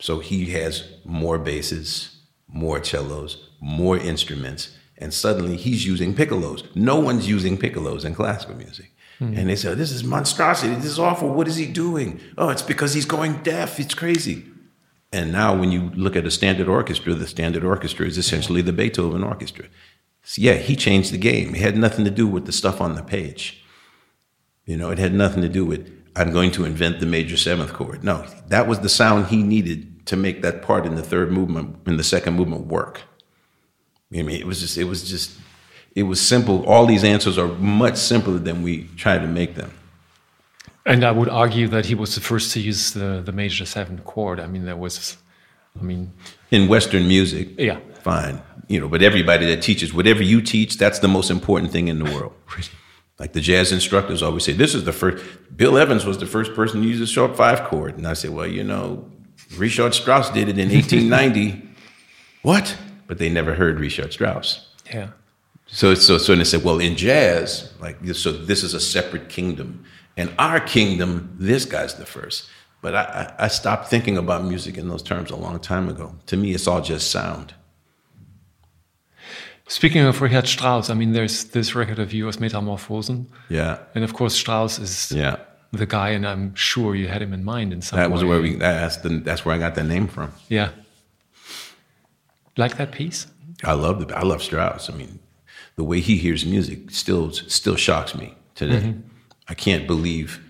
So 0.00 0.20
he 0.20 0.46
has 0.52 0.84
more 1.04 1.38
basses, 1.38 2.22
more 2.46 2.82
cellos, 2.82 3.50
more 3.60 3.98
instruments, 3.98 4.76
and 4.96 5.12
suddenly 5.12 5.56
he's 5.56 5.86
using 5.86 6.14
piccolos. 6.14 6.64
No 6.74 6.98
one's 6.98 7.28
using 7.28 7.58
piccolos 7.58 8.04
in 8.04 8.14
classical 8.14 8.56
music. 8.56 8.92
Hmm. 9.18 9.34
And 9.36 9.48
they 9.48 9.56
said, 9.56 9.78
This 9.78 9.92
is 9.92 10.04
monstrosity. 10.04 10.74
This 10.74 10.84
is 10.86 10.98
awful. 10.98 11.28
What 11.28 11.48
is 11.48 11.56
he 11.56 11.66
doing? 11.66 12.20
Oh, 12.36 12.50
it's 12.50 12.62
because 12.62 12.94
he's 12.94 13.04
going 13.04 13.42
deaf. 13.42 13.80
It's 13.80 13.94
crazy. 13.94 14.44
And 15.12 15.32
now, 15.32 15.56
when 15.56 15.72
you 15.72 15.90
look 15.94 16.16
at 16.16 16.26
a 16.26 16.30
standard 16.30 16.68
orchestra, 16.68 17.14
the 17.14 17.26
standard 17.26 17.64
orchestra 17.64 18.06
is 18.06 18.18
essentially 18.18 18.60
the 18.60 18.72
Beethoven 18.72 19.24
orchestra. 19.24 19.66
So 20.22 20.42
yeah, 20.42 20.54
he 20.54 20.76
changed 20.76 21.12
the 21.12 21.18
game. 21.18 21.54
It 21.54 21.60
had 21.62 21.76
nothing 21.76 22.04
to 22.04 22.10
do 22.10 22.26
with 22.26 22.44
the 22.44 22.52
stuff 22.52 22.80
on 22.80 22.94
the 22.94 23.02
page. 23.02 23.64
You 24.66 24.76
know, 24.76 24.90
it 24.90 24.98
had 24.98 25.14
nothing 25.14 25.40
to 25.40 25.48
do 25.48 25.64
with, 25.64 25.97
I'm 26.18 26.32
going 26.32 26.50
to 26.52 26.64
invent 26.64 26.98
the 26.98 27.06
major 27.06 27.36
seventh 27.36 27.72
chord. 27.72 28.02
No, 28.02 28.26
that 28.48 28.66
was 28.66 28.80
the 28.80 28.88
sound 28.88 29.28
he 29.28 29.42
needed 29.42 30.04
to 30.06 30.16
make 30.16 30.42
that 30.42 30.62
part 30.62 30.84
in 30.84 30.96
the 30.96 31.02
third 31.02 31.30
movement, 31.30 31.76
in 31.86 31.96
the 31.96 32.02
second 32.02 32.34
movement 32.34 32.66
work. 32.66 33.02
I 34.12 34.22
mean, 34.22 34.40
it 34.40 34.46
was 34.46 34.60
just, 34.60 34.76
it 34.76 34.84
was 34.84 35.08
just, 35.08 35.38
it 35.94 36.02
was 36.02 36.20
simple. 36.20 36.66
All 36.66 36.86
these 36.86 37.04
answers 37.04 37.38
are 37.38 37.46
much 37.46 37.96
simpler 37.96 38.38
than 38.38 38.62
we 38.62 38.88
try 38.96 39.16
to 39.18 39.28
make 39.28 39.54
them. 39.54 39.70
And 40.84 41.04
I 41.04 41.12
would 41.12 41.28
argue 41.28 41.68
that 41.68 41.86
he 41.86 41.94
was 41.94 42.16
the 42.16 42.20
first 42.20 42.52
to 42.54 42.60
use 42.60 42.92
the, 42.92 43.22
the 43.24 43.32
major 43.32 43.64
seventh 43.64 44.04
chord. 44.04 44.40
I 44.40 44.46
mean, 44.46 44.64
there 44.64 44.76
was, 44.76 45.18
I 45.78 45.82
mean, 45.84 46.12
In 46.50 46.66
Western 46.66 47.06
music, 47.06 47.50
yeah. 47.58 47.78
fine. 48.02 48.42
You 48.66 48.80
know, 48.80 48.88
but 48.88 49.02
everybody 49.02 49.46
that 49.46 49.62
teaches, 49.62 49.94
whatever 49.94 50.22
you 50.22 50.40
teach, 50.40 50.78
that's 50.78 50.98
the 50.98 51.08
most 51.08 51.30
important 51.30 51.70
thing 51.70 51.86
in 51.88 51.98
the 52.02 52.10
world. 52.10 52.32
Like 53.18 53.32
the 53.32 53.40
jazz 53.40 53.72
instructors 53.72 54.22
always 54.22 54.44
say, 54.44 54.52
this 54.52 54.74
is 54.74 54.84
the 54.84 54.92
first, 54.92 55.24
Bill 55.56 55.76
Evans 55.76 56.04
was 56.04 56.18
the 56.18 56.26
first 56.26 56.54
person 56.54 56.82
to 56.82 56.88
use 56.88 57.00
a 57.00 57.06
sharp 57.06 57.36
five 57.36 57.64
chord. 57.64 57.96
And 57.96 58.06
I 58.06 58.12
said, 58.12 58.30
well, 58.30 58.46
you 58.46 58.62
know, 58.62 59.10
Richard 59.56 59.94
Strauss 59.94 60.30
did 60.30 60.48
it 60.48 60.58
in 60.58 60.70
1890. 60.70 61.68
what? 62.42 62.76
But 63.08 63.18
they 63.18 63.28
never 63.28 63.54
heard 63.54 63.80
Richard 63.80 64.12
Strauss. 64.12 64.68
Yeah. 64.86 65.10
So, 65.66 65.94
so, 65.94 66.16
so 66.16 66.32
and 66.32 66.40
they 66.40 66.44
said, 66.44 66.64
well, 66.64 66.78
in 66.78 66.96
jazz, 66.96 67.72
like, 67.80 67.96
so 68.14 68.32
this 68.32 68.62
is 68.62 68.72
a 68.72 68.80
separate 68.80 69.28
kingdom. 69.28 69.84
And 70.16 70.32
our 70.38 70.60
kingdom, 70.60 71.34
this 71.38 71.64
guy's 71.64 71.94
the 71.94 72.06
first. 72.06 72.48
But 72.80 72.94
I, 72.94 73.34
I, 73.38 73.44
I 73.44 73.48
stopped 73.48 73.88
thinking 73.88 74.16
about 74.16 74.44
music 74.44 74.78
in 74.78 74.88
those 74.88 75.02
terms 75.02 75.30
a 75.30 75.36
long 75.36 75.58
time 75.58 75.88
ago. 75.88 76.14
To 76.26 76.36
me, 76.36 76.52
it's 76.52 76.66
all 76.66 76.80
just 76.80 77.10
sound. 77.10 77.54
Speaking 79.68 80.02
of 80.02 80.20
Richard 80.22 80.46
Strauss, 80.46 80.88
I 80.90 80.94
mean, 80.94 81.12
there's 81.12 81.44
this 81.44 81.74
record 81.74 81.98
of 81.98 82.12
yours, 82.14 82.38
Metamorphosen. 82.38 83.26
Yeah. 83.50 83.78
And 83.94 84.02
of 84.02 84.14
course, 84.14 84.34
Strauss 84.34 84.78
is 84.78 85.12
Yeah. 85.12 85.36
the 85.72 85.84
guy, 85.86 86.08
and 86.10 86.26
I'm 86.26 86.54
sure 86.54 86.94
you 86.94 87.08
had 87.08 87.20
him 87.20 87.34
in 87.34 87.44
mind 87.44 87.72
in 87.74 87.82
some 87.82 87.98
That 87.98 88.10
was 88.10 88.22
way. 88.22 88.28
where 88.30 88.40
we, 88.40 88.56
that's, 88.56 88.96
the, 88.98 89.10
that's 89.20 89.44
where 89.44 89.54
I 89.54 89.58
got 89.58 89.74
that 89.74 89.84
name 89.84 90.08
from. 90.08 90.32
Yeah. 90.48 90.70
Like 92.56 92.78
that 92.78 92.92
piece? 92.92 93.26
I 93.62 93.74
love 93.74 94.06
the, 94.08 94.16
I 94.16 94.22
love 94.22 94.42
Strauss. 94.42 94.88
I 94.88 94.94
mean, 94.94 95.18
the 95.76 95.84
way 95.84 96.00
he 96.00 96.16
hears 96.16 96.46
music 96.46 96.90
still, 96.90 97.30
still 97.32 97.76
shocks 97.76 98.14
me 98.14 98.34
today. 98.54 98.80
Mm-hmm. 98.80 99.00
I 99.48 99.54
can't 99.54 99.86
believe, 99.86 100.40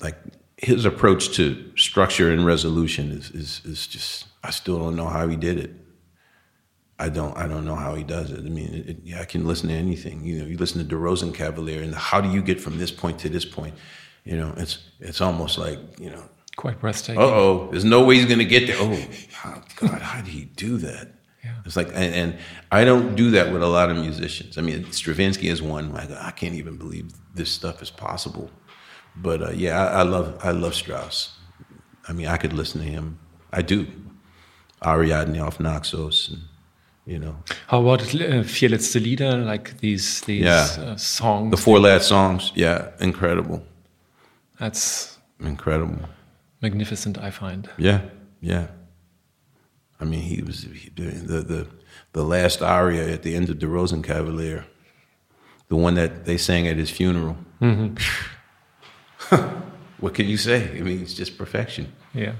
like, 0.00 0.16
his 0.58 0.84
approach 0.84 1.34
to 1.36 1.72
structure 1.76 2.30
and 2.30 2.44
resolution 2.46 3.10
is, 3.10 3.30
is, 3.30 3.60
is 3.64 3.86
just, 3.86 4.26
I 4.42 4.50
still 4.50 4.78
don't 4.78 4.96
know 4.96 5.08
how 5.08 5.26
he 5.28 5.36
did 5.36 5.58
it. 5.58 5.74
I 6.98 7.08
don't, 7.08 7.36
I 7.36 7.46
don't 7.48 7.64
know 7.64 7.74
how 7.74 7.94
he 7.94 8.04
does 8.04 8.30
it. 8.30 8.38
I 8.38 8.48
mean, 8.48 8.72
it, 8.72 8.88
it, 8.88 8.96
yeah, 9.04 9.20
I 9.20 9.24
can 9.24 9.46
listen 9.46 9.68
to 9.68 9.74
anything. 9.74 10.24
You 10.24 10.40
know, 10.40 10.46
you 10.46 10.56
listen 10.56 10.78
to 10.78 10.84
De 10.84 10.94
Rosenkavalier, 10.94 11.82
and 11.82 11.94
how 11.94 12.20
do 12.20 12.30
you 12.30 12.40
get 12.42 12.60
from 12.60 12.78
this 12.78 12.90
point 12.90 13.18
to 13.20 13.28
this 13.28 13.44
point? 13.44 13.74
You 14.24 14.36
know, 14.36 14.54
it's, 14.56 14.78
it's 15.00 15.20
almost 15.20 15.58
like, 15.58 15.78
you 15.98 16.10
know, 16.10 16.24
Quite 16.56 16.80
breathtaking. 16.80 17.20
uh 17.20 17.26
oh, 17.26 17.68
there's 17.72 17.84
no 17.84 18.04
way 18.04 18.14
he's 18.14 18.26
gonna 18.26 18.44
get 18.44 18.68
there. 18.68 18.76
Oh, 18.78 18.96
how, 19.32 19.60
God, 19.76 20.00
how 20.00 20.20
did 20.20 20.28
he 20.28 20.44
do 20.44 20.76
that? 20.78 21.08
Yeah. 21.42 21.56
It's 21.66 21.76
like, 21.76 21.88
and, 21.88 22.14
and 22.14 22.38
I 22.70 22.84
don't 22.84 23.16
do 23.16 23.32
that 23.32 23.52
with 23.52 23.62
a 23.62 23.66
lot 23.66 23.90
of 23.90 23.96
musicians. 23.96 24.56
I 24.56 24.60
mean, 24.62 24.90
Stravinsky 24.92 25.48
is 25.48 25.60
one. 25.60 25.94
I, 25.96 26.06
go, 26.06 26.16
I 26.18 26.30
can't 26.30 26.54
even 26.54 26.76
believe 26.78 27.12
this 27.34 27.50
stuff 27.50 27.82
is 27.82 27.90
possible. 27.90 28.50
But 29.16 29.42
uh, 29.42 29.50
yeah, 29.50 29.78
I, 29.84 30.00
I 30.00 30.02
love, 30.02 30.38
I 30.42 30.52
love 30.52 30.74
Strauss. 30.74 31.36
I 32.08 32.12
mean, 32.12 32.28
I 32.28 32.36
could 32.36 32.52
listen 32.52 32.80
to 32.80 32.86
him. 32.86 33.18
I 33.52 33.62
do. 33.62 33.86
Ariadne 34.82 35.40
auf 35.40 35.58
Naxos, 35.58 36.28
and, 36.30 36.42
you 37.06 37.18
know, 37.18 37.34
How 37.66 37.80
about 37.82 38.02
uh, 38.02 38.42
Vier 38.42 38.70
letzte 38.70 39.00
Lieder, 39.00 39.36
like 39.52 39.78
these 39.80 40.20
these 40.26 40.44
Yeah. 40.44 40.92
uh, 40.92 40.96
songs? 40.96 41.50
the 41.50 41.56
four 41.62 41.80
last 41.80 42.08
songs. 42.08 42.52
Yeah, 42.54 42.88
incredible, 43.00 43.60
That's 44.60 45.18
incredible. 45.40 46.08
magnificent, 46.62 47.18
I 47.18 47.30
find. 47.30 47.68
Yeah, 47.78 48.00
yeah. 48.40 48.66
I 50.00 50.04
mean, 50.04 50.20
he 50.22 50.42
was 50.42 50.62
he, 50.62 50.90
the 50.96 51.42
the 51.44 51.66
the 52.12 52.22
last 52.24 52.62
aria 52.62 53.12
at 53.14 53.22
the 53.22 53.34
end 53.36 53.50
of 53.50 53.58
the 53.58 53.66
Rosenkavalier, 53.66 54.64
the 55.68 55.76
one 55.76 55.94
that 55.94 56.24
they 56.24 56.38
sang 56.38 56.68
at 56.68 56.76
his 56.76 56.90
funeral. 56.90 57.36
what 60.00 60.14
can 60.14 60.26
you 60.26 60.36
say? 60.36 60.70
I 60.78 60.82
mean, 60.82 61.00
it's 61.02 61.14
just 61.14 61.38
perfection. 61.38 61.92
Yeah. 62.12 62.32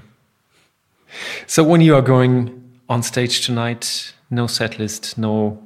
So 1.47 1.63
when 1.63 1.81
you 1.81 1.95
are 1.95 2.01
going 2.01 2.63
on 2.89 3.03
stage 3.03 3.45
tonight, 3.45 4.13
no 4.29 4.47
set 4.47 4.79
list, 4.79 5.17
no, 5.17 5.61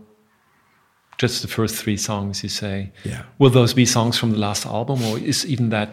just 1.17 1.41
the 1.41 1.47
first 1.47 1.75
three 1.75 1.97
songs 1.97 2.43
you 2.43 2.49
say. 2.49 2.91
Yeah. 3.03 3.23
Will 3.37 3.49
those 3.49 3.73
be 3.73 3.85
songs 3.85 4.17
from 4.17 4.31
the 4.31 4.37
last 4.37 4.65
album, 4.65 5.03
or 5.03 5.19
is 5.19 5.45
even 5.45 5.69
that 5.69 5.89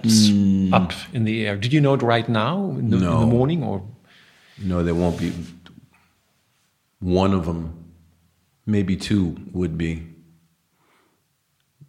up 0.73 0.93
in 1.13 1.25
the 1.25 1.47
air? 1.47 1.57
Did 1.57 1.73
you 1.73 1.81
know 1.81 1.95
it 1.95 2.03
right 2.03 2.29
now 2.29 2.71
in 2.79 2.91
the, 2.91 2.97
in 2.97 3.03
the 3.03 3.27
morning, 3.27 3.63
or 3.63 3.83
No, 4.59 4.83
there 4.83 4.95
won't 4.95 5.19
be. 5.19 5.33
One 7.01 7.35
of 7.35 7.45
them, 7.45 7.93
maybe 8.65 8.97
two, 8.97 9.37
would 9.53 9.77
be. 9.77 10.07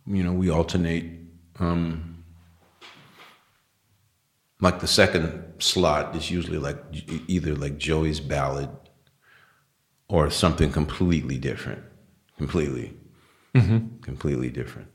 You 0.06 0.24
know, 0.24 0.34
we 0.34 0.50
alternate. 0.50 1.06
Um, 1.60 2.24
like 4.60 4.80
the 4.80 4.88
second 4.88 5.44
slot 5.60 6.16
is 6.16 6.32
usually 6.32 6.58
like 6.58 6.78
either 7.28 7.56
like 7.56 7.78
Joey's 7.78 8.20
ballad 8.20 8.70
or 10.10 10.30
something 10.30 10.72
completely 10.72 11.38
different, 11.38 11.84
completely, 12.38 12.94
mm-hmm. 13.54 14.02
completely 14.02 14.50
different. 14.50 14.88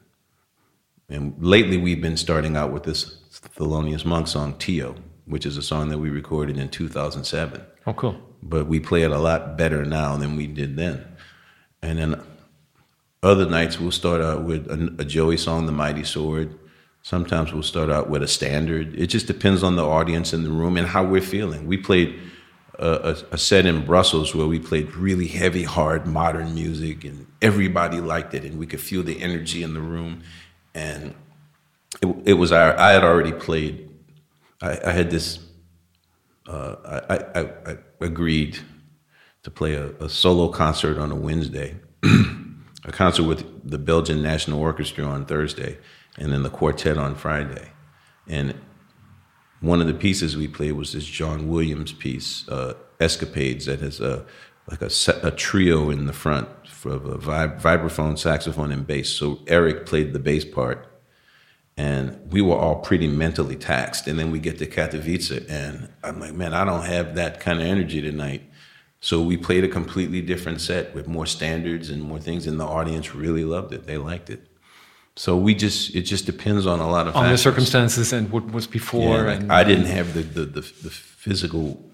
And 1.08 1.34
lately, 1.44 1.76
we've 1.76 2.00
been 2.00 2.16
starting 2.16 2.56
out 2.56 2.72
with 2.72 2.84
this 2.84 3.16
Thelonious 3.30 4.04
Monk 4.04 4.28
song 4.28 4.54
"Teo," 4.58 4.96
which 5.26 5.44
is 5.44 5.56
a 5.56 5.62
song 5.62 5.90
that 5.90 5.98
we 5.98 6.08
recorded 6.10 6.56
in 6.56 6.68
2007. 6.68 7.60
Oh, 7.86 7.92
cool! 7.92 8.16
But 8.42 8.66
we 8.66 8.80
play 8.80 9.02
it 9.02 9.10
a 9.10 9.18
lot 9.18 9.58
better 9.58 9.84
now 9.84 10.16
than 10.16 10.36
we 10.36 10.46
did 10.46 10.76
then. 10.76 11.04
And 11.82 11.98
then 11.98 12.22
other 13.22 13.48
nights 13.48 13.78
we'll 13.78 13.90
start 13.90 14.22
out 14.22 14.44
with 14.44 14.66
a, 14.68 14.94
a 14.98 15.04
Joey 15.04 15.36
song, 15.36 15.66
"The 15.66 15.72
Mighty 15.72 16.04
Sword." 16.04 16.58
Sometimes 17.04 17.52
we'll 17.52 17.64
start 17.64 17.90
out 17.90 18.08
with 18.08 18.22
a 18.22 18.28
standard. 18.28 18.94
It 18.96 19.08
just 19.08 19.26
depends 19.26 19.64
on 19.64 19.74
the 19.74 19.84
audience 19.84 20.32
in 20.32 20.44
the 20.44 20.50
room 20.50 20.76
and 20.76 20.86
how 20.86 21.04
we're 21.04 21.20
feeling. 21.20 21.66
We 21.66 21.76
played 21.76 22.16
a, 22.78 23.16
a, 23.30 23.38
set 23.38 23.66
in 23.66 23.84
Brussels 23.84 24.34
where 24.34 24.46
we 24.46 24.58
played 24.58 24.94
really 24.94 25.26
heavy, 25.26 25.62
hard, 25.62 26.06
modern 26.06 26.54
music, 26.54 27.04
and 27.04 27.26
everybody 27.40 28.00
liked 28.00 28.34
it, 28.34 28.44
and 28.44 28.58
we 28.58 28.66
could 28.66 28.80
feel 28.80 29.02
the 29.02 29.20
energy 29.20 29.62
in 29.62 29.74
the 29.74 29.80
room. 29.80 30.22
And 30.74 31.14
it, 32.00 32.16
it 32.24 32.32
was 32.34 32.50
our, 32.50 32.78
I 32.78 32.92
had 32.92 33.04
already 33.04 33.32
played. 33.32 33.90
I, 34.60 34.78
I 34.86 34.90
had 34.92 35.10
this. 35.10 35.38
Uh, 36.46 37.02
I, 37.08 37.40
I, 37.40 37.72
I, 37.72 37.78
agreed 38.00 38.58
to 39.44 39.50
play 39.50 39.74
a, 39.74 39.90
a 39.98 40.08
solo 40.08 40.48
concert 40.48 40.98
on 40.98 41.12
a 41.12 41.14
Wednesday, 41.14 41.76
a 42.02 42.90
concert 42.90 43.24
with 43.24 43.70
the 43.70 43.78
Belgian 43.78 44.22
National 44.22 44.60
Orchestra 44.60 45.04
on 45.04 45.24
Thursday 45.24 45.78
and 46.18 46.32
then 46.32 46.42
the 46.42 46.50
quartet 46.50 46.98
on 46.98 47.14
Friday. 47.14 47.70
And 48.26 48.54
one 49.62 49.80
of 49.80 49.86
the 49.86 49.94
pieces 49.94 50.36
we 50.36 50.48
played 50.48 50.72
was 50.72 50.92
this 50.92 51.06
John 51.06 51.48
Williams 51.48 51.92
piece, 51.92 52.46
uh, 52.48 52.74
Escapades, 53.00 53.66
that 53.66 53.80
has 53.80 54.00
a 54.00 54.26
like 54.70 54.82
a, 54.82 54.90
a 55.26 55.30
trio 55.30 55.90
in 55.90 56.06
the 56.06 56.12
front 56.12 56.48
of 56.84 57.04
a 57.04 57.18
vib- 57.18 57.60
vibraphone, 57.60 58.18
saxophone, 58.18 58.70
and 58.70 58.86
bass. 58.86 59.10
So 59.10 59.40
Eric 59.46 59.86
played 59.86 60.12
the 60.12 60.18
bass 60.18 60.44
part, 60.44 60.86
and 61.76 62.18
we 62.30 62.42
were 62.42 62.56
all 62.56 62.76
pretty 62.76 63.08
mentally 63.08 63.56
taxed. 63.56 64.06
And 64.06 64.18
then 64.18 64.30
we 64.30 64.38
get 64.38 64.58
to 64.58 64.66
Katowice, 64.66 65.48
and 65.48 65.88
I'm 66.04 66.20
like, 66.20 66.34
man, 66.34 66.54
I 66.54 66.64
don't 66.64 66.84
have 66.84 67.14
that 67.16 67.40
kind 67.40 67.60
of 67.60 67.66
energy 67.66 68.00
tonight. 68.00 68.42
So 69.00 69.20
we 69.20 69.36
played 69.36 69.64
a 69.64 69.68
completely 69.68 70.22
different 70.22 70.60
set 70.60 70.94
with 70.94 71.08
more 71.08 71.26
standards 71.26 71.90
and 71.90 72.02
more 72.02 72.20
things, 72.20 72.46
and 72.46 72.58
the 72.58 72.66
audience 72.66 73.14
really 73.14 73.44
loved 73.44 73.72
it. 73.72 73.86
They 73.86 73.96
liked 73.96 74.30
it. 74.30 74.46
So 75.16 75.36
we 75.36 75.54
just 75.54 75.94
it 75.94 76.02
just 76.02 76.24
depends 76.26 76.66
on 76.66 76.80
a 76.80 76.88
lot 76.88 77.06
of 77.06 77.14
on 77.14 77.24
factors. 77.24 77.40
the 77.40 77.50
circumstances 77.50 78.12
and 78.12 78.30
what 78.30 78.50
was 78.50 78.66
before. 78.66 79.24
Yeah, 79.24 79.32
and 79.32 79.52
I 79.52 79.62
didn't 79.64 79.86
have 79.86 80.14
the, 80.14 80.22
the, 80.22 80.44
the 80.44 80.60
the 80.60 80.90
physical 80.90 81.92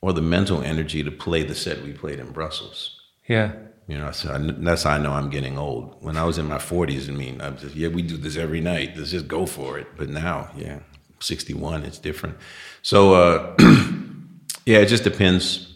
or 0.00 0.12
the 0.12 0.22
mental 0.22 0.62
energy 0.62 1.02
to 1.04 1.10
play 1.10 1.42
the 1.42 1.54
set 1.54 1.82
we 1.82 1.92
played 1.92 2.18
in 2.18 2.30
Brussels. 2.32 2.98
Yeah. 3.28 3.52
You 3.86 3.98
know, 3.98 4.12
so 4.12 4.32
I, 4.32 4.38
that's 4.38 4.84
how 4.84 4.92
I 4.92 4.98
know 4.98 5.12
I'm 5.12 5.30
getting 5.30 5.58
old. 5.58 5.96
When 6.00 6.16
I 6.16 6.24
was 6.24 6.38
in 6.38 6.46
my 6.46 6.58
40s, 6.58 7.08
I 7.08 7.12
mean, 7.12 7.40
I'm 7.40 7.56
just 7.58 7.74
yeah, 7.74 7.88
we 7.88 8.02
do 8.02 8.16
this 8.16 8.36
every 8.36 8.60
night. 8.60 8.96
Let's 8.96 9.10
just 9.10 9.28
go 9.28 9.46
for 9.46 9.78
it. 9.78 9.88
But 9.96 10.08
now, 10.08 10.50
yeah, 10.56 10.80
61, 11.20 11.84
it's 11.84 11.98
different. 11.98 12.36
So 12.82 13.14
uh, 13.14 13.56
yeah, 14.64 14.78
it 14.78 14.86
just 14.86 15.04
depends. 15.04 15.74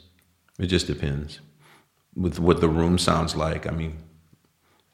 It 0.59 0.67
just 0.67 0.87
depends 0.87 1.41
with 2.15 2.39
what 2.39 2.61
the 2.61 2.69
room 2.69 2.99
sounds 2.99 3.35
like. 3.35 3.67
I 3.67 3.71
mean, 3.71 3.99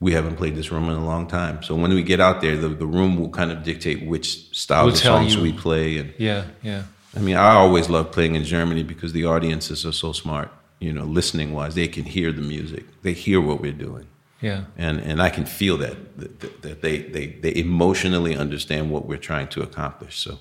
we 0.01 0.13
haven't 0.13 0.37
played 0.37 0.57
this 0.57 0.73
room 0.73 0.85
in 0.89 0.97
a 0.97 1.05
long 1.05 1.27
time. 1.27 1.63
So 1.63 1.75
when 1.75 1.93
we 1.93 2.03
get 2.03 2.21
out 2.21 2.41
there, 2.41 2.57
the, 2.57 2.69
the 2.69 2.87
room 2.87 3.19
will 3.19 3.29
kind 3.29 3.53
of 3.53 3.63
dictate 3.63 4.07
which 4.07 4.57
style 4.57 4.87
we'll 4.87 4.95
of 4.95 4.99
songs 4.99 5.35
you. 5.35 5.43
we 5.43 5.53
play. 5.53 5.99
And 5.99 6.15
yeah, 6.17 6.47
yeah. 6.63 6.85
I 7.15 7.21
mean, 7.21 7.37
I 7.37 7.51
always 7.53 7.91
love 7.91 8.11
playing 8.11 8.35
in 8.35 8.45
Germany 8.45 8.83
because 8.83 9.13
the 9.13 9.27
audiences 9.27 9.85
are 9.85 9.93
so 9.93 10.13
smart. 10.13 10.51
You 10.79 10.95
know, 10.95 11.05
listening 11.05 11.53
wise, 11.53 11.75
they 11.75 11.89
can 11.89 12.05
hear 12.05 12.33
the 12.33 12.41
music. 12.41 12.87
They 13.03 13.13
hear 13.13 13.41
what 13.41 13.61
we're 13.61 13.73
doing. 13.73 14.07
Yeah. 14.41 14.65
And 14.79 15.01
and 15.01 15.21
I 15.21 15.29
can 15.29 15.45
feel 15.45 15.77
that 15.77 15.97
that, 16.19 16.63
that 16.63 16.81
they, 16.81 17.03
they 17.03 17.27
they 17.27 17.55
emotionally 17.55 18.35
understand 18.35 18.91
what 18.91 19.05
we're 19.05 19.19
trying 19.19 19.49
to 19.49 19.63
accomplish. 19.63 20.19
So 20.19 20.39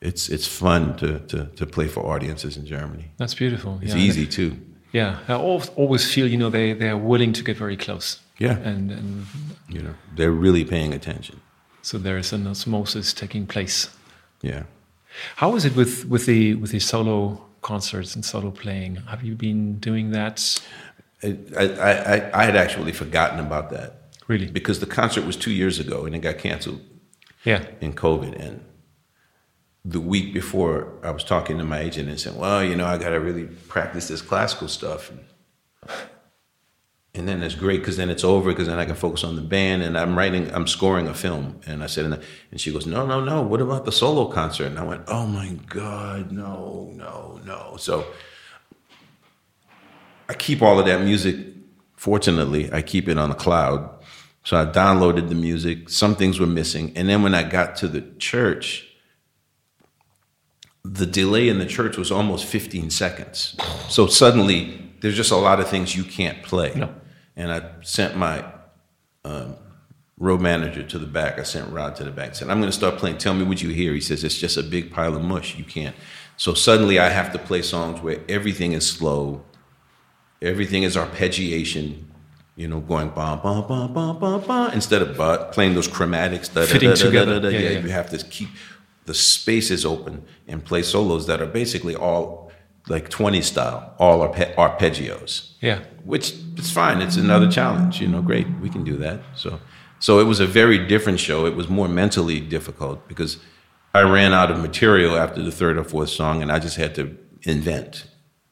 it's 0.00 0.30
it's 0.30 0.46
fun 0.46 0.96
to 0.96 1.18
to 1.18 1.46
to 1.56 1.66
play 1.66 1.88
for 1.88 2.06
audiences 2.06 2.56
in 2.56 2.64
Germany. 2.64 3.12
That's 3.18 3.34
beautiful. 3.34 3.78
It's 3.82 3.94
yeah. 3.94 4.00
easy 4.00 4.26
too. 4.26 4.56
Yeah, 4.92 5.18
I 5.28 5.34
always 5.34 6.10
feel 6.10 6.26
you 6.26 6.38
know 6.38 6.50
they 6.50 6.72
they 6.72 6.88
are 6.88 6.96
willing 6.96 7.34
to 7.34 7.44
get 7.44 7.58
very 7.58 7.76
close. 7.76 8.20
Yeah. 8.42 8.58
And, 8.58 8.90
and 8.90 9.26
you 9.68 9.80
know, 9.82 9.94
they're 10.16 10.32
really 10.32 10.64
paying 10.64 10.92
attention. 10.92 11.40
So 11.82 11.98
there 11.98 12.18
is 12.18 12.32
an 12.32 12.46
osmosis 12.46 13.14
taking 13.14 13.46
place. 13.46 13.88
Yeah. 14.40 14.64
How 15.36 15.56
is 15.56 15.64
it 15.64 15.76
with, 15.76 16.04
with 16.06 16.26
the 16.26 16.54
with 16.54 16.70
the 16.70 16.80
solo 16.80 17.40
concerts 17.60 18.14
and 18.16 18.24
solo 18.24 18.50
playing? 18.50 18.96
Have 19.12 19.22
you 19.22 19.34
been 19.36 19.78
doing 19.78 20.10
that? 20.12 20.60
I, 21.22 21.36
I, 21.56 22.40
I 22.40 22.44
had 22.44 22.56
actually 22.56 22.92
forgotten 22.92 23.38
about 23.38 23.70
that. 23.70 23.90
Really? 24.26 24.50
Because 24.50 24.80
the 24.80 24.86
concert 24.86 25.24
was 25.24 25.36
two 25.36 25.52
years 25.52 25.78
ago 25.78 26.04
and 26.06 26.14
it 26.14 26.20
got 26.20 26.38
canceled. 26.38 26.80
Yeah. 27.44 27.64
In 27.80 27.92
COVID. 27.92 28.34
And 28.40 28.64
the 29.84 30.00
week 30.00 30.32
before, 30.32 30.92
I 31.02 31.10
was 31.10 31.24
talking 31.24 31.58
to 31.58 31.64
my 31.64 31.80
agent 31.80 32.08
and 32.08 32.18
said, 32.18 32.36
well, 32.36 32.64
you 32.64 32.76
know, 32.76 32.86
I 32.86 32.98
got 32.98 33.10
to 33.10 33.20
really 33.20 33.46
practice 33.68 34.08
this 34.08 34.22
classical 34.22 34.68
stuff. 34.68 35.10
And 35.10 35.20
and 37.14 37.28
then 37.28 37.42
it's 37.42 37.54
great 37.54 37.80
because 37.80 37.98
then 37.98 38.08
it's 38.08 38.24
over 38.24 38.50
because 38.50 38.68
then 38.68 38.78
I 38.78 38.86
can 38.86 38.94
focus 38.94 39.22
on 39.22 39.36
the 39.36 39.42
band 39.42 39.82
and 39.82 39.98
I'm 39.98 40.16
writing, 40.16 40.52
I'm 40.54 40.66
scoring 40.66 41.08
a 41.08 41.14
film. 41.14 41.60
And 41.66 41.84
I 41.84 41.86
said, 41.86 42.06
and 42.50 42.60
she 42.60 42.72
goes, 42.72 42.86
no, 42.86 43.04
no, 43.04 43.22
no. 43.22 43.42
What 43.42 43.60
about 43.60 43.84
the 43.84 43.92
solo 43.92 44.26
concert? 44.26 44.66
And 44.66 44.78
I 44.78 44.84
went, 44.84 45.02
oh 45.08 45.26
my 45.26 45.50
God, 45.66 46.32
no, 46.32 46.90
no, 46.94 47.38
no. 47.44 47.76
So 47.76 48.06
I 50.26 50.32
keep 50.32 50.62
all 50.62 50.80
of 50.80 50.86
that 50.86 51.02
music. 51.02 51.36
Fortunately, 51.96 52.72
I 52.72 52.80
keep 52.80 53.08
it 53.10 53.18
on 53.18 53.28
the 53.28 53.34
cloud. 53.34 53.90
So 54.44 54.56
I 54.56 54.64
downloaded 54.64 55.28
the 55.28 55.34
music. 55.34 55.90
Some 55.90 56.16
things 56.16 56.40
were 56.40 56.46
missing. 56.46 56.94
And 56.96 57.10
then 57.10 57.22
when 57.22 57.34
I 57.34 57.42
got 57.42 57.76
to 57.76 57.88
the 57.88 58.00
church, 58.18 58.88
the 60.82 61.06
delay 61.06 61.50
in 61.50 61.58
the 61.58 61.66
church 61.66 61.98
was 61.98 62.10
almost 62.10 62.46
15 62.46 62.88
seconds. 62.88 63.54
So 63.90 64.06
suddenly, 64.06 64.92
there's 65.02 65.14
just 65.14 65.30
a 65.30 65.36
lot 65.36 65.60
of 65.60 65.68
things 65.68 65.94
you 65.94 66.04
can't 66.04 66.42
play. 66.42 66.72
No 66.74 66.92
and 67.36 67.52
I 67.52 67.62
sent 67.82 68.16
my 68.16 68.44
um, 69.24 69.56
road 70.18 70.40
manager 70.40 70.82
to 70.82 70.98
the 70.98 71.06
back. 71.06 71.38
I 71.38 71.42
sent 71.42 71.70
Rod 71.72 71.96
to 71.96 72.04
the 72.04 72.10
back. 72.10 72.30
I 72.30 72.32
said, 72.32 72.48
I'm 72.48 72.58
going 72.58 72.70
to 72.70 72.76
start 72.76 72.96
playing. 72.96 73.18
Tell 73.18 73.34
me 73.34 73.44
what 73.44 73.62
you 73.62 73.70
hear. 73.70 73.92
He 73.92 74.00
says, 74.00 74.24
It's 74.24 74.36
just 74.38 74.56
a 74.56 74.62
big 74.62 74.92
pile 74.92 75.16
of 75.16 75.22
mush. 75.22 75.56
You 75.56 75.64
can't. 75.64 75.96
So 76.36 76.54
suddenly 76.54 76.98
I 76.98 77.08
have 77.08 77.32
to 77.32 77.38
play 77.38 77.62
songs 77.62 78.00
where 78.00 78.20
everything 78.28 78.72
is 78.72 78.88
slow, 78.88 79.44
everything 80.40 80.82
is 80.82 80.96
arpeggiation, 80.96 82.04
you 82.56 82.68
know, 82.68 82.80
going 82.80 83.10
bum, 83.10 83.40
bum, 83.40 83.66
bum, 83.66 83.92
bum, 83.92 84.18
bum, 84.18 84.40
bum, 84.40 84.72
instead 84.72 85.02
of 85.02 85.52
playing 85.52 85.74
those 85.74 85.88
chromatics. 85.88 86.52
Da, 86.52 86.64
Fitting 86.66 86.90
da, 86.90 86.94
da, 86.96 87.02
together. 87.04 87.40
Da, 87.40 87.48
yeah, 87.48 87.58
yeah, 87.58 87.78
you 87.78 87.88
have 87.90 88.10
to 88.10 88.18
keep 88.26 88.48
the 89.04 89.14
spaces 89.14 89.84
open 89.84 90.24
and 90.46 90.64
play 90.64 90.82
solos 90.82 91.26
that 91.26 91.40
are 91.40 91.46
basically 91.46 91.94
all 91.94 92.52
like 92.88 93.08
20 93.08 93.40
style, 93.42 93.94
all 93.98 94.20
arpe- 94.20 94.54
arpeggios. 94.54 95.52
Yeah. 95.60 95.80
Which 96.04 96.34
is 96.56 96.70
fine. 96.70 97.00
It's 97.00 97.16
another 97.16 97.50
challenge, 97.50 98.00
you 98.00 98.08
know, 98.08 98.22
great. 98.22 98.46
We 98.60 98.68
can 98.68 98.84
do 98.84 98.96
that. 98.98 99.20
So 99.34 99.60
so 99.98 100.18
it 100.18 100.24
was 100.24 100.40
a 100.40 100.46
very 100.46 100.84
different 100.86 101.20
show. 101.20 101.46
It 101.46 101.54
was 101.54 101.68
more 101.68 101.88
mentally 101.88 102.40
difficult 102.40 103.06
because 103.06 103.38
I 103.94 104.02
ran 104.02 104.32
out 104.32 104.50
of 104.50 104.58
material 104.58 105.16
after 105.16 105.42
the 105.42 105.52
third 105.52 105.76
or 105.78 105.84
fourth 105.84 106.10
song 106.10 106.42
and 106.42 106.50
I 106.50 106.58
just 106.58 106.76
had 106.76 106.94
to 106.96 107.16
invent 107.42 108.06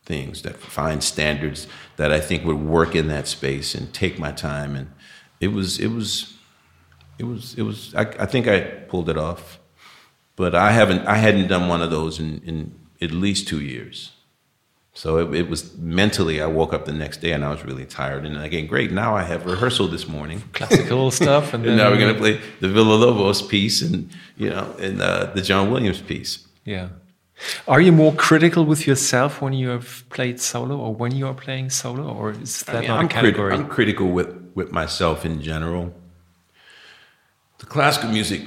things 0.05 0.43
that 0.43 0.57
find 0.57 1.03
standards 1.03 1.67
that 1.97 2.13
I 2.13 2.21
think 2.21 2.45
would 2.45 2.61
work 2.61 2.95
in 2.95 3.09
that 3.09 3.27
space 3.27 3.75
and 3.75 3.93
take 3.93 4.19
my 4.19 4.33
time 4.33 4.77
and 4.77 4.93
it 5.41 5.49
was 5.49 5.79
it 5.79 5.89
was 5.89 6.37
it 7.19 7.25
was 7.25 7.55
it 7.57 7.63
was 7.63 7.95
I, 7.95 8.03
I 8.03 8.27
think 8.27 8.47
I 8.47 8.61
pulled 8.61 9.09
it 9.09 9.17
off. 9.17 9.59
But 10.37 10.55
I 10.55 10.71
haven't 10.71 11.07
I 11.07 11.17
hadn't 11.17 11.49
done 11.49 11.69
one 11.69 11.83
of 11.83 11.91
those 11.91 12.19
in, 12.19 12.41
in 12.45 12.75
at 13.03 13.11
least 13.11 13.49
two 13.49 13.61
years. 13.61 14.13
So 15.01 15.17
it, 15.17 15.35
it, 15.35 15.49
was 15.49 15.75
mentally, 15.79 16.43
I 16.43 16.47
woke 16.47 16.75
up 16.75 16.85
the 16.85 16.93
next 16.93 17.23
day 17.23 17.33
and 17.33 17.43
I 17.43 17.49
was 17.49 17.65
really 17.65 17.87
tired. 17.87 18.27
And 18.27 18.37
again, 18.37 18.67
great, 18.67 18.93
now 18.93 19.17
I 19.17 19.23
have 19.23 19.47
rehearsal 19.47 19.89
this 19.89 20.07
morning. 20.07 20.43
Classical 20.53 21.11
stuff. 21.23 21.55
And, 21.55 21.65
and 21.65 21.79
now 21.79 21.89
we're 21.89 21.97
going 21.97 22.13
to 22.13 22.21
play 22.21 22.39
the 22.61 22.69
Villa-Lobos 22.69 23.41
piece 23.41 23.81
and, 23.81 24.11
you 24.37 24.51
know, 24.51 24.77
and 24.79 25.01
uh, 25.01 25.33
the 25.35 25.41
John 25.41 25.71
Williams 25.71 26.03
piece. 26.03 26.47
Yeah. 26.67 26.91
Are 27.67 27.81
you 27.81 27.93
more 27.93 28.13
critical 28.13 28.67
with 28.67 28.87
yourself 28.87 29.41
when 29.41 29.55
you 29.55 29.71
have 29.71 30.05
played 30.11 30.39
solo 30.39 30.77
or 30.77 30.95
when 30.95 31.13
you 31.13 31.27
are 31.29 31.33
playing 31.33 31.71
solo? 31.71 32.07
Or 32.07 32.33
is 32.33 32.63
that 32.65 32.77
I 32.77 32.81
mean, 32.81 32.89
not 32.89 32.99
I'm 32.99 33.07
a 33.07 33.09
category? 33.09 33.55
I'm 33.55 33.69
critical 33.69 34.09
with, 34.09 34.53
with 34.55 34.71
myself 34.71 35.25
in 35.25 35.41
general. 35.41 35.95
The 37.57 37.65
classical 37.65 38.11
music, 38.11 38.43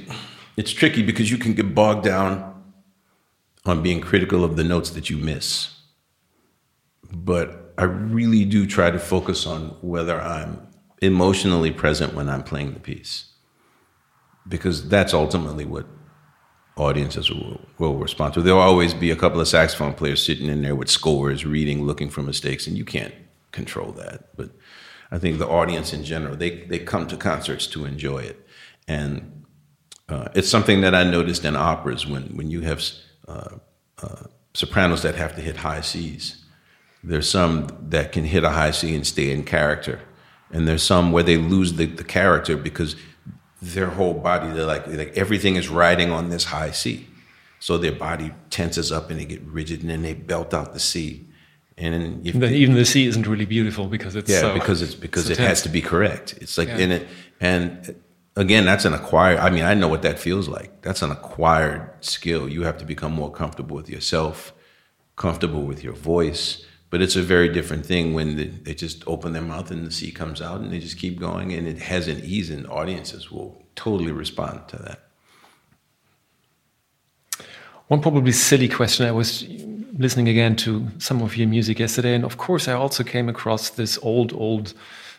it's 0.56 0.70
tricky 0.70 1.02
because 1.02 1.32
you 1.32 1.36
can 1.36 1.54
get 1.54 1.74
bogged 1.74 2.04
down 2.04 2.62
on 3.66 3.82
being 3.82 4.00
critical 4.00 4.44
of 4.44 4.54
the 4.54 4.62
notes 4.62 4.90
that 4.90 5.10
you 5.10 5.16
miss 5.16 5.73
but 7.14 7.74
I 7.78 7.84
really 7.84 8.44
do 8.44 8.66
try 8.66 8.90
to 8.90 8.98
focus 8.98 9.46
on 9.46 9.76
whether 9.80 10.20
I'm 10.20 10.66
emotionally 11.00 11.70
present 11.70 12.14
when 12.14 12.28
I'm 12.28 12.42
playing 12.42 12.74
the 12.74 12.80
piece, 12.80 13.32
because 14.48 14.88
that's 14.88 15.14
ultimately 15.14 15.64
what 15.64 15.86
audiences 16.76 17.30
will, 17.30 17.60
will 17.78 17.96
respond 17.96 18.34
to. 18.34 18.42
There'll 18.42 18.60
always 18.60 18.94
be 18.94 19.10
a 19.10 19.16
couple 19.16 19.40
of 19.40 19.48
saxophone 19.48 19.94
players 19.94 20.24
sitting 20.24 20.48
in 20.48 20.62
there 20.62 20.74
with 20.74 20.88
scores, 20.88 21.44
reading, 21.44 21.84
looking 21.84 22.10
for 22.10 22.22
mistakes, 22.22 22.66
and 22.66 22.76
you 22.76 22.84
can't 22.84 23.14
control 23.52 23.92
that. 23.92 24.36
But 24.36 24.50
I 25.10 25.18
think 25.18 25.38
the 25.38 25.48
audience 25.48 25.92
in 25.92 26.04
general, 26.04 26.36
they, 26.36 26.62
they 26.64 26.78
come 26.78 27.06
to 27.08 27.16
concerts 27.16 27.66
to 27.68 27.84
enjoy 27.84 28.18
it. 28.18 28.46
And 28.88 29.44
uh, 30.08 30.28
it's 30.34 30.48
something 30.48 30.80
that 30.80 30.94
I 30.94 31.04
noticed 31.04 31.44
in 31.44 31.56
operas 31.56 32.06
when, 32.06 32.36
when 32.36 32.50
you 32.50 32.62
have 32.62 32.82
uh, 33.28 33.56
uh, 34.02 34.24
sopranos 34.52 35.02
that 35.02 35.14
have 35.14 35.34
to 35.36 35.42
hit 35.42 35.58
high 35.58 35.80
C's. 35.80 36.43
There's 37.06 37.28
some 37.28 37.68
that 37.90 38.12
can 38.12 38.24
hit 38.24 38.44
a 38.44 38.50
high 38.50 38.70
C 38.70 38.94
and 38.94 39.06
stay 39.06 39.30
in 39.30 39.44
character. 39.44 40.00
And 40.50 40.66
there's 40.66 40.82
some 40.82 41.12
where 41.12 41.22
they 41.22 41.36
lose 41.36 41.74
the, 41.74 41.86
the 41.86 42.04
character 42.04 42.56
because 42.56 42.96
their 43.60 43.88
whole 43.90 44.14
body, 44.14 44.50
they're 44.52 44.64
like, 44.64 44.86
like 44.86 45.16
everything 45.16 45.56
is 45.56 45.68
riding 45.68 46.10
on 46.10 46.30
this 46.30 46.44
high 46.44 46.70
C. 46.70 47.06
So 47.58 47.78
their 47.78 47.92
body 47.92 48.32
tenses 48.50 48.90
up 48.90 49.10
and 49.10 49.18
they 49.18 49.24
get 49.24 49.42
rigid 49.42 49.80
and 49.80 49.90
then 49.90 50.02
they 50.02 50.14
belt 50.14 50.54
out 50.54 50.72
the 50.72 50.80
C. 50.80 51.26
And 51.76 51.94
then 51.94 52.20
even 52.24 52.74
the 52.74 52.84
C 52.84 53.06
isn't 53.06 53.26
really 53.26 53.46
beautiful 53.46 53.86
because 53.86 54.14
it's 54.14 54.30
yeah 54.30 54.40
so, 54.40 54.54
because 54.54 54.80
it's 54.80 54.94
because 54.94 55.28
it 55.28 55.38
has 55.38 55.62
to 55.62 55.68
be 55.68 55.80
correct. 55.80 56.34
It's 56.40 56.56
like 56.56 56.68
yeah. 56.68 56.78
in 56.78 56.92
it 56.92 57.08
and 57.40 57.96
again 58.36 58.64
that's 58.64 58.84
an 58.84 58.94
acquired. 58.94 59.40
I 59.40 59.50
mean 59.50 59.64
I 59.64 59.74
know 59.74 59.88
what 59.88 60.02
that 60.02 60.18
feels 60.18 60.46
like. 60.46 60.82
That's 60.82 61.02
an 61.02 61.10
acquired 61.10 61.90
skill. 62.00 62.48
You 62.48 62.62
have 62.62 62.78
to 62.78 62.84
become 62.84 63.12
more 63.12 63.32
comfortable 63.32 63.74
with 63.74 63.88
yourself, 63.90 64.52
comfortable 65.16 65.62
with 65.62 65.82
your 65.82 65.94
voice. 65.94 66.64
But 66.94 67.02
it's 67.02 67.16
a 67.16 67.22
very 67.22 67.48
different 67.48 67.84
thing 67.84 68.14
when 68.14 68.62
they 68.62 68.72
just 68.72 69.02
open 69.08 69.32
their 69.32 69.42
mouth 69.42 69.72
and 69.72 69.84
the 69.84 69.90
sea 69.90 70.12
comes 70.12 70.40
out 70.40 70.60
and 70.60 70.70
they 70.70 70.78
just 70.78 70.96
keep 70.96 71.18
going 71.18 71.52
and 71.52 71.66
it 71.66 71.78
has 71.78 72.06
an 72.06 72.20
ease 72.22 72.50
and 72.50 72.68
audiences 72.68 73.32
will 73.32 73.60
totally 73.74 74.12
respond 74.12 74.68
to 74.68 74.76
that. 74.76 75.00
One 77.88 78.00
probably 78.00 78.30
silly 78.30 78.68
question. 78.68 79.06
I 79.06 79.10
was 79.10 79.44
listening 79.98 80.28
again 80.28 80.54
to 80.58 80.86
some 80.98 81.20
of 81.20 81.36
your 81.36 81.48
music 81.48 81.80
yesterday, 81.80 82.14
and 82.14 82.24
of 82.24 82.36
course, 82.36 82.68
I 82.68 82.74
also 82.74 83.02
came 83.02 83.28
across 83.28 83.70
this 83.70 83.98
old, 84.00 84.32
old 84.32 84.72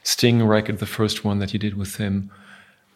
Sting 0.03 0.47
record, 0.47 0.79
the 0.79 0.85
first 0.85 1.25
one 1.25 1.39
that 1.39 1.51
you 1.51 1.59
did 1.59 1.75
with 1.75 1.97
him. 1.97 2.31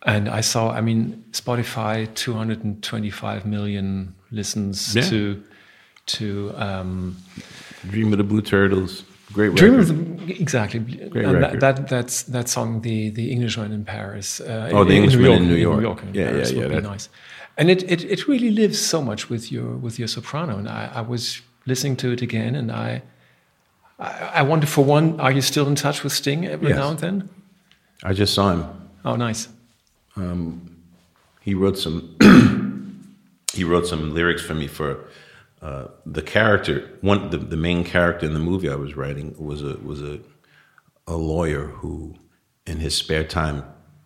And 0.05 0.29
I 0.29 0.39
saw, 0.39 0.71
I 0.71 0.79
mean, 0.79 1.21
Spotify, 1.33 2.07
225 2.15 3.45
million 3.45 4.15
listens 4.31 4.95
yeah. 4.95 5.01
to 5.09 5.43
to 6.05 6.53
um, 6.55 7.17
Dream 7.87 8.11
of 8.11 8.17
the 8.17 8.23
Blue 8.23 8.41
Turtles. 8.41 9.03
Great 9.31 9.53
Dream 9.55 9.77
record. 9.77 9.89
Of 9.91 10.27
the, 10.27 10.41
exactly. 10.41 10.79
Great 10.79 11.25
and 11.25 11.33
record. 11.33 11.61
That, 11.61 11.75
that, 11.75 11.87
that's 11.87 12.23
that 12.23 12.49
song, 12.49 12.81
the 12.81 13.09
the 13.09 13.31
Englishman 13.31 13.71
in 13.71 13.85
Paris. 13.85 14.41
Uh, 14.41 14.69
oh, 14.73 14.83
the 14.83 14.95
Englishman 14.95 15.31
in 15.31 15.47
New 15.47 15.55
York. 15.55 15.77
In 15.77 15.81
New 15.81 15.87
York. 15.87 16.03
In 16.03 16.13
yeah, 16.13 16.25
Paris 16.31 16.51
yeah, 16.51 16.61
yeah. 16.61 16.67
Would 16.67 16.83
be 16.83 16.89
nice 16.89 17.09
and 17.59 17.69
it, 17.69 17.83
it, 17.91 18.05
it 18.05 18.27
really 18.27 18.51
lives 18.51 18.79
so 18.79 19.01
much 19.01 19.29
with 19.29 19.51
your 19.51 19.75
with 19.75 19.99
your 19.99 20.07
soprano. 20.07 20.57
And 20.57 20.69
I, 20.69 20.89
I 20.95 21.01
was 21.01 21.41
listening 21.65 21.97
to 21.97 22.11
it 22.13 22.21
again, 22.21 22.55
and 22.55 22.71
I, 22.71 23.01
I, 23.99 24.31
I 24.35 24.41
wonder 24.43 24.65
for 24.65 24.83
one, 24.85 25.19
are 25.19 25.31
you 25.31 25.41
still 25.41 25.67
in 25.67 25.75
touch 25.75 26.01
with 26.01 26.13
Sting 26.13 26.47
every 26.47 26.69
yes. 26.69 26.77
now 26.77 26.89
and 26.91 26.99
then? 26.99 27.29
I 28.01 28.13
just 28.13 28.33
saw 28.33 28.53
him. 28.53 28.65
Oh, 29.03 29.17
nice. 29.17 29.49
Um, 30.15 30.77
he 31.41 31.53
wrote 31.53 31.77
some. 31.77 32.15
he 33.53 33.65
wrote 33.65 33.87
some 33.87 34.13
lyrics 34.13 34.41
for 34.41 34.53
me 34.53 34.67
for 34.67 35.09
uh, 35.61 35.87
the 36.05 36.21
character. 36.21 36.97
One, 37.01 37.29
the, 37.29 37.37
the 37.37 37.57
main 37.57 37.83
character 37.83 38.25
in 38.25 38.33
the 38.33 38.39
movie 38.39 38.69
I 38.69 38.75
was 38.75 38.95
writing 38.95 39.35
was 39.37 39.61
a 39.63 39.77
was 39.77 40.01
a 40.01 40.19
a 41.07 41.15
lawyer 41.15 41.67
who, 41.67 42.15
in 42.65 42.77
his 42.77 42.95
spare 42.95 43.23
time, 43.23 43.63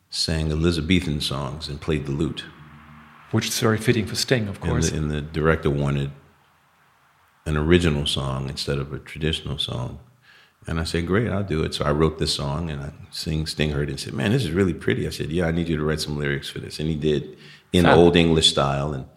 sang 0.10 0.52
Elizabethan 0.52 1.22
songs 1.22 1.68
and 1.68 1.82
played 1.82 2.06
the 2.06 2.12
lute 2.12 2.46
which 3.34 3.48
is 3.48 3.60
very 3.60 3.80
fitting 3.80 4.06
for 4.06 4.14
Sting, 4.14 4.48
of 4.48 4.62
course. 4.62 4.92
And 4.92 5.10
the, 5.10 5.18
and 5.18 5.28
the, 5.28 5.32
director 5.32 5.70
wanted 5.70 6.12
an 7.48 7.58
original 7.58 8.06
song 8.06 8.48
instead 8.48 8.78
of 8.78 8.94
a 8.94 9.00
traditional 9.00 9.58
song. 9.58 10.00
And 10.68 10.80
I 10.80 10.84
said, 10.84 11.08
Great, 11.08 11.32
I'll 11.32 11.44
do 11.44 11.64
it. 11.64 11.74
So 11.74 11.84
I 11.84 11.92
wrote 11.92 12.20
this 12.20 12.36
song 12.36 12.70
and 12.70 12.80
I 12.80 12.94
sing 13.10 13.48
Sting 13.48 13.72
heard 13.72 13.90
it 13.90 13.94
and 13.94 14.00
said, 14.00 14.14
Man, 14.14 14.32
this 14.32 14.44
is 14.44 14.52
really 14.52 14.74
pretty. 14.74 15.08
I 15.08 15.10
said, 15.10 15.32
Yeah, 15.32 15.48
I 15.48 15.52
need 15.52 15.68
you 15.68 15.76
to 15.78 15.84
write 15.84 16.00
some 16.00 16.16
lyrics 16.16 16.48
for 16.48 16.60
this. 16.60 16.80
And 16.80 16.88
he 16.88 16.96
did 16.96 17.36
in 17.74 17.88
old 17.88 18.16
English 18.16 18.50
style. 18.52 18.94
And 18.94 19.08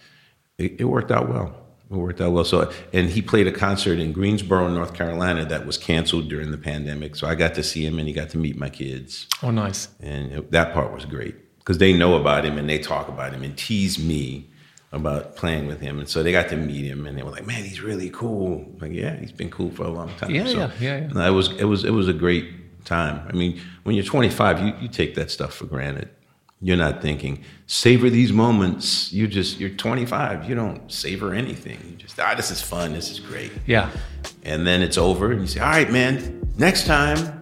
it, 0.56 0.80
it 0.80 0.84
worked 0.84 1.12
out 1.12 1.28
well. 1.28 1.54
It 1.90 1.94
worked 1.94 2.20
out 2.20 2.32
well. 2.32 2.44
So, 2.44 2.72
and 2.92 3.08
he 3.08 3.22
played 3.22 3.46
a 3.46 3.52
concert 3.52 3.98
in 3.98 4.12
Greensboro, 4.12 4.68
North 4.68 4.94
Carolina, 4.94 5.44
that 5.44 5.66
was 5.66 5.78
canceled 5.78 6.28
during 6.28 6.50
the 6.50 6.58
pandemic. 6.58 7.14
So 7.14 7.28
I 7.28 7.34
got 7.34 7.54
to 7.54 7.62
see 7.62 7.86
him, 7.86 7.98
and 7.98 8.08
he 8.08 8.14
got 8.14 8.30
to 8.30 8.38
meet 8.38 8.58
my 8.58 8.68
kids. 8.68 9.28
Oh, 9.42 9.50
nice! 9.50 9.88
And 10.00 10.32
it, 10.32 10.50
that 10.50 10.74
part 10.74 10.92
was 10.92 11.04
great 11.04 11.36
because 11.66 11.78
they 11.78 11.92
know 11.92 12.14
about 12.14 12.44
him 12.44 12.58
and 12.58 12.70
they 12.70 12.78
talk 12.78 13.08
about 13.08 13.32
him 13.32 13.42
and 13.42 13.58
tease 13.58 13.98
me 13.98 14.48
about 14.92 15.34
playing 15.34 15.66
with 15.66 15.80
him. 15.80 15.98
And 15.98 16.08
so 16.08 16.22
they 16.22 16.30
got 16.30 16.48
to 16.50 16.56
meet 16.56 16.84
him 16.84 17.06
and 17.06 17.18
they 17.18 17.24
were 17.24 17.30
like, 17.32 17.44
man, 17.44 17.64
he's 17.64 17.80
really 17.80 18.08
cool. 18.10 18.58
I'm 18.60 18.78
like, 18.78 18.92
yeah, 18.92 19.16
he's 19.16 19.32
been 19.32 19.50
cool 19.50 19.72
for 19.72 19.82
a 19.82 19.90
long 19.90 20.14
time. 20.16 20.30
Yeah, 20.30 20.46
so, 20.46 20.52
yeah, 20.52 20.70
yeah. 20.80 21.08
yeah. 21.12 21.26
It 21.26 21.32
was, 21.32 21.50
it 21.56 21.64
was, 21.64 21.84
it 21.84 21.90
was 21.90 22.06
a 22.06 22.12
great 22.12 22.84
time. 22.84 23.26
I 23.28 23.32
mean, 23.32 23.60
when 23.82 23.96
you're 23.96 24.04
25, 24.04 24.60
you, 24.60 24.74
you 24.80 24.88
take 24.88 25.16
that 25.16 25.30
stuff 25.30 25.54
for 25.54 25.66
granted. 25.66 26.08
You're 26.60 26.76
not 26.76 27.02
thinking, 27.02 27.44
savor 27.66 28.08
these 28.08 28.32
moments. 28.32 29.12
You 29.12 29.26
just, 29.26 29.60
you're 29.60 29.70
25. 29.70 30.48
You 30.48 30.54
don't 30.54 30.90
savor 30.90 31.34
anything. 31.34 31.78
You 31.90 31.96
just, 31.96 32.18
ah, 32.18 32.34
this 32.34 32.50
is 32.50 32.62
fun. 32.62 32.94
This 32.94 33.10
is 33.10 33.20
great. 33.20 33.52
Yeah. 33.66 33.90
And 34.42 34.66
then 34.66 34.80
it's 34.80 34.96
over 34.96 35.32
and 35.32 35.42
you 35.42 35.46
say, 35.46 35.60
all 35.60 35.68
right, 35.68 35.90
man, 35.90 36.50
next 36.56 36.86
time 36.86 37.36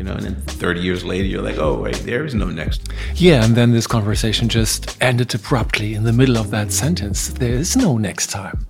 you 0.00 0.04
know, 0.04 0.14
and 0.14 0.22
then 0.22 0.34
30 0.34 0.80
years 0.80 1.04
later, 1.04 1.26
you're 1.26 1.42
like, 1.42 1.58
oh, 1.58 1.82
wait, 1.82 1.94
there 1.96 2.24
is 2.24 2.34
no 2.34 2.46
next. 2.46 2.88
Yeah, 3.16 3.44
and 3.44 3.54
then 3.54 3.72
this 3.72 3.86
conversation 3.86 4.48
just 4.48 4.96
ended 5.02 5.34
abruptly 5.34 5.92
in 5.92 6.04
the 6.04 6.12
middle 6.14 6.38
of 6.38 6.50
that 6.52 6.72
sentence. 6.72 7.28
There 7.28 7.52
is 7.52 7.76
no 7.76 7.98
next 7.98 8.28
time. 8.28 8.66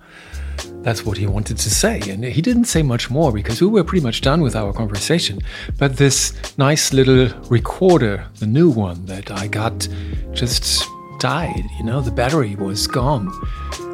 That's 0.83 1.05
what 1.05 1.17
he 1.17 1.27
wanted 1.27 1.57
to 1.57 1.69
say. 1.69 2.01
And 2.09 2.23
he 2.23 2.41
didn't 2.41 2.65
say 2.65 2.81
much 2.81 3.09
more 3.09 3.31
because 3.31 3.61
we 3.61 3.67
were 3.67 3.83
pretty 3.83 4.03
much 4.03 4.21
done 4.21 4.41
with 4.41 4.55
our 4.55 4.73
conversation. 4.73 5.39
But 5.77 5.97
this 5.97 6.33
nice 6.57 6.93
little 6.93 7.29
recorder, 7.49 8.25
the 8.39 8.47
new 8.47 8.69
one 8.69 9.05
that 9.05 9.31
I 9.31 9.47
got, 9.47 9.87
just 10.33 10.87
died. 11.19 11.63
You 11.77 11.85
know, 11.85 12.01
the 12.01 12.11
battery 12.11 12.55
was 12.55 12.87
gone. 12.87 13.31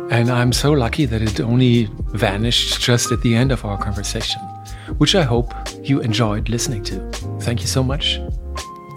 And 0.09 0.29
I'm 0.29 0.53
so 0.53 0.71
lucky 0.71 1.05
that 1.05 1.21
it 1.21 1.41
only 1.41 1.89
vanished 2.13 2.81
just 2.81 3.11
at 3.11 3.21
the 3.21 3.35
end 3.35 3.51
of 3.51 3.65
our 3.65 3.77
conversation 3.77 4.41
which 4.97 5.15
I 5.15 5.23
hope 5.23 5.53
you 5.83 5.99
enjoyed 5.99 6.49
listening 6.49 6.83
to. 6.85 6.99
Thank 7.41 7.61
you 7.61 7.67
so 7.67 7.83
much. 7.83 8.19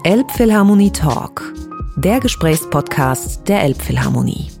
Elbphilharmonie 0.03 0.91
Talk, 0.91 1.41
der 1.97 2.19
Gesprächspodcast 2.19 3.47
der 3.47 3.61
Elbphilharmonie. 3.61 4.60